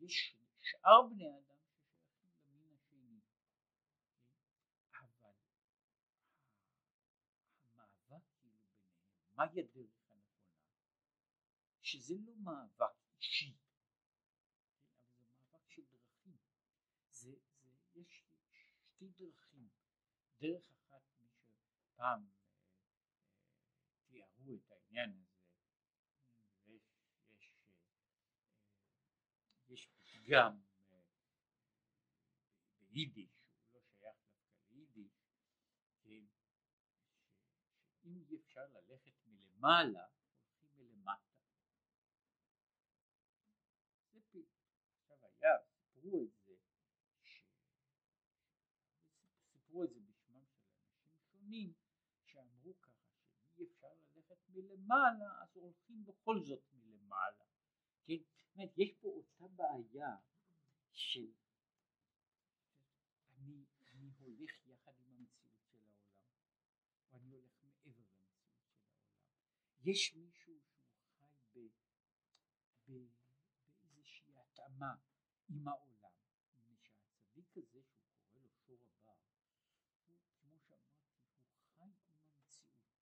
יש 0.01 0.37
שאר 0.61 1.03
בני 1.11 1.29
אדם 1.29 1.59
ששייכים 1.69 2.63
למין 2.63 2.75
השני. 2.75 3.21
אבל 5.01 5.35
המאבק 7.61 8.25
כאילו 8.41 8.59
ביניהם, 8.67 9.23
מהי 9.45 9.61
הדרך 9.61 10.03
שזה 11.83 12.15
לא 12.25 12.37
מאבק 12.37 12.95
אישי, 13.17 13.57
אבל 15.07 15.27
זה 15.27 15.27
מאבק 15.27 15.71
של 15.71 15.83
דרכים. 15.83 16.37
זה, 17.11 17.35
זה, 17.63 18.01
יש 18.01 18.25
שתי 18.53 19.09
דרכים. 19.09 19.69
דרך 20.39 20.71
אחת, 20.71 21.03
מי 21.19 21.29
שפעם 21.29 22.27
תיארו 24.09 24.55
את 24.55 24.71
העניין 24.71 25.11
הזה, 25.11 25.41
יש, 26.67 26.83
יש, 27.31 27.53
אה, 27.67 28.85
יש 29.69 29.87
פתגם 29.87 30.61
ביידיש, 32.91 33.31
הוא 33.55 33.75
לא 33.75 33.81
שייך 33.99 34.17
דווקא 34.27 34.71
ליידיש, 34.71 35.13
כן, 36.03 36.25
שאם 38.03 38.17
אי 38.17 38.37
אפשר 38.37 38.67
מלמעלה 39.63 40.05
אגב, 45.43 45.61
סיפרו 45.95 46.23
את 46.23 46.29
זה. 46.47 46.53
סיפרו 49.53 49.85
את 49.85 49.91
זה 49.91 50.01
בשמם 50.01 50.45
של 50.47 50.63
אנשים 50.69 51.13
שונים, 51.33 51.73
שאמרו 52.25 52.81
ככה 52.81 53.11
שאי 53.55 53.65
אפשר 53.65 53.89
ללכת 54.15 54.37
מלמעלה, 54.49 55.43
אז 55.43 55.57
הולכים 55.57 56.05
בכל 56.05 56.41
זאת 56.45 56.63
מלמעלה. 56.73 57.45
כן? 58.05 58.17
זאת 58.37 58.55
אומרת, 58.55 58.79
יש 58.79 58.93
פה 59.01 59.09
אותה 59.09 59.45
בעיה 59.57 60.17
של 60.93 61.33
אני, 63.39 63.65
אני 63.93 64.11
הולך 64.19 64.67
יחד 64.67 64.93
עם 64.99 65.09
המציאות 65.09 65.55
של 65.63 65.79
העולם, 65.79 66.15
או 67.13 67.19
אני 67.19 67.31
הולך 67.31 67.53
מעבר 67.63 68.01
למציאות 68.01 68.41
של 68.41 68.61
העולם. 68.61 68.93
יש 69.85 70.15
מישהו 70.15 70.61
שהוא 70.61 71.31
חי 71.53 71.69
ב, 72.87 72.93
ב, 72.93 73.09
באיזושהי 73.67 74.35
התאמה 74.39 74.95
עם 75.49 75.69
העולם, 75.69 76.13
מפני 76.57 76.77
שהצדיק 76.83 77.57
הזה 77.57 77.83
שהוא 77.83 78.05
קורא 78.15 78.41
לו 78.41 78.51
שור 78.67 78.79
הבר, 78.83 79.13
הוא 80.09 80.19
כמו 80.39 80.59
שאמרתי, 80.61 80.77
הוא 81.47 81.63
חי 81.77 81.85
עם 81.85 82.17
המציאות, 82.19 82.93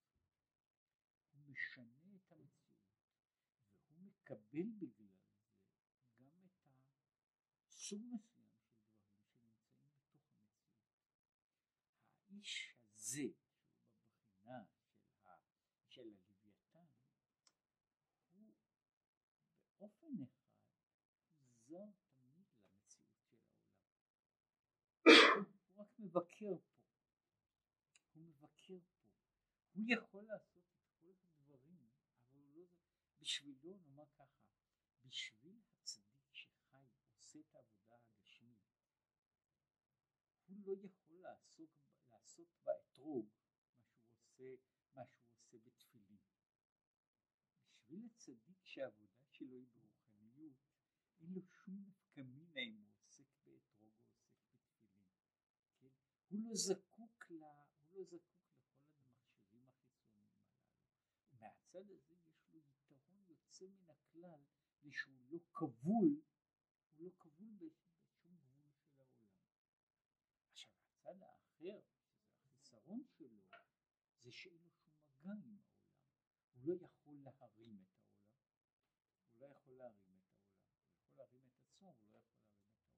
הוא 1.30 1.40
משנה 1.48 2.16
את 2.16 2.32
המציאות, 2.32 2.80
והוא 3.88 4.02
מקבל 4.02 4.68
בגלל 4.78 5.16
זה 6.16 6.24
גם 6.30 6.46
את 6.46 6.66
הסוג 7.66 8.02
מסוים 8.12 8.50
של 8.58 8.76
דברים 8.76 9.20
שנמצאים 9.28 9.92
בתוך 10.02 10.24
המציאות. 10.24 10.60
האיש 12.28 12.74
הזה, 12.94 13.28
שהוא 13.42 14.04
בבחינה 14.04 14.64
של, 14.96 15.26
ה, 15.26 15.36
של 15.88 16.00
הלוויתן, 16.00 16.86
הוא 18.30 18.52
באופן 19.78 20.22
אחד 20.22 20.50
זר 21.68 21.90
מבקר 25.98 26.36
פה, 26.38 26.62
הוא 28.12 28.24
מבקר 28.24 28.78
פה, 28.92 29.10
הוא 29.72 29.84
יכול 29.88 30.24
לעשות 30.24 30.64
את 30.74 30.86
כל 31.00 31.12
הדברים, 31.22 31.78
אבל 31.78 32.40
הוא 32.40 32.54
לא, 32.54 32.66
בשבילו 33.20 33.78
נאמר 33.78 34.06
ככה, 34.14 34.44
בשביל 35.04 35.60
הצדיק 35.74 36.32
שחי 36.32 36.86
עושה 37.14 37.38
את 37.38 37.54
העבודה 37.54 37.96
הגשמית, 37.96 38.58
הוא 40.46 40.56
לא 40.66 40.72
יכול 40.84 41.20
לעסוק, 41.20 41.70
לעשות 42.10 42.48
באתרוג 42.64 43.28
מה 43.38 43.84
שהוא 43.86 44.16
עושה, 44.16 44.56
מה 44.94 45.06
שהוא 45.06 45.32
עושה 45.36 45.58
בתפילין. 45.58 46.18
בשביל 47.74 48.06
הצדיק 48.06 48.64
שהעבודה 48.64 49.24
שלו 49.30 49.56
היא 49.56 49.68
ברוחניות, 49.74 50.56
אין 51.20 51.32
לו 51.32 51.42
שום 51.42 51.84
נפקא 51.86 52.20
מינה 52.20 52.60
אם 52.60 52.76
הוא 52.76 52.90
הוא 56.30 56.39
לא 56.50 56.56
זקוק 56.56 57.30
ל... 57.30 57.42
הוא 57.90 57.98
לא 57.98 58.04
זקוק 58.04 58.42
לכל 58.58 58.98
המכשירים 58.98 59.68
החיצוניים 59.68 60.18
הללו. 60.18 60.34
ומהצד 61.32 61.90
הזה 61.90 62.14
יש 62.14 62.52
לו 62.52 62.58
יתרון 62.58 63.24
יוצא 63.28 63.64
מן 63.66 63.90
הכלל, 63.90 64.40
שהוא 64.90 65.30
לא 65.30 65.38
כבול, 65.52 66.20
הוא 66.90 67.04
לא 67.04 67.10
כבול 67.18 67.54
בשום 67.54 68.36
גבול 68.38 68.70
של 68.72 68.96
העולם. 68.98 69.32
עכשיו 70.50 70.72
הצד 70.88 71.22
האחר, 71.22 71.80
החיסרון 72.36 73.04
שלו, 73.04 73.40
זה 74.18 74.30
שאין 74.32 74.60
לו 74.62 74.70
שום 74.70 74.92
מגע 74.96 75.32
עם 75.32 75.58
העולם. 75.58 75.60
הוא 76.52 76.66
לא 76.66 76.74
יכול 76.84 77.14
להרים 77.22 77.82
את 77.82 77.94
העולם. 77.94 78.30
הוא 79.30 79.40
לא 79.40 79.46
יכול 79.46 79.76
להרים 79.76 80.18
את 80.18 80.30
העולם. 80.30 80.60
הוא 80.90 81.12
יכול 81.12 81.16
להרים 81.18 81.42
את 81.46 81.58
עצמו, 81.60 81.88
הוא 81.88 81.88
לא 81.88 81.90
יכול 81.90 82.12
להרים 82.12 82.34
את 82.40 82.54
העולם. 82.54 82.90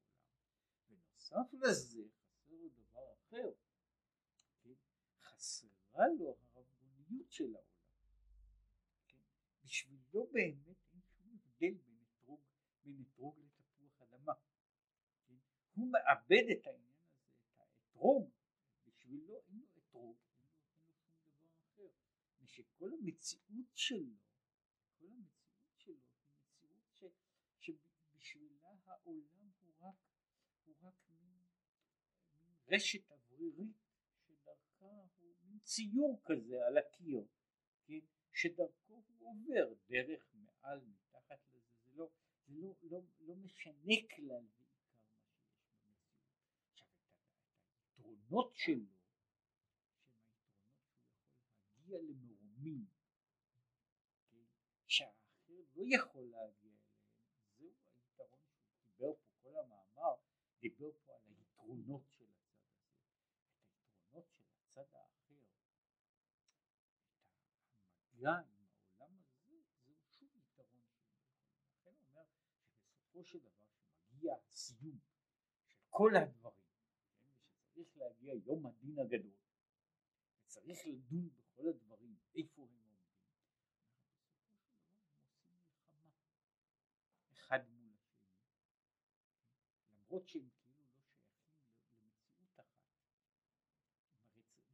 ונוסף 0.88 1.52
לזה, 1.52 2.02
חסר 2.42 2.52
לו 2.54 2.68
דבר 2.68 3.12
אחר, 3.12 3.52
כן? 4.62 4.74
חסרה 5.92 6.06
לו 6.18 6.36
הרבגוניות 6.54 7.30
של 7.32 7.54
העולם, 7.54 7.66
כן? 9.08 9.18
בשבילו 9.64 10.26
באמת 10.32 10.76
אין 10.92 11.00
שום 11.02 11.38
הבדל 11.44 11.74
בין 11.74 11.98
אתרוג, 12.02 12.40
בין 12.84 13.02
אתרוג 13.02 13.38
לתפוח 13.38 14.02
אדמה, 14.02 14.32
כן? 15.26 15.34
הוא 15.74 15.92
מאבד 15.92 16.44
את 16.52 16.66
העניין 16.66 16.94
הזה, 16.98 17.20
את 17.54 17.60
האתרוג, 17.60 18.30
בשבילו 18.86 19.40
אין 19.48 19.58
לו 19.58 19.66
אתרוג, 19.78 20.16
אין 20.36 20.46
לו, 20.46 20.60
שום 20.64 21.34
דבר 21.36 21.60
אחר, 21.62 21.88
ושכל 22.40 22.90
המציאות 22.92 23.70
שלו, 23.74 24.16
כל 24.98 25.06
המציאות 25.06 25.76
שלו 25.76 25.94
היא 26.62 26.70
מציאות 26.70 27.12
ש, 27.60 27.70
שבשבילה 28.10 28.68
העולם 28.84 29.50
הוא 29.60 29.74
רק, 29.80 29.96
הוא 30.64 30.74
רק 30.82 30.94
מין, 31.08 31.44
רשת 32.68 33.10
אוורירית 33.10 33.81
ציור 35.74 36.20
כזה 36.24 36.66
על 36.66 36.78
הקיר, 36.78 37.26
כן, 37.86 37.98
שדרכו 38.32 39.02
הוא 39.18 39.30
עובר 39.30 39.74
דרך 39.88 40.34
מעל 40.34 40.80
מתחת 40.80 41.38
לזה, 41.52 41.72
זה 41.84 41.90
לא, 41.94 42.10
זה 42.46 42.54
לא, 42.54 42.74
לא, 42.82 43.00
לא 43.20 43.34
משנה 43.36 43.94
כלל 44.16 44.44
ועיקר 44.56 44.96
מה 44.96 45.16
שיש 45.16 46.34
במציאות. 46.44 46.52
עכשיו 46.68 46.88
את 46.88 47.08
היתרונות 47.98 48.54
שלו, 48.56 48.86
שהם 49.14 50.54
היתרונות 50.56 51.24
שהוא 51.24 51.46
יכול 51.46 51.70
להגיע 51.76 51.98
למרומים, 51.98 52.86
כן, 54.30 54.44
שהאחר 54.86 55.62
לא 55.74 55.84
יכול 55.96 56.22
להגיע 56.22 56.72
אליהם, 56.72 57.12
זהו 57.58 57.72
היתרון 58.08 58.44
שהוא 58.54 58.74
דיבר 58.84 59.12
פה 59.14 59.30
כל 59.42 59.56
המאמר, 59.58 60.14
דיבר 60.60 60.90
פה 61.06 61.14
על 61.14 61.20
היתרונות 61.26 62.02
של 62.08 62.24
היתרונות 64.10 64.26
של 64.28 64.42
הצד 64.62 64.94
האחר, 64.94 65.12
המגע 68.22 68.38
עם 68.38 68.66
העולם 68.66 69.18
הזה, 69.18 69.56
זהו 69.84 69.94
שוב 70.10 70.36
יתרון 70.36 70.66
שהוא 70.68 71.02
יכול. 71.04 71.22
לכן 71.74 71.90
הוא 71.90 72.08
אומר 72.08 72.24
שבסופו 72.24 73.24
של 73.24 73.38
דבר 73.38 73.66
שמגיע 73.76 74.34
הסיום 74.34 74.98
של 75.66 75.78
כל 75.90 76.16
הדברים, 76.16 76.62
מגיע 77.96 78.34
יום 78.34 78.66
הדין 78.66 78.98
הגדול, 78.98 79.36
צריך 80.46 80.78
לדון 80.86 81.30
בכל 81.36 81.68
הדברים, 81.68 82.16
איפה 82.34 82.62
הם 82.62 82.68
עומדים, 82.68 82.98
אחד 87.32 87.68
מול 87.70 87.94
השני, 87.94 88.32
למרות 89.92 90.28
שהם 90.28 90.48
כאילו 90.50 90.78
לא 90.78 90.86
שייכים 90.86 91.32
למציאות 91.98 92.58
אחת, 92.60 92.66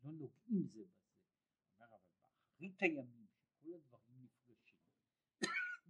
לא 0.05 0.13
נוגעים 0.13 0.69
זה 0.69 0.85
בזה, 0.85 0.85
אומר 1.79 1.87
אבל 1.87 1.99
באחרית 2.21 2.83
הימים 2.83 3.18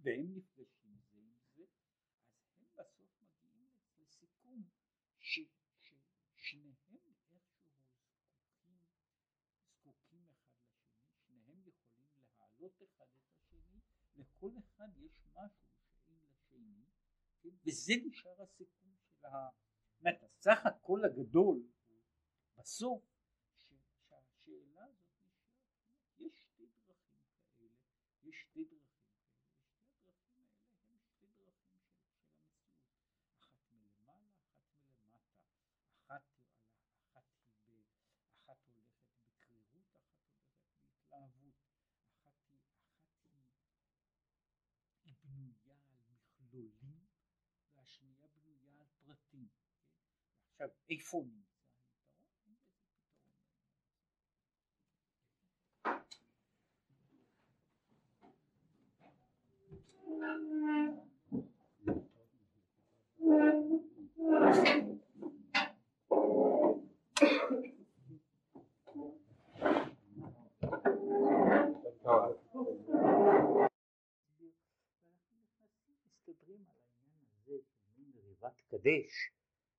והם 0.03 0.35
נפגשים 0.35 0.97
זה 1.11 1.17
עם 1.17 1.33
זה, 1.55 1.63
אז 2.77 2.99
הם 2.99 3.07
בסוף 3.17 3.21
מגיעים 3.21 3.69
לסיכום 3.99 4.63
ש, 5.19 5.39
ששניהם 5.81 6.97
איכשהו 7.07 7.39
זקוקים, 8.19 8.79
זקוקים 9.71 10.27
אחד 10.31 10.55
לשני, 10.63 11.01
שניהם 11.27 11.67
יכולים 11.67 12.07
להעלות 12.37 12.81
אחד 12.83 13.05
את 13.05 13.33
השני, 13.33 13.79
לכל 14.15 14.51
אחד 14.59 14.89
יש 14.97 15.23
משהו 15.33 15.67
שאין 15.81 16.19
לשני, 16.29 16.85
כן? 17.41 17.49
וזה 17.65 17.93
נשאר 18.05 18.41
הסיכום 18.41 18.95
של 18.97 19.25
ה... 19.25 19.49
זאת 19.99 20.23
הסך 20.23 20.65
הכל 20.65 21.05
הגדול 21.05 21.63
בסוף 22.57 23.03
שהשאלה 23.55 24.85
הזאת 24.85 25.21
נשארת, 25.29 25.59
יש 26.19 26.39
שתי 26.39 26.65
דרכים 26.87 27.21
כאלה, 27.57 27.69
יש 28.23 28.35
שתי 28.41 28.65
דרכים 28.65 28.99
מכלולים 46.59 47.05
והשנייה 47.75 48.27
בנויה 48.27 48.81
על 48.81 48.87
פרטים. 49.03 49.47
עכשיו 50.61 50.69
איפה 50.89 51.23
נמצא 51.25 51.49
להתקדש, 78.71 79.31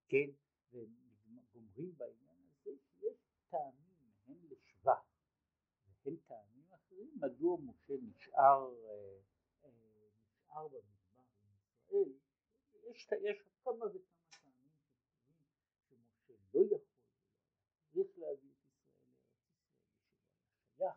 כן, 0.09 0.31
וגומרים 0.72 1.97
בעניין 1.97 2.36
הזה 2.42 2.70
שיש 2.78 3.18
טעמים 3.51 4.12
הן 4.26 4.36
לשבח 4.51 5.10
והן 6.05 6.16
טעמים 6.16 6.72
אחרים 6.72 7.10
מדוע 7.20 7.59
משה 7.60 7.94
נשאר, 8.02 8.72
אה, 8.84 9.18
אה, 9.64 9.70
נשאר 10.34 10.68
במדבר 10.68 11.22
עם 11.42 11.51
ישראל, 11.62 12.12
יש, 12.90 13.09
יש 13.22 13.42
כמה 13.64 13.84
וכמה 13.86 14.20
טעמים 14.30 14.70
שכתובים 14.82 16.06
שמשה 16.22 16.34
לא 16.52 16.76
יכול 16.76 17.01
צריך 17.92 18.18
להביא 18.18 18.51
את 18.51 18.66
ישראל 18.66 19.01
לארץ 19.01 19.10
ישראל, 19.10 19.40
שייך 20.76 20.97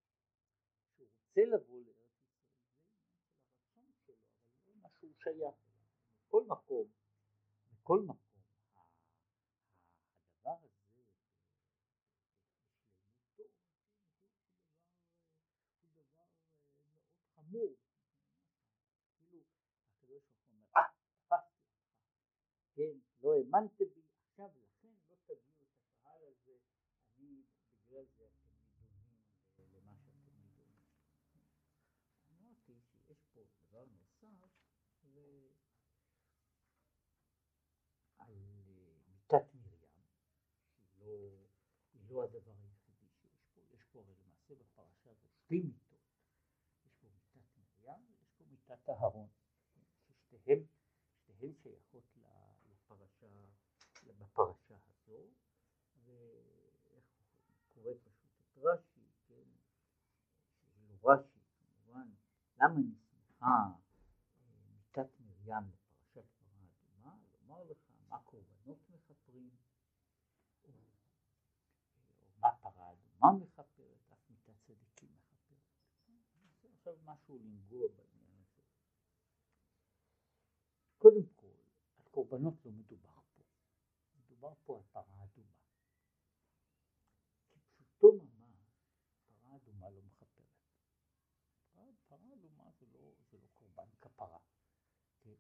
שהוא 0.10 0.30
רוצה 0.30 0.52
להיות 0.52 0.66
שם 0.66 0.96
שהוא 0.96 1.08
רוצה 1.08 1.42
לבוא 1.46 1.84
לארץ 1.86 2.16
ישראל, 2.16 2.66
זה 3.48 3.74
עניין 3.76 3.94
של 4.06 4.14
הרצון 4.14 4.34
שלו, 4.36 4.56
אבל 4.58 4.68
לא 4.68 4.76
מה 4.82 4.90
שהוא 4.90 5.14
שייך 5.14 5.28
אליו. 5.28 5.52
מכל 6.36 6.44
מקום, 6.48 6.88
מכל 7.72 8.02
מקום, 8.02 8.42
הדבר 10.30 10.58
הזה 10.64 11.04
חמור. 17.36 17.76
כאילו 19.18 19.44
הקדוש 19.44 20.24
ברוך 20.24 20.24
הוא 20.38 20.48
אומר, 20.52 20.68
אה, 20.78 20.82
תפסתי 21.24 21.62
אותך, 21.72 21.96
כן, 22.76 23.00
לא 23.22 23.34
האמנתם 23.34 23.86
בי, 23.96 24.02
עכשיו 24.30 24.50
לכן 24.64 24.94
לא 25.10 25.16
תביאו 25.26 25.38
את 25.62 25.84
הקהל 25.84 26.22
הזה, 26.28 26.54
אני 27.18 27.44
בגלל 27.88 28.06
זה 28.18 28.26
יש 33.10 33.24
פה 33.34 33.42
דבר 33.68 33.86
נוסף 33.86 34.16
על 38.18 38.36
מיתת 39.08 39.54
מרים, 39.54 40.04
שהיא 40.74 41.00
לא, 41.00 41.40
לא 42.16 42.24
הדבר 42.24 42.52
היחידי 42.52 43.08
שיש 43.22 43.46
פה, 43.54 43.62
יש 43.74 43.84
פה 43.84 44.00
הרי 44.00 44.14
למעשה 44.14 44.56
בפרשה 44.56 45.10
הזו 45.12 45.28
שתי 45.30 45.62
מיתות, 45.62 46.02
יש 46.86 46.94
פה 47.02 47.08
מיתת 47.08 47.58
מרים 47.58 48.06
ויש 48.10 48.30
פה 48.38 48.44
מיתת 48.50 48.90
אהרון, 48.90 49.28
ששתיהן 50.08 50.60
שתיהן 51.24 51.54
שייכות 51.54 52.18
לפרשה, 52.72 53.28
בפרשה 54.18 54.76
הזו, 54.88 55.30
ואיך 56.06 57.06
קורא 57.74 57.92
פשוט 58.04 58.32
את 58.42 58.58
רש"י, 58.58 59.06
כן, 59.28 59.50
רש"י 61.04 61.40
כמובן, 61.60 62.10
למה 62.58 62.80
נשמחה 62.80 63.72
מיתת 64.74 65.20
מרים 65.20 65.72
לפרשת 65.72 66.26
פרה 66.40 66.64
אדומה? 66.64 67.16
לומר 67.34 67.64
לך 67.64 67.78
מה 68.10 68.20
קורבנות 68.20 68.90
מכפרים, 68.90 69.50
או, 70.64 70.72
מה 72.40 72.50
אדומה 73.30 73.46
מכפרת, 73.46 74.12
אף 74.14 74.30
מיתת 74.30 74.60
צדיקים 74.62 75.10
מכפרת. 75.14 75.58
נעשה 76.44 76.68
עכשיו 76.74 76.94
משהו 77.04 77.38
לנגוע 77.38 77.88
בעניין 77.96 78.38
הזה. 78.40 78.62
קודם 80.98 81.26
כל, 81.36 81.56
על 81.98 82.04
קורבנות 82.12 82.66
לא 82.66 82.72
מדובר 82.72 83.20
פה, 83.36 83.44
מדובר 84.16 84.54
פה 84.66 84.78
על 84.78 84.84
פרה 84.92 85.24
אדומה. 85.24 85.56
כפשוטו 87.52 88.12
ממש, 88.12 88.58
פרה 89.28 89.56
אדומה 89.56 89.90
לא 89.90 90.02
מכפרת. 90.02 90.46
פרה 92.08 92.34
אדומה 92.34 92.72
זה 92.80 92.86
לא, 92.94 93.14
זה 93.32 93.38
לא 93.38 93.48
קורבן 93.54 93.90
כפרה, 94.02 94.40
כן? 95.22 95.36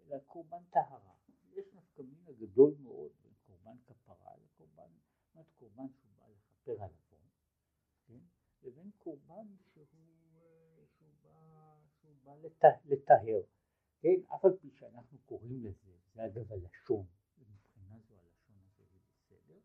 אלא 0.00 0.18
קורבן 0.18 0.64
טהרה. 0.70 1.14
יש 1.52 1.74
נפקא 1.74 2.02
מינה 2.02 2.32
גדול 2.32 2.74
מאוד 2.78 3.12
בין 3.22 3.34
קורבן 3.46 3.76
כפרה 3.86 4.36
לקורבן, 4.36 4.90
זאת 5.34 5.46
קורבן 5.56 5.92
שהוא 5.92 6.12
בא 6.18 6.26
לכפר 6.28 6.72
על 6.72 6.78
עוון? 6.78 6.88
לבין 6.88 7.07
קורבן 8.98 9.56
שהוא, 9.72 9.86
שהוא 10.96 11.12
בא, 11.22 11.78
שהוא 12.00 12.16
בא 12.24 12.34
לטהר, 12.84 13.42
כן? 14.00 14.34
אף 14.34 14.44
על 14.44 14.56
פי 14.60 14.70
שאנחנו 14.70 15.18
קוראים 15.18 15.64
לזה, 15.64 15.92
זה 16.14 16.26
אגב 16.26 16.52
הלשון, 16.52 17.06
ומבחינה 17.38 17.98
זו 18.08 18.14
הלשון 18.18 18.56
הזה 18.64 18.84
היא 18.92 19.00
בסדר, 19.12 19.58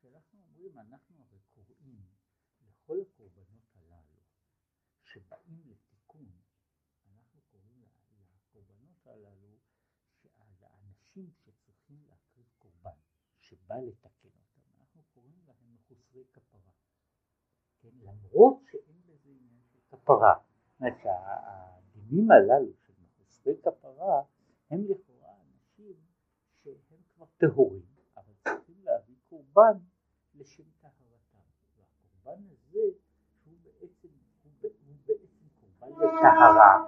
שאנחנו 0.00 0.38
אומרים, 0.42 0.78
אנחנו 0.78 1.22
הרי 1.22 1.40
קוראים 1.54 2.06
לכל 2.60 2.98
הקורבנות 3.00 3.64
הללו 3.74 4.20
שבאים 5.04 5.62
לתיקון, 5.66 6.40
אנחנו 7.06 7.40
קוראים 7.50 7.82
לקורבנות 8.34 9.06
הללו 9.06 9.58
שהאנשים 10.14 11.32
שצריכים 11.32 12.04
להקריב 12.06 12.46
קורבן, 12.58 12.98
שבא 13.40 13.74
לתקן 13.74 14.28
אותם, 14.28 14.62
אנחנו 14.78 15.02
קוראים 15.14 15.42
להם 15.46 15.74
מחוסרי 15.74 16.24
כפרה. 16.32 16.72
כן, 17.80 18.00
למרות 18.36 18.60
שאין 18.70 18.96
בזה 19.06 19.30
עניין 19.30 19.60
של 19.72 19.78
כפרה. 19.90 20.34
זאת 20.34 20.80
אומרת 20.80 20.94
שהדינים 21.02 22.30
הללו 22.30 22.72
של 22.86 22.92
מחוסרי 23.02 23.54
כפרה 23.62 24.22
הם 24.70 24.84
לכאורה 24.84 25.32
אנשים 25.32 25.94
שהם 26.62 26.98
כבר 27.14 27.26
טהורים, 27.36 27.82
אבל 28.16 28.32
צריכים 28.44 28.76
להביא 28.84 29.14
קורבן 29.28 29.78
לשם 30.34 30.62
טהרתם. 30.80 31.38
והקורבן 31.76 32.42
הזה 32.50 32.80
שהוא 33.42 33.54
בעצם, 33.64 34.08
הוא, 34.42 34.70
הוא 34.86 34.94
בעצם 35.06 35.46
קורבן 35.60 36.06
לטהרה 36.06 36.86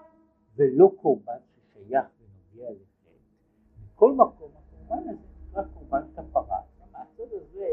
ולא 0.54 0.92
קורבן 1.00 1.38
ששייך 1.54 2.06
ונוגע 2.18 2.70
לחטא. 2.70 3.10
מכל 3.84 4.12
מקום 4.12 4.52
הקורבן 4.56 5.08
הזה 5.08 5.26
נקרא 5.48 5.62
קורבן 5.74 6.02
כפרה. 6.12 6.60
מהצד 6.92 7.32
הזה 7.32 7.68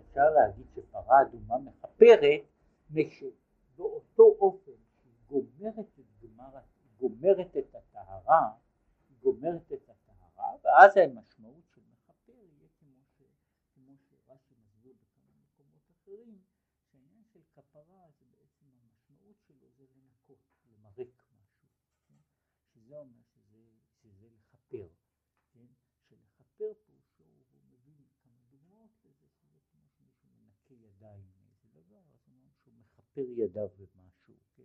אפשר 0.00 0.30
להגיד 0.30 0.66
שפרה 0.74 1.22
אדומה 1.22 1.58
מכפרת 1.58 2.55
משום 2.90 3.30
באותו 3.76 4.22
אופן 4.22 4.72
שהיא 5.02 5.12
גומרת 5.26 5.88
את, 5.98 6.04
גומרת, 6.20 6.62
גומרת 6.98 7.56
את 7.56 7.74
הטהרה, 7.74 8.50
היא 9.08 9.16
גומרת 9.22 9.72
את 9.72 9.90
הטהרה, 9.90 10.52
ואז 10.64 10.96
המשמעות 10.96 11.65
מכפר 33.16 33.30
ידיו 33.30 33.68
במשהו, 33.68 34.34
כן? 34.56 34.62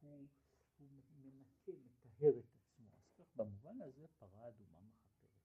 הוא, 0.00 0.28
הוא 0.78 0.88
מנקה, 1.08 1.72
מטהר 1.72 2.38
את 2.38 2.54
עצמו, 2.54 2.90
אז 2.98 3.10
כך 3.18 3.36
במובן 3.36 3.80
הזה 3.82 4.06
פרה 4.18 4.48
אדומה 4.48 4.80
מכפרת. 4.80 5.42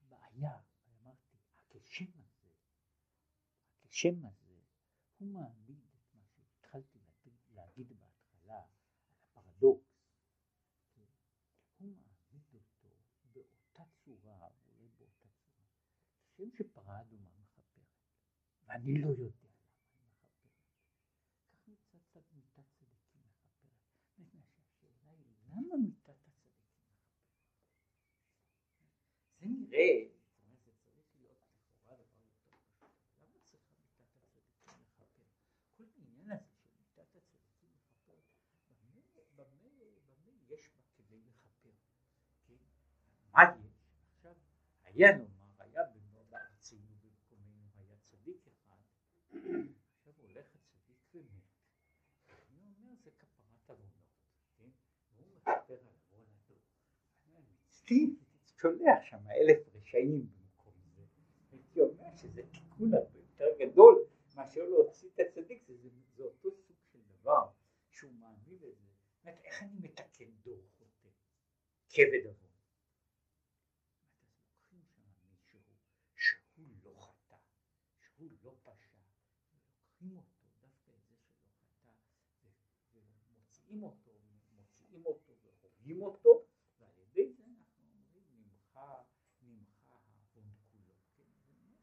הבעיה, 0.00 0.60
אמרתי, 0.88 1.36
הקשם 1.68 2.10
הזה, 2.18 2.48
הקשם 3.84 4.26
הזה, 4.26 4.60
הוא 5.18 5.28
מעמיד 5.28 5.80
את 5.94 6.14
מה 6.14 6.22
שהתחלתי 6.26 6.98
להגיד 7.50 7.88
בהתחלה, 7.88 8.62
על 9.34 9.44
הפרדוקס, 9.44 10.14
כן? 10.94 11.02
הוא 11.78 11.96
מעמיד 11.96 12.54
אותו 12.54 12.96
באותה 13.32 13.82
צורה, 14.04 14.48
אולי 14.66 14.88
באותה 14.88 15.28
צורה, 15.28 15.66
כשם 16.32 16.50
שפרה 16.50 17.00
אדומה 17.00 17.28
מכפרת, 17.38 17.88
ואני 18.66 19.02
לא 19.02 19.08
יודע 19.08 19.50
למה 22.30 22.56
מיתת 22.56 22.66
הצדיקים 22.68 23.10
זה 23.20 23.38
נראה, 23.38 23.38
זה 23.38 23.38
צריך 23.46 23.80
להיות 23.80 24.08
לכאורה 25.00 25.16
דבר 25.16 25.36
יותר 25.36 25.48
פשוט, 25.48 25.48
למה 25.48 25.66
צריכה 25.66 25.76
מיתת 25.76 25.76
הצדיקים 25.76 25.76
לכפר? 25.76 25.76
כל 25.76 25.76
העניין 25.76 25.76
הזה 25.76 25.76
של 25.76 25.88
מיתת 25.88 25.88
הצדיקים 25.88 25.88
לכפר, 25.88 25.88
במה 25.88 25.88
יש 25.88 26.00
בה 26.06 26.14
כדי 26.14 26.40
לכפר? 29.40 29.59
כן? 42.46 42.56
עכשיו, 44.02 44.34
היה 44.82 45.12
נאמר, 45.12 45.46
היה 45.58 45.82
בארצנו 46.30 46.96
במקומנו, 47.02 47.68
היה 47.74 47.96
צדיק 48.04 48.46
אחד, 48.48 48.80
עכשיו 49.96 50.12
הולך 50.16 50.46
הצדיק 50.54 51.14
ומת, 51.14 51.42
אני 52.28 52.60
אומר 52.62 52.94
זה 53.02 53.10
כפרת 53.18 53.68
עוונות. 53.68 54.00
מכפר 55.40 55.74
על 55.74 55.94
עוונתו. 56.10 56.54
אצלי 57.68 58.16
שולח 58.60 59.02
שם 59.02 59.30
אלף 59.30 59.58
רשעים 59.74 60.26
במקום 60.26 60.74
זה. 60.96 61.02
הייתי 61.52 61.80
אומר 61.80 62.16
שזה 62.16 62.42
תיקון 62.52 62.94
הרבה 62.94 63.18
יותר 63.18 63.46
גדול 63.58 64.04
מאשר 64.36 64.64
להוציא 64.64 65.08
את 65.14 65.20
הצדיק, 65.20 65.62
זה, 65.66 65.88
זה, 66.16 66.24
אותו 66.24 66.50
סוג 66.52 66.76
של 66.92 66.98
דבר 67.02 67.46
שהוא 67.90 68.12
מעמיד 68.12 68.62
את 68.62 68.76
זה. 68.76 68.90
אומרת, 69.24 69.40
איך 69.44 69.62
אני 69.62 69.78
מתקן 69.80 70.30
דור 70.42 70.62
חוטא? 70.78 71.08
כבד 71.88 72.26
עוון. 72.26 72.50
לוקחים 74.20 74.82
שם 74.84 75.00
מישהו 75.30 75.60
שהוא 76.16 76.66
לא 76.84 76.92
חטא, 77.00 77.36
שהוא 77.98 78.30
לא 78.42 78.54
פשע, 78.62 78.90
ולוקחים 79.54 80.16
אותו, 80.16 80.46
דווקא 80.60 80.90
את 80.90 81.02
זה 81.08 81.14
שלא 81.16 81.44
חטא, 81.48 82.50
ומוציאים 83.30 83.84
אותו 83.84 84.20
הורגים 85.80 86.02
אותו, 86.02 86.44
ועל 86.78 86.90
ידי 86.98 87.32
זה 87.32 87.42
אנחנו 87.44 87.84
אומרים 87.92 88.24
נמחה, 88.30 89.02
נמחה 89.42 89.94
העוון 89.94 90.52
כולו. 90.72 90.94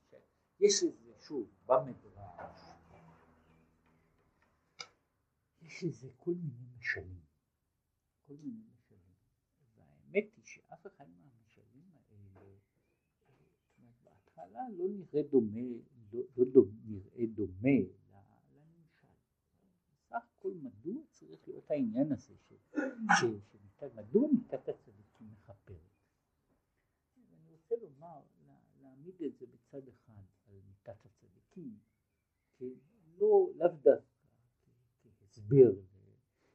כן? 0.09 0.17
יש 0.59 0.83
איזה, 0.83 1.13
שוב, 1.19 1.49
במדרש, 1.65 2.59
יש 5.61 5.83
איזה 5.83 6.09
כל 6.17 6.31
מיני 6.31 6.65
משלים, 6.77 7.21
כל 8.27 8.33
מיני 8.33 8.61
משלים, 8.73 9.13
והאמת 9.75 10.25
היא 10.35 10.45
שאף 10.45 10.87
אחד 10.87 11.05
מהמשלים 11.09 11.91
האלה, 11.93 12.57
בהתחלה 14.03 14.61
לא 14.77 14.85
נראה 14.89 15.23
דומה, 15.31 15.59
לא, 16.13 16.21
לא 16.37 16.45
דומה, 16.53 16.71
נראה 16.85 17.25
דומה 17.25 17.79
מדוע 20.61 21.03
צריך 21.11 21.47
להיות 21.47 21.71
העניין 21.71 22.11
הזה 22.11 22.33
של, 22.37 22.55
של 23.19 23.39
עכשיו, 23.65 23.89
מדוע 23.95 24.27
מיתת 24.31 24.69
הצדיקים 24.69 25.27
מכפרת? 25.31 25.77
אני 27.17 27.51
רוצה 27.51 27.75
לומר, 27.81 28.21
להעמיד 28.81 29.21
את 29.21 29.37
זה 29.37 29.45
בצד 29.45 29.87
אחד 29.87 30.06
מיתת 30.87 31.05
הצדיקים, 31.05 31.79
כן? 32.57 32.65
לא, 33.17 33.49
לאו 33.55 33.67
דווקא 33.67 34.15
כהסבר 35.01 35.71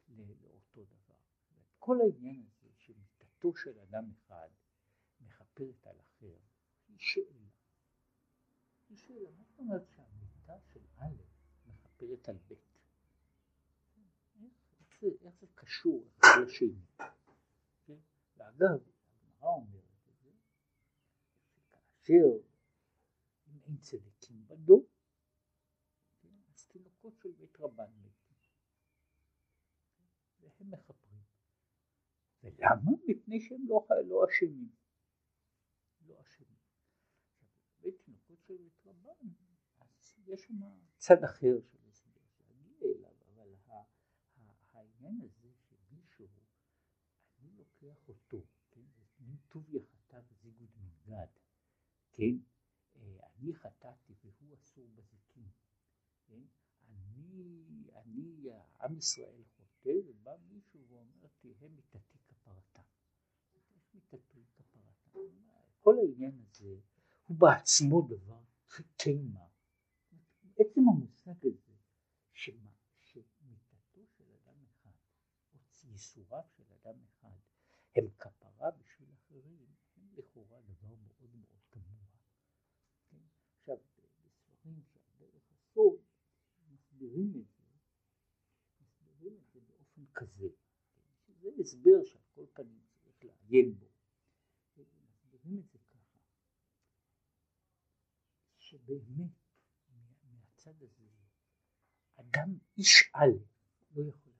לאותו 0.09 0.83
דבר. 0.83 1.15
כל 1.79 1.97
העניין 2.01 2.45
הזה 2.45 2.69
שמיתתו 2.77 3.55
של 3.55 3.79
אדם 3.79 4.11
אחד 4.11 4.49
מכפרת 5.21 5.87
על 5.87 5.99
אחר, 5.99 6.37
היא 6.87 6.97
שאלה. 6.99 7.49
היא 8.89 8.97
שאלה, 8.97 9.29
מה 9.31 9.43
זאת 9.43 9.59
אומרת 9.59 9.87
שהמיתה 9.87 10.59
של 10.73 10.79
א' 10.97 11.15
מכפרת 11.65 12.29
על 12.29 12.37
ב'? 12.37 12.53
איך 15.21 15.35
זה 15.39 15.47
קשור 15.55 16.07
אחד 16.19 16.41
לשני. 16.45 16.85
כן? 17.85 17.97
ואגב, 18.37 18.79
הגמרא 19.21 19.49
אומרת 19.49 19.83
את 20.07 20.17
זה, 20.23 20.31
שכאשר 21.49 22.52
צדיקים 23.83 24.47
בדור? 24.47 24.89
אז 26.55 26.67
תינוקות 26.67 27.17
של 27.17 27.31
בית 27.31 27.59
רבן 27.59 27.91
מתים. 28.01 28.37
והם 30.39 30.71
מכפרים. 30.71 31.23
ולמה? 32.43 32.91
מפני 33.07 33.39
שהם 33.41 33.67
לא, 33.67 33.87
לא 34.05 34.25
אשמים. 34.25 34.75
לא 36.07 36.21
אשמים. 36.21 36.57
עכשיו, 37.25 37.47
לגבי 37.79 37.97
תינוקות 37.97 38.43
של 38.43 38.57
בית 38.57 38.85
רבן, 38.85 39.27
יש 40.25 40.41
שם 40.41 40.59
צד 40.97 41.23
אחר 41.23 41.61
של 41.61 41.83
העניין 44.73 45.21
הזה 45.21 45.49
שמישהו, 45.53 46.25
אני 47.37 47.51
לוקח 47.57 48.07
אותו, 48.07 48.45
כן, 48.71 48.85
מין 49.19 49.37
טוב 49.49 49.69
יחטא 49.69 50.21
וזיגוד 50.27 50.69
מנגד, 50.77 51.27
כן, 52.11 52.37
אני 53.43 53.53
חטאתי 53.53 54.13
והוא 54.23 54.55
אסור 54.55 54.87
בזיקים, 54.95 55.49
כן, 56.27 56.41
אני, 56.89 57.89
אני, 57.95 58.49
עם 58.81 58.97
ישראל 58.97 59.43
חוטא, 59.55 59.89
ובא 60.07 60.31
מישהו 60.49 60.79
ואומר 60.89 61.27
תהיה 61.41 61.69
מיתתי 61.69 62.17
כפרתם. 62.27 62.81
איך 63.55 63.93
מיתתי 63.93 64.43
כפרתם? 64.55 65.19
כל 65.81 65.95
העניין 65.97 66.41
הזה 66.41 66.75
הוא 67.27 67.37
בעצמו 67.37 68.01
דבר 68.01 68.41
תימה. 68.97 69.47
עצם 70.57 70.81
המושג 70.89 71.45
הזה, 71.45 71.73
שמה 72.31 72.73
ייסוריו 75.93 76.43
של 76.57 76.63
אדם 76.81 76.95
אחד 77.03 77.37
הם 77.95 78.09
כפרה 78.19 78.71
בשביל 78.71 79.09
אחרים, 79.13 79.65
הם 79.97 80.09
לכאורה 80.13 80.61
דבר 80.61 80.95
מאוד 80.95 81.35
מאוד 81.35 81.59
תמוה. 81.69 82.07
כן? 83.09 83.17
עכשיו, 83.59 83.77
בספרים 84.25 84.83
של 84.83 84.99
דרך 85.19 85.51
הסוד 85.51 85.99
מסבירים 87.13 87.41
את 87.41 87.47
זה, 87.47 87.63
מסבירים 88.81 89.37
את 89.37 89.53
זה 89.53 89.59
באופן 89.59 90.01
כזה? 90.13 90.47
שזה 91.25 91.49
הסבר 91.59 92.03
שעל 92.05 92.21
כל 92.35 92.45
פנים 92.53 92.81
צריך 93.03 93.23
לעיין 93.23 93.73
בו. 93.79 93.85
מסבירים 94.77 95.59
את 95.59 95.69
זה 95.71 95.77
ככה, 95.77 96.19
שבאמת 98.57 99.31
מהצד 100.23 100.81
הזה 100.81 101.03
אדם 102.15 102.57
איש 102.77 103.11
א' 103.13 103.37
לא 103.95 104.03
יכול 104.09 104.33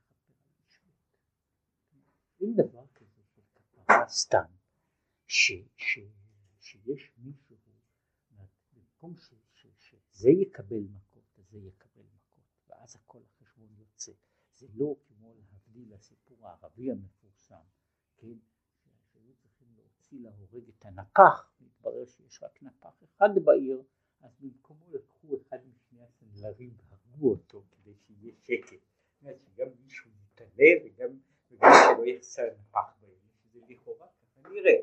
אין 2.41 2.55
דבר 2.55 2.87
כזה 2.87 3.21
של 3.35 3.41
כפרה 3.55 4.09
סתם, 4.09 4.51
שיש 5.27 7.11
מישהו, 7.17 7.57
במקום 8.73 9.15
שזה 9.79 10.29
יקבל 10.29 10.83
מכות, 10.91 11.23
אז 11.37 11.45
זה 11.49 11.57
יקבל 11.57 12.03
מכות, 12.03 12.43
ואז 12.67 12.95
הכל 12.95 13.21
החשבון 13.23 13.75
יוצא. 13.77 14.11
זה 14.63 14.69
לא 14.75 14.95
כמו 15.07 15.33
להבדיל 15.33 15.93
הסיפור 15.93 16.47
הערבי 16.47 16.91
המפורסם, 16.91 17.63
כן, 18.17 18.37
שהיו 19.11 19.33
צריכים 19.35 19.67
להוציא 19.75 20.19
להורג 20.19 20.69
את 20.69 20.85
הנפח, 20.85 21.51
מתברר 21.61 22.05
שיש 22.05 22.43
רק 22.43 22.63
נפח 22.63 23.03
אחד 23.03 23.29
בעיר, 23.43 23.83
אז 24.21 24.31
במקומו 24.39 24.85
לקחו 24.91 25.27
אחד 25.41 25.57
משני 25.67 26.03
הסנדלרים 26.03 26.73
והרגו 26.77 27.31
אותו 27.31 27.63
כדי 27.71 27.95
שיהיה 27.95 28.33
שקט. 28.35 28.79
זאת 28.79 29.21
אומרת 29.21 29.41
שגם 29.41 29.67
מישהו 29.83 30.11
יתעלה 30.23 30.71
וגם 30.85 31.19
וגם 31.51 31.71
שלא 31.83 32.05
יחסר 32.05 32.49
נפח 32.59 32.93
בהם, 33.01 33.19
שזה 33.43 33.59
לכאורה 33.69 34.07
ככה 34.07 34.41
כנראה. 34.43 34.79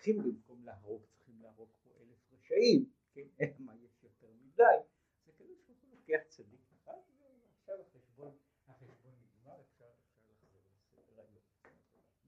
צריכים 0.00 0.22
במקום 0.22 0.64
להרוג, 0.64 1.02
צריכים 1.10 1.42
להרוג 1.42 1.68
פה 1.82 1.90
אלף 2.00 2.32
רשעים, 2.32 2.90
כן, 3.12 3.26
מה 3.64 3.74
יש 3.76 4.02
יותר 4.02 4.28
מדי, 4.40 4.64
זה 5.26 5.32
כאילו 5.32 5.54
שהוא 5.56 5.76
לוקח 5.90 6.20
צדיק 6.28 6.60
אחד 6.72 7.00
ועכשיו 7.70 7.80
החשבון, 7.80 8.36
החשבון 8.66 9.14
נגמר, 9.22 9.60
אפשר 9.60 9.90
לחזור 10.30 10.60
לסדר 10.74 11.20
היום. 11.20 11.42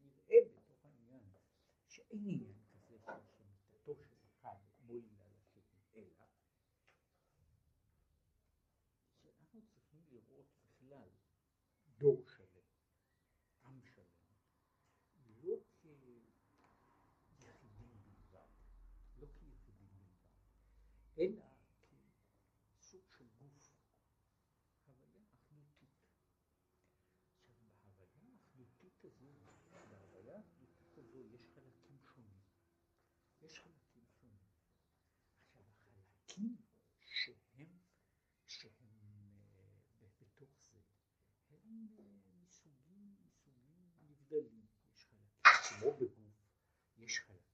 נראה 0.05 0.36
בתוך 0.55 0.84
העניין 0.84 1.24
שאין 1.89 2.20
עניין 2.28 2.55
כזה 2.72 2.97
שמיטתו 3.24 3.94
של 3.97 4.16
אחד 4.28 4.56
מועילה 4.86 5.24
לשני, 5.36 5.64
אלא 5.97 6.26
שאנחנו 9.22 9.60
צריכים 9.66 10.02
לראות 10.10 10.47
בכלל 10.66 11.09
דור 11.98 12.24
שלם 12.28 12.62
אלא 21.22 21.44
כסוג 22.78 23.05
של 23.16 23.26
גוף, 23.40 23.62
הוויה 24.86 25.22
אחדותית. 25.22 25.98
עכשיו 27.55 27.80
בהוויה 27.82 28.30
האחדותית 28.32 29.05
הזו, 29.05 29.26
בהוויה 29.90 30.36
האחדותית 30.36 30.98
הזו 30.98 31.18
יש 31.34 31.47
חלקים 31.55 31.98
שונים. 31.98 32.40
יש 33.40 33.59
חלקים 33.59 34.05
שונים. 34.20 34.44
עכשיו 35.44 35.64
החלקים 35.68 36.56
שהם, 37.01 37.78
שהם 38.47 38.98
אה, 40.01 40.06
בתוך 40.20 40.51
זה, 40.70 40.78
הם 41.51 41.86
אה, 41.98 42.05
מסוגים, 42.43 43.16
מסוגים 43.24 43.90
נבדלים. 44.01 44.66
יש 44.93 45.05
חלקים 45.05 45.43
כמו 45.78 45.93
בגוף, 45.93 46.34
יש 46.97 47.18
חלקים 47.18 47.52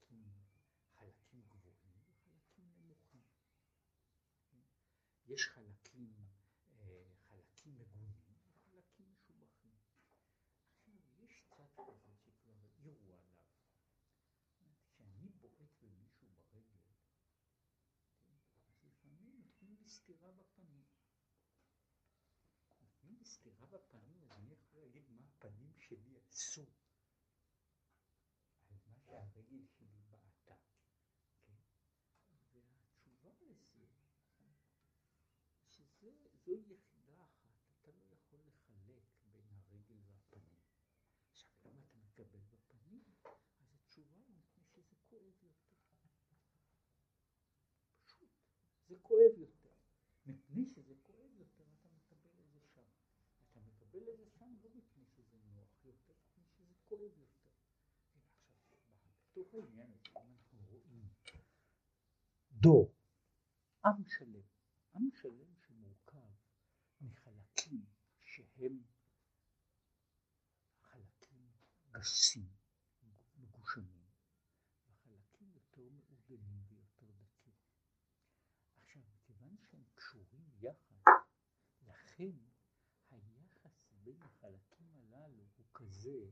יש 5.39 5.47
חלקים, 5.47 6.15
אה, 6.81 7.15
חלקים 7.29 7.79
מגונים 7.79 8.39
וחלקים 8.55 9.13
משובחים. 9.13 9.79
עכשיו 10.71 10.95
יש 11.19 11.45
צד 11.57 11.69
כזה 11.77 12.17
שכבר 12.17 12.53
העירו 12.65 13.15
עליו. 13.15 13.45
כשאני 14.87 15.29
בועט 15.31 15.71
במישהו 15.83 16.29
ברגל, 16.51 16.79
אז 18.27 18.85
לפעמים 18.85 19.41
נותנים 19.43 19.77
לי 19.81 19.89
סטירה 19.89 20.33
בפנים. 20.33 20.85
נותנים 22.81 23.17
לי 23.19 23.25
סטירה 23.25 23.67
בפנים, 23.67 24.25
אז 24.25 24.31
אני 24.31 24.53
יכול 24.53 24.81
להגיד 24.81 25.11
מה 25.11 25.25
הפנים 25.25 25.73
שלי 25.79 26.19
עשו 26.29 26.67
על 28.69 28.77
מה 28.87 28.95
שהרגל 28.95 29.67
שלי 29.67 30.03
בעטה. 30.11 30.55
כן? 31.47 31.55
והתשובה 35.79 36.11
לזה 36.11 36.39
זוהי 36.45 36.73
יחידה 36.73 37.25
אחת, 37.25 37.59
אתה 37.81 37.91
לא 37.93 38.05
יכול 38.13 38.41
לחלק 38.47 39.09
בין 39.25 39.47
הרגל 39.51 40.01
והפנים. 40.07 40.61
עכשיו 41.31 41.51
למה 41.65 41.81
אתה 41.81 41.97
מקבל 41.97 42.41
בפנים? 42.51 43.05
אז 43.61 43.75
התשובה 43.75 44.17
היא 44.17 44.35
מפני 44.35 44.65
שזה 44.65 44.95
כואב 45.09 45.43
יותר. 45.43 45.77
פשוט, 48.07 48.31
זה 48.71 48.79
כואב 49.03 49.39
יותר. 49.39 49.69
מפני 50.27 50.65
שזה 50.75 50.95
כואב 51.03 51.31
יותר 51.39 51.65
אתה 51.81 51.89
מקבל 51.89 52.41
את 52.41 52.51
זה 52.53 52.61
שם. 52.75 52.89
אתה 53.51 53.61
מקבל 53.61 54.09
את 54.09 54.19
זה 54.19 54.27
שם 54.39 54.55
לא 54.63 54.71
מפני 54.75 55.05
שזה 55.17 55.39
נוח 55.53 55.85
יותר, 55.85 56.15
מפני 56.37 56.45
שזה 56.47 56.75
כואב 56.89 57.01
יותר. 57.19 57.49
עכשיו, 58.75 58.97
בתוך 59.31 59.55
העניין 59.55 59.93
הזה 59.93 60.21
אנחנו 60.21 60.59
רואים 60.69 61.09
דור, 62.53 62.95
עם 63.85 64.05
שלם, 64.07 64.43
עם 64.95 65.11
שלם 65.13 65.49
מחלקים 67.01 67.85
שהם 68.21 68.83
חלקים 70.83 71.51
גסים, 71.91 72.49
מגושמים, 73.37 74.07
וחלקים 74.89 75.53
יותר 75.55 75.89
מעוגנים 75.89 76.63
ויותר 76.69 77.07
דקים. 77.13 77.55
עכשיו, 78.83 79.03
מכיוון 79.15 79.57
שהם 79.59 79.85
קשורים 79.95 80.51
יחד, 80.61 81.13
לכן 81.83 82.37
היחס 83.11 83.93
בין 84.03 84.23
החלקים 84.23 84.97
הללו 84.97 85.45
הוא 85.57 85.67
כזה 85.75 86.31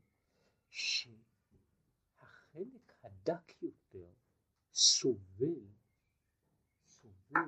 הדק 3.28 3.62
יותר 3.62 4.12
סובל, 4.72 5.66
סובל 6.88 7.40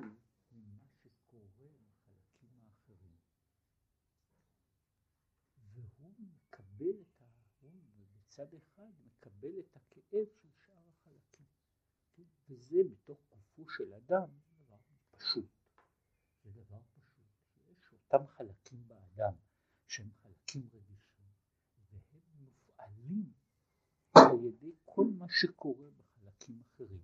מקבל 6.19 7.01
את 7.01 7.21
ההון 7.21 7.81
ובצד 7.95 8.53
אחד 8.53 8.91
מקבל 9.05 9.59
את 9.59 9.75
הכאב 9.75 10.27
של 10.41 10.49
שאר 10.65 10.89
החלקים. 10.89 11.45
וזה 12.49 12.77
בתוך 12.91 13.19
גופו 13.29 13.69
של 13.69 13.93
אדם 13.93 14.29
דבר 14.65 14.77
פשוט. 15.11 15.51
זה 16.43 16.51
דבר 16.51 16.79
פשוט. 16.93 17.25
יש 17.67 17.93
אותם 17.93 18.27
חלקים 18.27 18.87
באדם 18.87 19.33
שהם 19.87 20.11
חלקים 20.11 20.69
רגישים 20.73 21.29
והם 21.91 22.23
מופעלים 22.39 23.33
על 24.13 24.35
כל 24.99 25.11
מה 25.17 25.25
שקורה 25.29 25.89
בחלקים 25.97 26.61
אחרים. 26.61 27.01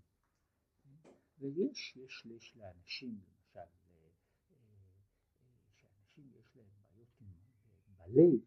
ויש, 1.40 1.98
יש, 1.98 2.26
יש 2.26 2.56
לאנשים, 2.56 3.10
למשל, 3.10 3.60
אה, 3.60 4.10
אה, 4.52 4.58
שאנשים 5.76 6.32
יש 6.40 6.56
להם 6.56 6.68
בעיות 6.76 7.22
עם, 7.22 7.28
בלב, 7.98 8.40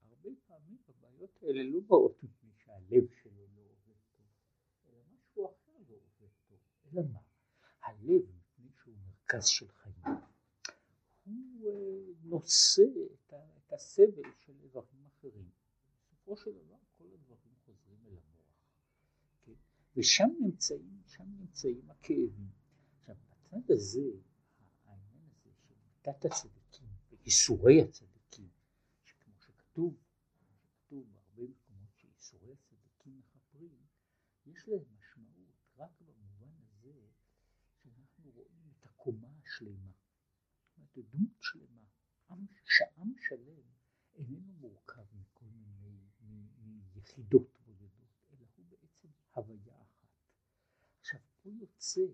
הרבה 0.00 0.30
פעמים 0.46 0.78
הבעיות 0.88 1.42
האלה 1.42 1.62
לא 1.62 1.80
באות 1.86 2.22
מפני 2.22 2.50
שהלב 2.54 3.04
שלו 3.22 3.46
לא 3.56 3.62
עובד 3.62 4.00
טוב, 4.16 4.26
אלא 4.86 4.98
משהו 5.14 5.46
אחר 5.46 5.72
לא 5.88 5.94
עובד 5.94 6.32
טוב. 6.48 6.58
אלא 6.86 7.02
מה? 7.12 7.20
הלב, 7.82 8.22
מפני 8.36 8.70
שהוא 8.82 8.94
מרכז 9.06 9.46
של 9.46 9.68
חיים, 9.68 10.04
הוא 11.24 11.66
אה, 11.66 12.12
נושא 12.22 12.82
את 13.24 13.72
הסבל 13.72 14.30
של 14.38 14.52
איברים 14.62 15.06
אחרים. 15.06 15.50
בסופו 16.24 16.36
של 16.36 16.52
דבר 16.52 16.76
כל 16.98 17.04
הדברים 17.12 17.54
חוזרים 17.64 17.98
אל 18.06 18.16
המוח. 18.16 18.44
כן? 19.44 19.52
ושם 19.96 20.28
נמצאים, 20.40 21.02
שם 21.06 21.24
נמצאים 21.38 21.90
הכאבים. 21.90 22.50
עכשיו, 23.00 23.16
בצד 23.30 23.70
הזה, 23.70 24.10
העניין 24.84 25.28
הזה 25.30 25.50
של 25.54 25.74
מיתת 25.84 26.24
הצדיקים 26.24 26.88
וייסורי 27.10 27.82
הצדיקים, 27.82 28.48
שכמו 29.04 29.34
שכתוב, 29.40 29.94
יש 34.46 34.68
להם 34.68 34.84
משמעות 34.98 35.54
רק 35.76 36.00
במובן 36.00 36.52
הזה 36.62 36.92
שאנחנו 37.82 38.30
רואים 38.30 38.72
את 38.72 38.86
הקומה 38.86 39.28
השלמה, 39.42 39.90
זאת 40.76 40.78
אומרת 40.78 41.14
דמות 41.14 41.36
שלמה, 41.40 41.82
עם, 42.30 42.46
שעם 42.64 43.12
שלם 43.18 43.62
איננו 44.14 44.52
מורכב 44.52 45.04
מכל 45.14 45.44
מיני 45.44 46.10
מיחידות 46.94 47.58
בודדות, 47.66 48.14
אלא 48.32 48.46
הוא 48.56 48.64
בעצם 48.68 49.08
הוויה 49.32 49.73
יוצא 51.60 52.06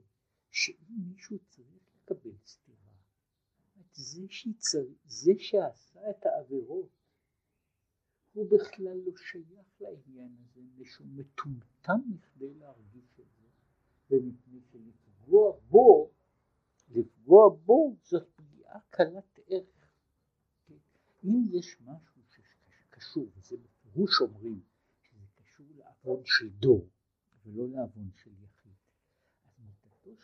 שאם 0.51 0.97
מישהו 1.09 1.39
צריך 1.49 1.95
לקבל 1.95 2.37
סתירה, 2.47 2.77
זה, 3.93 4.23
שיצר, 4.29 4.87
זה 5.05 5.33
שעשה 5.39 6.11
את 6.11 6.27
העבירות 6.27 6.89
הוא 8.33 8.51
בכלל 8.51 8.97
לא 8.97 9.13
שייך 9.17 9.81
לעניין 9.81 10.37
הזה, 10.41 10.61
מפני 10.61 10.85
שהוא 10.85 11.07
מטומטם 11.07 12.01
מכדי 12.11 12.55
להרגיש 12.55 13.21
את 13.21 13.27
זה, 13.41 13.47
ומפני 14.11 14.61
שלפגוע 14.73 15.57
בו, 15.69 16.11
לפגוע 16.91 17.49
בו 17.65 17.97
זאת 18.03 18.29
פגיעה 18.37 18.81
קלת 18.91 19.39
ערך. 19.47 19.91
אם 21.25 21.45
יש 21.53 21.81
משהו 21.81 22.23
שקשור, 22.69 23.27
וזה 23.37 23.57
בפירוש 23.57 24.21
אומרים 24.21 24.61
שזה 25.03 25.27
קשור 25.35 25.67
לעוון 25.77 26.23
של 26.25 26.51
דור 26.51 26.89
ולא 27.45 27.69
לעוון 27.69 28.11
של 28.15 28.31
יחיד, 28.31 28.50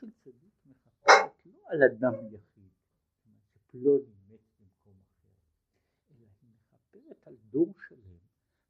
של 0.00 0.10
צדיק 0.10 0.54
מחפשת 0.66 1.46
לא 1.46 1.70
על 1.70 1.82
אדם 1.82 2.34
יחיד, 2.34 2.70
שפלוני 3.52 4.16
מדברת 6.10 7.26
על 7.26 7.36
דור 7.50 7.74
שלם, 7.88 8.18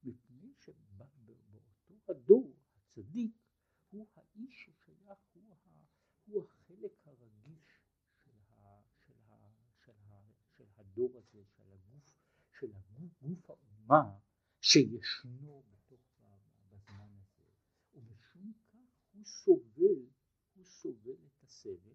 מפני 0.05 0.53
שבאותו 0.55 1.94
הדור 2.09 2.53
הצדיק 2.77 3.36
הוא 3.90 4.07
האיש 4.15 4.65
ששייך, 4.65 5.19
הוא, 5.35 5.55
ה, 5.55 5.57
הוא 6.27 6.44
החלק 6.44 6.93
הרגיש 7.07 7.81
של, 8.24 8.31
ה, 8.59 8.81
של, 9.07 9.15
ה, 9.28 9.36
של, 9.85 9.93
ה, 10.09 10.32
של 10.57 10.65
הדור 10.77 11.19
הזה, 11.19 11.44
של 11.57 11.73
הגוף, 11.73 12.12
של 12.61 12.74
הגוף, 12.74 13.12
גוף 13.23 13.51
האומה 13.51 14.19
שישנו 14.61 15.62
בתוך 15.70 16.20
בזמן 16.70 17.19
הזה, 17.19 17.47
סובל, 19.24 20.07
הוא 20.55 20.65
סובל 20.65 21.16
את 21.27 21.43
הסבל 21.43 21.94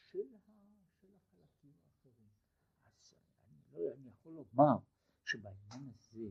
של, 0.00 0.18
של 1.00 1.14
החלקים 1.14 1.74
האחרים. 1.84 2.30
אז 2.84 3.14
אני, 3.48 3.58
לא, 3.72 3.94
אני 3.94 4.08
יכול 4.08 4.32
לומר 4.52 4.78
שבעניין 5.24 5.92
הזה 5.94 6.30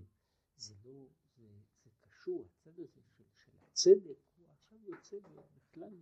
זה 0.58 0.74
לא, 0.84 1.08
זה, 1.36 1.48
זה 1.84 1.90
קשור, 2.02 2.46
הצד 2.46 2.80
הזה 2.80 3.02
של, 3.18 3.24
של 3.46 3.52
הצדק 3.64 4.18
הוא 4.36 4.48
עכשיו 4.50 4.80
יוצא 4.84 5.18
בכלל 5.56 5.94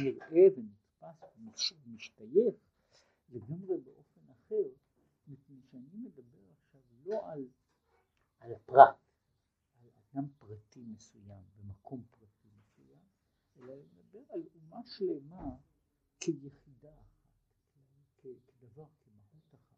נראה 0.00 0.46
ונתפס 0.56 1.72
ומשתייך 1.84 2.54
לגמרי 3.28 3.76
באופן 3.84 4.28
אחר, 4.30 4.68
מפני 5.26 5.62
שאני 5.62 5.96
מדבר 5.96 6.50
עכשיו 6.52 6.80
לא 7.04 7.32
על, 7.32 7.48
על 8.38 8.52
הפרט, 8.54 8.96
על 9.80 9.88
אדם 9.88 10.28
פרטי 10.38 10.82
מסוים 10.82 11.44
במקום 11.56 12.04
פרטי 12.10 12.48
מסוים, 12.58 13.04
אלא 13.56 13.72
אני 13.72 13.88
מדבר 13.92 14.22
על 14.28 14.42
אומה 14.54 14.80
שלמה 14.86 15.56
כיחידה 16.20 16.94
אחת, 17.00 17.28
כדבר, 18.16 18.86
כמהות 19.04 19.54
אחת. 19.54 19.76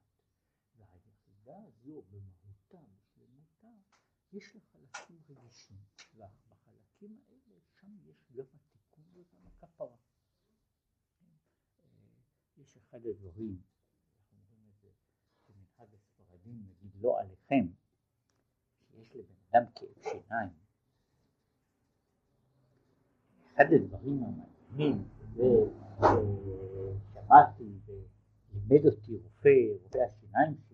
והיחידה 0.76 1.58
הזו 1.66 2.02
במהותה, 2.10 2.78
בשלמותה, 2.94 3.68
יש 4.38 4.54
לה 4.54 4.60
חלקים 4.60 5.18
רגישים, 5.28 5.76
ובחלקים 6.14 7.18
האלה 7.28 7.60
שם 7.80 7.96
יש 8.04 8.26
גם 8.32 8.44
התיקון 8.54 9.04
וגם 9.14 9.46
הכפרה. 9.46 9.96
יש 12.56 12.76
אחד 12.76 13.06
הדברים, 13.06 13.62
אנחנו 14.18 14.38
אומרים 14.38 14.70
את 14.70 14.80
זה 14.80 14.88
במנהג 15.48 15.94
הספרדים, 15.94 16.62
נגיד 16.68 16.92
לא 17.00 17.20
עליכם, 17.20 17.66
שיש 18.90 19.16
לבן 19.16 19.34
אדם 19.50 19.64
כאב 19.74 20.02
שיניים. 20.02 20.50
אחד 23.54 23.72
הדברים 23.72 24.22
המעניינים, 24.24 25.08
ושמעתי 27.04 27.78
ולימד 27.86 28.86
אותי 28.86 29.16
רופא, 29.16 29.58
רופא 29.82 29.98
השיניים 29.98 30.67